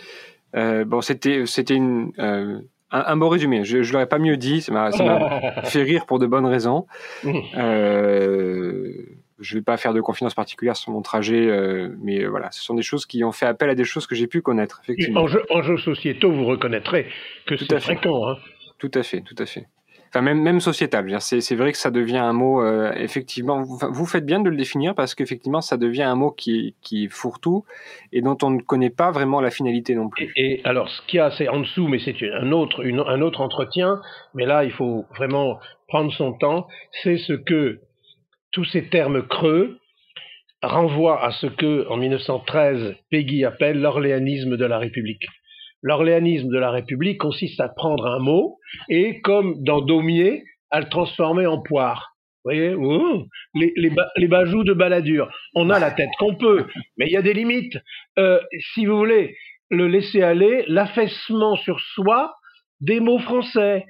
Euh, 0.56 0.84
bon, 0.86 1.02
c'était 1.02 1.46
c'était 1.46 1.76
une 1.76 2.12
euh, 2.20 2.60
un, 2.92 3.18
beau 3.18 3.30
résumé. 3.30 3.64
Je, 3.64 3.84
je 3.84 3.94
l'aurais 3.94 4.08
pas 4.08 4.20
mieux 4.20 4.38
dit. 4.38 4.62
Ça 4.62 4.72
m'a 4.72 4.92
fait 5.64 5.84
rire 5.84 6.06
pour 6.06 6.20
de 6.20 6.28
bonnes 6.28 6.46
raisons. 6.46 6.88
Mmh. 7.24 7.40
Euh, 7.58 9.21
je 9.42 9.56
vais 9.56 9.62
pas 9.62 9.78
faire 9.78 9.94
de 9.94 10.02
confidence 10.02 10.34
particulière 10.34 10.78
sur 10.78 10.92
mon 10.92 11.02
trajet, 11.02 11.48
euh, 11.48 11.96
mais 12.02 12.26
voilà, 12.26 12.52
ce 12.52 12.64
sont 12.64 12.76
des 12.76 12.84
choses 12.84 13.06
qui 13.06 13.24
ont 13.24 13.32
fait 13.32 13.46
appel 13.46 13.70
à 13.70 13.76
des 13.76 13.84
choses 13.84 14.08
que 14.08 14.16
j'ai 14.16 14.28
pu 14.28 14.42
connaître. 14.42 14.82
Effectivement. 14.84 15.22
En 15.50 15.62
jeux, 15.62 15.78
sociétaux, 15.78 16.32
vous 16.32 16.46
reconnaîtrez 16.46 17.08
que 17.46 17.58
c'est 17.58 17.80
fréquent. 17.80 18.30
Hein. 18.30 18.38
Tout 18.78 18.92
à 18.94 19.04
fait, 19.04 19.22
tout 19.22 19.36
à 19.38 19.46
fait. 19.46 19.68
Enfin, 20.14 20.22
même, 20.22 20.42
même 20.42 20.60
sociétal. 20.60 21.08
C'est 21.22 21.56
vrai 21.56 21.72
que 21.72 21.78
ça 21.78 21.90
devient 21.90 22.18
un 22.18 22.34
mot, 22.34 22.62
euh, 22.62 22.92
effectivement, 22.98 23.62
vous, 23.62 23.80
vous, 23.90 24.06
faites 24.06 24.26
bien 24.26 24.42
de 24.42 24.50
le 24.50 24.58
définir 24.58 24.94
parce 24.94 25.16
qu'effectivement, 25.16 25.62
ça 25.62 25.78
devient 25.78 26.04
un 26.04 26.16
mot 26.16 26.32
qui, 26.32 26.76
qui 26.82 27.08
fourre-tout 27.08 27.64
et 28.12 28.22
dont 28.22 28.38
on 28.44 28.50
ne 28.50 28.60
connaît 28.60 28.90
pas 28.90 29.12
vraiment 29.12 29.40
la 29.40 29.52
finalité 29.52 29.96
non 29.96 30.10
plus. 30.10 30.34
Et, 30.36 30.60
alors, 30.66 30.90
ce 30.90 31.02
qu'il 31.08 31.18
y 31.18 31.20
a, 31.22 31.32
c'est 31.32 31.48
en 31.48 31.62
dessous, 31.62 31.88
mais 31.88 32.00
c'est 32.00 32.16
un 32.34 32.52
autre, 32.52 32.84
un 32.84 33.22
autre 33.22 33.40
entretien, 33.40 34.02
mais 34.34 34.46
là, 34.46 34.66
il 34.66 34.72
faut 34.72 35.06
vraiment 35.16 35.60
prendre 35.88 36.12
son 36.12 36.34
temps, 36.34 36.68
c'est 37.04 37.18
ce 37.18 37.34
que 37.34 37.80
tous 38.52 38.66
ces 38.66 38.90
termes 38.90 39.26
creux 39.28 39.80
renvoient 40.62 41.24
à 41.24 41.32
ce 41.32 41.48
que, 41.48 41.88
en 41.90 41.98
1913, 41.98 42.96
Peggy 43.10 43.46
appelle 43.46 43.80
l'orléanisme 43.80 44.58
de 44.58 44.66
la 44.66 44.78
République. 44.78 45.26
L'orléanisme 45.82 46.50
de 46.50 46.60
la 46.60 46.70
République 46.70 47.20
consiste 47.20 47.60
à 47.60 47.70
prendre 47.70 48.06
un 48.06 48.20
mot 48.20 48.60
et, 48.90 49.22
comme 49.22 49.64
dans 49.64 49.82
Daumier, 49.82 50.44
à 50.70 50.80
le 50.80 50.90
transformer 50.90 51.48
en 51.48 51.62
poire. 51.62 52.12
Vous 52.44 52.52
voyez? 52.52 52.76
Les, 53.56 53.74
les, 54.16 54.28
bajoux 54.28 54.64
de 54.64 54.74
baladure. 54.74 55.30
On 55.56 55.70
a 55.70 55.80
la 55.80 55.92
tête 55.92 56.10
qu'on 56.18 56.36
peut, 56.36 56.66
mais 56.98 57.06
il 57.08 57.12
y 57.12 57.18
a 57.18 57.22
des 57.22 57.34
limites. 57.34 57.78
Euh, 58.18 58.40
si 58.74 58.86
vous 58.86 58.98
voulez, 58.98 59.36
le 59.70 59.88
laisser 59.88 60.22
aller, 60.22 60.64
l'affaissement 60.68 61.56
sur 61.56 61.80
soi 61.80 62.34
des 62.80 63.00
mots 63.00 63.20
français. 63.20 63.86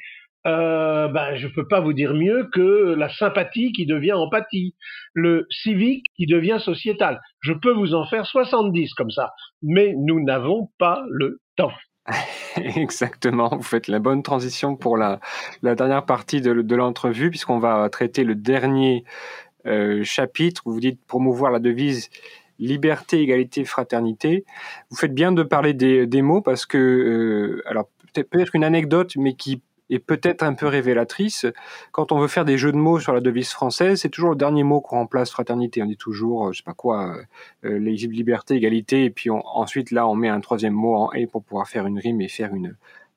Ben, 0.45 1.35
je 1.35 1.47
ne 1.47 1.51
peux 1.51 1.67
pas 1.67 1.81
vous 1.81 1.93
dire 1.93 2.13
mieux 2.13 2.49
que 2.51 2.93
la 2.97 3.09
sympathie 3.09 3.71
qui 3.71 3.85
devient 3.85 4.13
empathie, 4.13 4.75
le 5.13 5.47
civique 5.49 6.05
qui 6.15 6.25
devient 6.25 6.57
sociétal. 6.59 7.21
Je 7.41 7.53
peux 7.53 7.73
vous 7.73 7.93
en 7.93 8.05
faire 8.05 8.25
70 8.25 8.93
comme 8.93 9.11
ça, 9.11 9.33
mais 9.61 9.93
nous 9.97 10.23
n'avons 10.23 10.69
pas 10.77 11.03
le 11.09 11.39
temps. 11.55 11.71
Exactement, 12.55 13.49
vous 13.49 13.63
faites 13.63 13.87
la 13.87 13.99
bonne 13.99 14.23
transition 14.23 14.75
pour 14.75 14.97
la, 14.97 15.19
dernière 15.61 16.05
partie 16.05 16.41
de, 16.41 16.75
l'entrevue, 16.75 17.29
puisqu'on 17.29 17.59
va 17.59 17.87
traiter 17.89 18.23
le 18.23 18.35
dernier 18.35 19.03
euh, 19.65 20.03
chapitre. 20.03 20.63
Vous 20.65 20.79
dites 20.79 21.03
promouvoir 21.05 21.51
la 21.51 21.59
devise 21.59 22.09
liberté, 22.59 23.21
égalité, 23.21 23.65
fraternité. 23.65 24.45
Vous 24.89 24.97
faites 24.97 25.13
bien 25.13 25.31
de 25.31 25.43
parler 25.43 25.73
des, 25.73 26.05
des 26.05 26.21
mots 26.21 26.41
parce 26.41 26.65
que, 26.65 26.77
euh, 26.77 27.63
alors 27.65 27.89
peut-être 28.13 28.55
une 28.55 28.63
anecdote, 28.63 29.13
mais 29.17 29.33
qui 29.33 29.61
et 29.91 29.99
peut-être 29.99 30.41
un 30.41 30.53
peu 30.53 30.65
révélatrice. 30.65 31.45
Quand 31.91 32.11
on 32.13 32.19
veut 32.19 32.29
faire 32.29 32.45
des 32.45 32.57
jeux 32.57 32.71
de 32.71 32.77
mots 32.77 32.99
sur 32.99 33.13
la 33.13 33.19
devise 33.19 33.49
française, 33.49 33.99
c'est 33.99 34.09
toujours 34.09 34.31
le 34.31 34.37
dernier 34.37 34.63
mot 34.63 34.79
qu'on 34.79 34.95
remplace 34.95 35.29
fraternité. 35.29 35.83
On 35.83 35.85
dit 35.85 35.97
toujours, 35.97 36.47
euh, 36.47 36.51
je 36.53 36.59
sais 36.59 36.63
pas 36.63 36.73
quoi, 36.73 37.13
euh, 37.63 37.75
euh 37.75 37.77
liberté, 37.77 38.55
égalité, 38.55 39.03
et 39.03 39.09
puis 39.09 39.29
ensuite 39.29 39.91
là 39.91 40.07
on 40.07 40.15
met 40.15 40.29
un 40.29 40.39
troisième 40.39 40.73
mot 40.73 40.95
en 40.95 41.11
et 41.11 41.27
pour 41.27 41.43
pouvoir 41.43 41.67
faire 41.67 41.85
une 41.85 41.99
rime 41.99 42.21
et 42.21 42.29
faire 42.29 42.51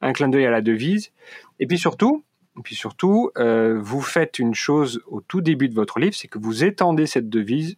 un 0.00 0.12
clin 0.12 0.28
d'œil 0.28 0.46
à 0.46 0.50
la 0.50 0.60
devise. 0.60 1.12
Et 1.60 1.66
puis 1.66 1.78
surtout, 1.78 2.24
et 2.58 2.62
puis 2.62 2.74
surtout, 2.74 3.30
euh, 3.38 3.78
vous 3.80 4.00
faites 4.00 4.40
une 4.40 4.54
chose 4.54 5.00
au 5.06 5.20
tout 5.20 5.40
début 5.40 5.68
de 5.68 5.74
votre 5.74 6.00
livre, 6.00 6.14
c'est 6.14 6.28
que 6.28 6.38
vous 6.38 6.64
étendez 6.64 7.06
cette 7.06 7.30
devise 7.30 7.76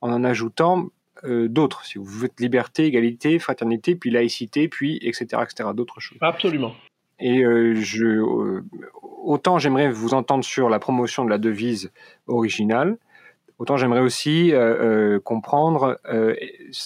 en 0.00 0.12
en 0.12 0.22
ajoutant 0.24 0.90
d'autres. 1.24 1.84
Si 1.84 1.98
vous 1.98 2.06
faites 2.06 2.38
liberté, 2.38 2.86
égalité, 2.86 3.40
fraternité, 3.40 3.96
puis 3.96 4.12
laïcité, 4.12 4.68
puis 4.68 5.00
etc. 5.02 5.42
etc. 5.42 5.70
d'autres 5.74 5.98
choses. 5.98 6.18
Absolument. 6.20 6.72
Et 7.20 7.40
euh, 7.44 7.74
je, 7.74 8.04
euh, 8.04 8.64
autant 9.02 9.58
j'aimerais 9.58 9.90
vous 9.90 10.14
entendre 10.14 10.44
sur 10.44 10.68
la 10.68 10.78
promotion 10.78 11.24
de 11.24 11.30
la 11.30 11.38
devise 11.38 11.92
originale, 12.26 12.96
autant 13.58 13.76
j'aimerais 13.76 14.00
aussi 14.00 14.52
euh, 14.52 15.18
comprendre, 15.20 15.98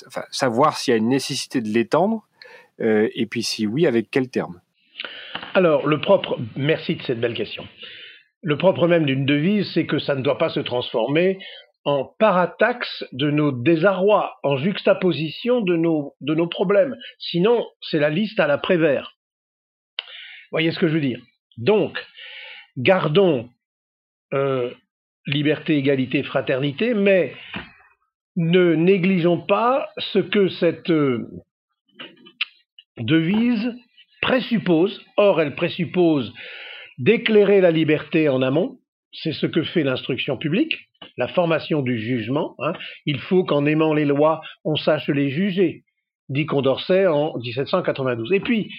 enfin, 0.06 0.22
savoir 0.30 0.76
s'il 0.78 0.92
y 0.92 0.94
a 0.94 0.98
une 0.98 1.08
nécessité 1.08 1.60
de 1.60 1.68
l'étendre, 1.68 2.26
et 2.80 3.26
puis 3.26 3.44
si 3.44 3.66
oui, 3.66 3.86
avec 3.86 4.10
quel 4.10 4.28
terme. 4.28 4.60
Alors, 5.54 5.86
le 5.86 6.00
propre, 6.00 6.38
merci 6.56 6.96
de 6.96 7.02
cette 7.02 7.20
belle 7.20 7.34
question. 7.34 7.64
Le 8.42 8.58
propre 8.58 8.88
même 8.88 9.04
d'une 9.04 9.24
devise, 9.24 9.70
c'est 9.72 9.86
que 9.86 10.00
ça 10.00 10.16
ne 10.16 10.22
doit 10.22 10.38
pas 10.38 10.48
se 10.48 10.58
transformer 10.58 11.38
en 11.84 12.04
parataxe 12.18 13.04
de 13.12 13.30
nos 13.30 13.52
désarrois, 13.52 14.32
en 14.42 14.56
juxtaposition 14.56 15.60
de 15.60 15.76
nos, 15.76 16.14
de 16.20 16.34
nos 16.34 16.48
problèmes. 16.48 16.96
Sinon, 17.18 17.64
c'est 17.82 18.00
la 18.00 18.10
liste 18.10 18.40
à 18.40 18.48
la 18.48 18.58
Prévert 18.58 19.12
voyez 20.52 20.70
ce 20.70 20.78
que 20.78 20.88
je 20.88 20.94
veux 20.94 21.00
dire 21.00 21.20
Donc, 21.56 21.98
gardons 22.76 23.48
euh, 24.32 24.70
liberté, 25.26 25.76
égalité, 25.76 26.22
fraternité, 26.22 26.94
mais 26.94 27.34
ne 28.36 28.74
négligeons 28.74 29.40
pas 29.40 29.88
ce 29.98 30.18
que 30.18 30.48
cette 30.48 30.90
euh, 30.90 31.28
devise 32.98 33.74
présuppose. 34.20 35.04
Or, 35.16 35.40
elle 35.40 35.54
présuppose 35.54 36.32
d'éclairer 36.98 37.60
la 37.60 37.70
liberté 37.70 38.28
en 38.28 38.42
amont. 38.42 38.78
C'est 39.12 39.32
ce 39.32 39.46
que 39.46 39.62
fait 39.62 39.82
l'instruction 39.82 40.38
publique, 40.38 40.74
la 41.18 41.28
formation 41.28 41.82
du 41.82 41.98
jugement. 41.98 42.56
Hein. 42.60 42.72
Il 43.04 43.18
faut 43.18 43.44
qu'en 43.44 43.66
aimant 43.66 43.92
les 43.92 44.06
lois, 44.06 44.40
on 44.64 44.76
sache 44.76 45.08
les 45.08 45.30
juger, 45.30 45.84
dit 46.30 46.46
Condorcet 46.46 47.06
en 47.06 47.36
1792. 47.36 48.32
Et 48.32 48.40
puis, 48.40 48.70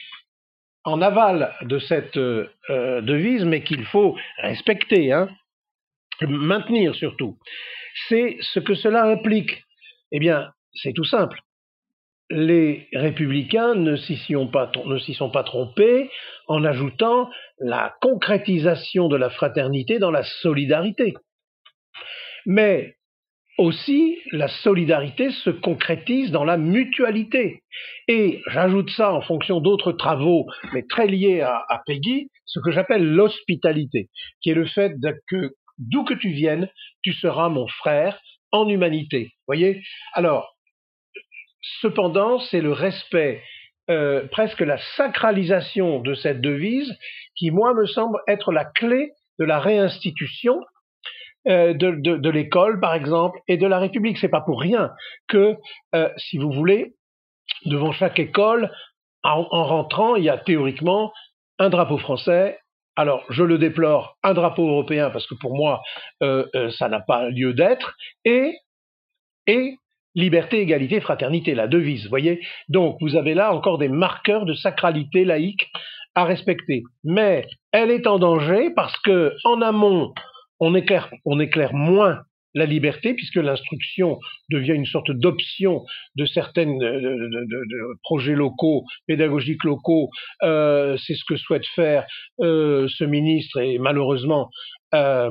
en 0.83 1.01
aval 1.01 1.53
de 1.61 1.79
cette 1.79 2.17
euh, 2.17 2.47
devise, 3.01 3.45
mais 3.45 3.63
qu'il 3.63 3.85
faut 3.85 4.17
respecter, 4.41 5.11
hein, 5.11 5.29
maintenir 6.21 6.95
surtout. 6.95 7.37
C'est 8.07 8.37
ce 8.41 8.59
que 8.59 8.75
cela 8.75 9.05
implique. 9.05 9.63
Eh 10.11 10.19
bien, 10.19 10.51
c'est 10.73 10.93
tout 10.93 11.05
simple. 11.05 11.39
Les 12.29 12.87
républicains 12.93 13.75
ne 13.75 13.95
s'y 13.95 14.17
sont, 14.17 14.49
sont 15.13 15.29
pas 15.29 15.43
trompés 15.43 16.09
en 16.47 16.63
ajoutant 16.63 17.29
la 17.59 17.95
concrétisation 18.01 19.07
de 19.07 19.17
la 19.17 19.29
fraternité 19.29 19.99
dans 19.99 20.11
la 20.11 20.23
solidarité. 20.23 21.13
Mais 22.45 22.95
aussi, 23.57 24.19
la 24.31 24.47
solidarité 24.47 25.29
se 25.31 25.49
concrétise 25.49 26.31
dans 26.31 26.43
la 26.43 26.57
mutualité. 26.57 27.61
Et 28.07 28.41
j'ajoute 28.47 28.89
ça 28.89 29.13
en 29.13 29.21
fonction 29.21 29.59
d'autres 29.59 29.91
travaux, 29.91 30.45
mais 30.73 30.83
très 30.87 31.07
liés 31.07 31.41
à, 31.41 31.81
Peggy, 31.85 32.29
ce 32.45 32.59
que 32.59 32.71
j'appelle 32.71 33.05
l'hospitalité, 33.05 34.09
qui 34.41 34.49
est 34.49 34.55
le 34.55 34.65
fait 34.65 34.93
que 35.27 35.51
d'où 35.77 36.03
que 36.03 36.13
tu 36.13 36.29
viennes, 36.29 36.69
tu 37.03 37.13
seras 37.13 37.49
mon 37.49 37.67
frère 37.67 38.19
en 38.51 38.67
humanité. 38.67 39.31
Voyez? 39.47 39.81
Alors, 40.13 40.55
cependant, 41.81 42.39
c'est 42.39 42.61
le 42.61 42.71
respect, 42.71 43.41
euh, 43.89 44.27
presque 44.31 44.61
la 44.61 44.77
sacralisation 44.95 45.99
de 45.99 46.13
cette 46.13 46.41
devise, 46.41 46.95
qui, 47.35 47.51
moi, 47.51 47.73
me 47.73 47.85
semble 47.85 48.19
être 48.27 48.51
la 48.51 48.65
clé 48.65 49.11
de 49.39 49.45
la 49.45 49.59
réinstitution 49.59 50.59
de, 51.45 51.73
de, 51.73 52.17
de 52.17 52.29
l'école, 52.29 52.79
par 52.79 52.93
exemple, 52.93 53.39
et 53.47 53.57
de 53.57 53.67
la 53.67 53.79
République. 53.79 54.17
C'est 54.17 54.29
pas 54.29 54.41
pour 54.41 54.61
rien 54.61 54.91
que, 55.27 55.55
euh, 55.95 56.09
si 56.17 56.37
vous 56.37 56.51
voulez, 56.51 56.93
devant 57.65 57.91
chaque 57.91 58.19
école, 58.19 58.71
en, 59.23 59.43
rentrant, 59.43 60.15
il 60.15 60.25
y 60.25 60.29
a 60.29 60.37
théoriquement 60.37 61.13
un 61.59 61.69
drapeau 61.69 61.97
français. 61.97 62.59
Alors, 62.95 63.23
je 63.29 63.43
le 63.43 63.57
déplore, 63.57 64.17
un 64.21 64.33
drapeau 64.33 64.67
européen, 64.67 65.09
parce 65.09 65.25
que 65.27 65.35
pour 65.35 65.55
moi, 65.55 65.81
euh, 66.21 66.45
ça 66.77 66.89
n'a 66.89 66.99
pas 66.99 67.29
lieu 67.29 67.53
d'être, 67.53 67.95
et, 68.25 68.53
et 69.47 69.77
liberté, 70.15 70.59
égalité, 70.59 70.99
fraternité, 70.99 71.55
la 71.55 71.67
devise, 71.67 72.07
voyez 72.07 72.41
Donc, 72.69 72.97
vous 73.01 73.15
avez 73.15 73.33
là 73.33 73.53
encore 73.53 73.77
des 73.77 73.87
marqueurs 73.87 74.45
de 74.45 74.53
sacralité 74.53 75.25
laïque 75.25 75.71
à 76.15 76.25
respecter. 76.25 76.83
Mais 77.03 77.47
elle 77.71 77.89
est 77.89 78.05
en 78.05 78.19
danger 78.19 78.69
parce 78.75 78.95
que, 78.99 79.33
en 79.43 79.61
amont, 79.61 80.13
on 80.63 81.39
éclaire, 81.39 81.73
moins 81.73 82.21
la 82.55 82.65
liberté, 82.65 83.13
puisque 83.13 83.37
l'instruction 83.37 84.19
devient 84.51 84.73
une 84.73 84.85
sorte 84.85 85.11
d'option 85.11 85.83
de 86.15 86.25
certains 86.25 86.67
de, 86.67 87.97
projets 88.03 88.35
locaux, 88.35 88.83
pédagogiques 89.07 89.63
locaux. 89.63 90.09
Euh, 90.43 90.95
c'est 90.97 91.15
ce 91.15 91.23
que 91.27 91.35
souhaite 91.35 91.65
faire 91.75 92.05
euh, 92.41 92.87
ce 92.89 93.03
ministre, 93.03 93.59
et 93.59 93.79
malheureusement, 93.79 94.49
euh, 94.93 95.29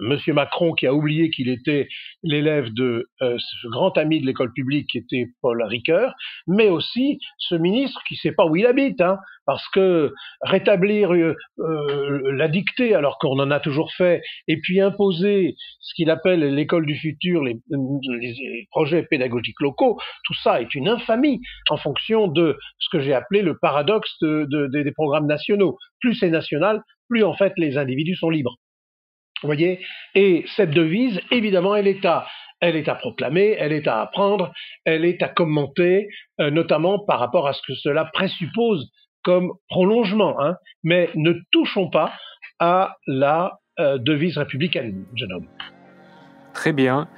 Monsieur 0.00 0.34
Macron 0.34 0.72
qui 0.72 0.86
a 0.86 0.94
oublié 0.94 1.30
qu'il 1.30 1.48
était 1.48 1.88
l'élève 2.22 2.72
de 2.72 3.08
euh, 3.22 3.36
ce 3.38 3.68
grand 3.68 3.96
ami 3.96 4.20
de 4.20 4.26
l'école 4.26 4.52
publique 4.52 4.88
qui 4.90 4.98
était 4.98 5.26
Paul 5.42 5.62
Ricoeur, 5.62 6.14
mais 6.46 6.68
aussi 6.68 7.18
ce 7.38 7.54
ministre 7.54 8.00
qui 8.08 8.14
ne 8.14 8.18
sait 8.18 8.32
pas 8.32 8.46
où 8.46 8.56
il 8.56 8.66
habite, 8.66 9.00
hein, 9.00 9.18
parce 9.46 9.66
que 9.68 10.12
rétablir 10.42 11.12
euh, 11.12 11.34
la 11.58 12.48
dictée 12.48 12.94
alors 12.94 13.18
qu'on 13.18 13.38
en 13.38 13.50
a 13.50 13.60
toujours 13.60 13.92
fait, 13.92 14.22
et 14.46 14.58
puis 14.60 14.80
imposer 14.80 15.54
ce 15.80 15.94
qu'il 15.94 16.10
appelle 16.10 16.54
l'école 16.54 16.84
du 16.84 16.96
futur, 16.96 17.42
les, 17.44 17.58
projets 18.70 19.04
pédagogiques 19.04 19.60
locaux, 19.60 19.98
tout 20.24 20.34
ça 20.34 20.60
est 20.60 20.74
une 20.74 20.88
infamie 20.88 21.40
en 21.70 21.76
fonction 21.76 22.28
de 22.28 22.58
ce 22.78 22.88
que 22.90 23.00
j'ai 23.00 23.14
appelé 23.14 23.42
le 23.42 23.56
paradoxe 23.56 24.10
de, 24.20 24.46
de, 24.50 24.66
des 24.66 24.92
programmes 24.92 25.26
nationaux. 25.26 25.78
Plus 26.00 26.14
c'est 26.14 26.30
national, 26.30 26.82
plus 27.08 27.24
en 27.24 27.34
fait 27.34 27.52
les 27.56 27.76
individus 27.78 28.16
sont 28.16 28.30
libres. 28.30 28.56
Vous 29.42 29.48
voyez? 29.48 29.80
Et 30.14 30.44
cette 30.56 30.70
devise, 30.70 31.20
évidemment, 31.30 31.76
elle 31.76 31.86
est 31.86 32.04
à, 32.04 32.26
elle 32.60 32.76
est 32.76 32.88
à 32.88 32.96
proclamer, 32.96 33.54
elle 33.58 33.72
est 33.72 33.86
à 33.86 34.00
apprendre, 34.00 34.52
elle 34.84 35.04
est 35.04 35.22
à 35.22 35.28
commenter, 35.28 36.08
euh, 36.40 36.50
notamment 36.50 36.98
par 36.98 37.20
rapport 37.20 37.46
à 37.46 37.52
ce 37.52 37.62
que 37.66 37.74
cela 37.74 38.06
présuppose 38.06 38.90
comme 39.22 39.52
prolongement. 39.68 40.40
Hein. 40.40 40.56
Mais 40.82 41.10
ne 41.14 41.34
touchons 41.52 41.88
pas 41.88 42.14
à 42.58 42.96
la 43.06 43.58
euh, 43.78 43.98
devise 43.98 44.38
républicaine, 44.38 45.06
jeune 45.14 45.32
homme. 45.32 45.48
Très 46.52 46.72
bien. 46.72 47.08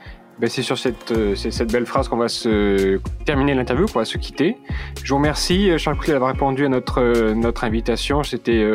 Ben 0.41 0.49
c'est 0.49 0.62
sur 0.62 0.78
cette, 0.78 1.12
euh, 1.12 1.34
cette, 1.34 1.70
belle 1.70 1.86
phrase 1.86 2.09
qu'on 2.09 2.16
va 2.16 2.28
se 2.28 2.99
terminer 3.24 3.55
l'interview, 3.55 3.86
qu'on 3.86 3.99
va 3.99 4.05
se 4.05 4.18
quitter. 4.18 4.57
Je 5.03 5.11
vous 5.11 5.16
remercie, 5.16 5.78
Charles 5.78 5.99
Coutet, 5.99 6.12
d'avoir 6.12 6.32
répondu 6.32 6.64
à 6.64 6.68
notre, 6.68 7.32
notre 7.34 7.64
invitation. 7.64 8.22
C'était 8.22 8.66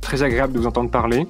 très 0.00 0.22
agréable 0.22 0.52
de 0.52 0.58
vous 0.58 0.66
entendre 0.66 0.90
parler 0.90 1.26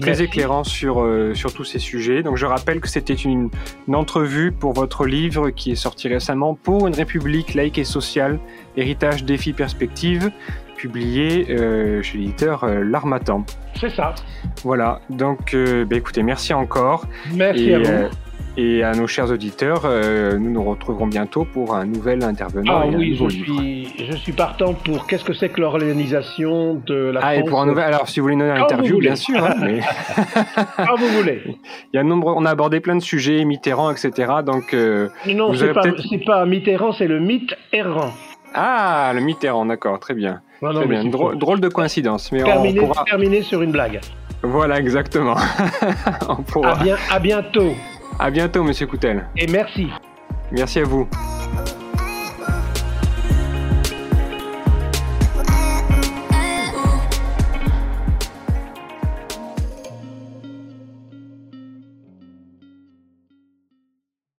très 0.00 0.22
éclairant 0.22 0.64
sur, 0.64 1.00
euh, 1.00 1.34
sur 1.34 1.52
tous 1.52 1.64
ces 1.64 1.78
sujets. 1.78 2.22
Donc 2.22 2.36
je 2.36 2.46
rappelle 2.46 2.80
que 2.80 2.88
c'était 2.88 3.14
une, 3.14 3.50
entrevue 3.92 4.52
pour 4.52 4.72
votre 4.72 5.06
livre 5.06 5.50
qui 5.50 5.72
est 5.72 5.76
sorti 5.76 6.08
récemment 6.08 6.54
pour 6.54 6.86
une 6.86 6.94
république 6.94 7.54
laïque 7.54 7.78
et 7.78 7.84
sociale, 7.84 8.38
héritage, 8.76 9.24
défis, 9.24 9.52
perspectives, 9.52 10.30
publié 10.76 11.46
euh, 11.50 12.02
chez 12.02 12.18
l'éditeur 12.18 12.64
euh, 12.64 12.84
L'Armatan. 12.84 13.44
C'est 13.80 13.90
ça. 13.90 14.14
Voilà, 14.62 15.00
donc 15.10 15.54
bah, 15.54 15.96
écoutez, 15.96 16.22
merci 16.22 16.52
encore. 16.52 17.06
Merci 17.32 17.74
à 17.74 17.78
vous. 17.78 18.08
Et 18.60 18.82
à 18.82 18.90
nos 18.90 19.06
chers 19.06 19.30
auditeurs, 19.30 19.82
euh, 19.84 20.36
nous 20.36 20.50
nous 20.50 20.64
retrouverons 20.64 21.06
bientôt 21.06 21.44
pour 21.44 21.76
un 21.76 21.86
nouvel 21.86 22.24
intervenant. 22.24 22.80
Ah 22.82 22.86
oui, 22.88 23.14
je 23.14 23.28
suis, 23.28 23.88
je 24.04 24.16
suis 24.16 24.32
partant 24.32 24.74
pour 24.74 25.06
qu'est-ce 25.06 25.22
que 25.22 25.32
c'est 25.32 25.48
que 25.48 25.60
l'organisation 25.60 26.74
de 26.74 27.12
la 27.12 27.20
ah, 27.20 27.22
France. 27.34 27.38
Et 27.38 27.48
pour 27.48 27.60
un 27.60 27.66
nouvel, 27.66 27.84
alors 27.84 28.08
si 28.08 28.18
vous 28.18 28.24
voulez 28.24 28.34
une 28.34 28.42
interview, 28.42 28.98
bien 28.98 29.14
sûr. 29.14 29.44
Hein, 29.44 29.54
mais... 29.60 29.78
Quand 30.76 30.96
vous 30.96 31.06
voulez. 31.06 31.40
Il 31.92 31.96
y 31.96 32.00
a 32.00 32.02
nombre, 32.02 32.34
on 32.36 32.44
a 32.46 32.50
abordé 32.50 32.80
plein 32.80 32.96
de 32.96 33.00
sujets, 33.00 33.44
Mitterrand, 33.44 33.92
etc. 33.92 34.32
Donc, 34.44 34.74
euh, 34.74 35.08
non, 35.28 35.54
c'est 35.54 35.72
pas, 35.72 35.82
pas 36.26 36.44
Mitterrand, 36.44 36.90
c'est 36.90 37.06
le 37.06 37.20
mythe 37.20 37.54
errant. 37.72 38.10
Ah, 38.54 39.12
le 39.14 39.20
Mitterrand, 39.20 39.66
d'accord, 39.66 40.00
très 40.00 40.14
bien. 40.14 40.40
très 40.60 40.86
bien. 40.86 41.04
Drôle, 41.04 41.60
de 41.60 41.68
coïncidence. 41.68 42.32
Mais 42.32 42.42
terminer, 42.42 42.80
on 42.80 42.88
pourra... 42.88 43.04
terminer 43.04 43.42
sur 43.42 43.62
une 43.62 43.70
blague. 43.70 44.00
Voilà, 44.42 44.80
exactement. 44.80 45.36
on 46.28 46.42
pourra... 46.42 46.72
à, 46.72 46.82
bien, 46.82 46.96
à 47.08 47.20
bientôt. 47.20 47.72
À 48.18 48.30
bientôt, 48.30 48.64
monsieur 48.64 48.86
Coutel. 48.86 49.26
Et 49.36 49.46
merci. 49.46 49.88
Merci 50.50 50.80
à 50.80 50.84
vous. 50.84 51.08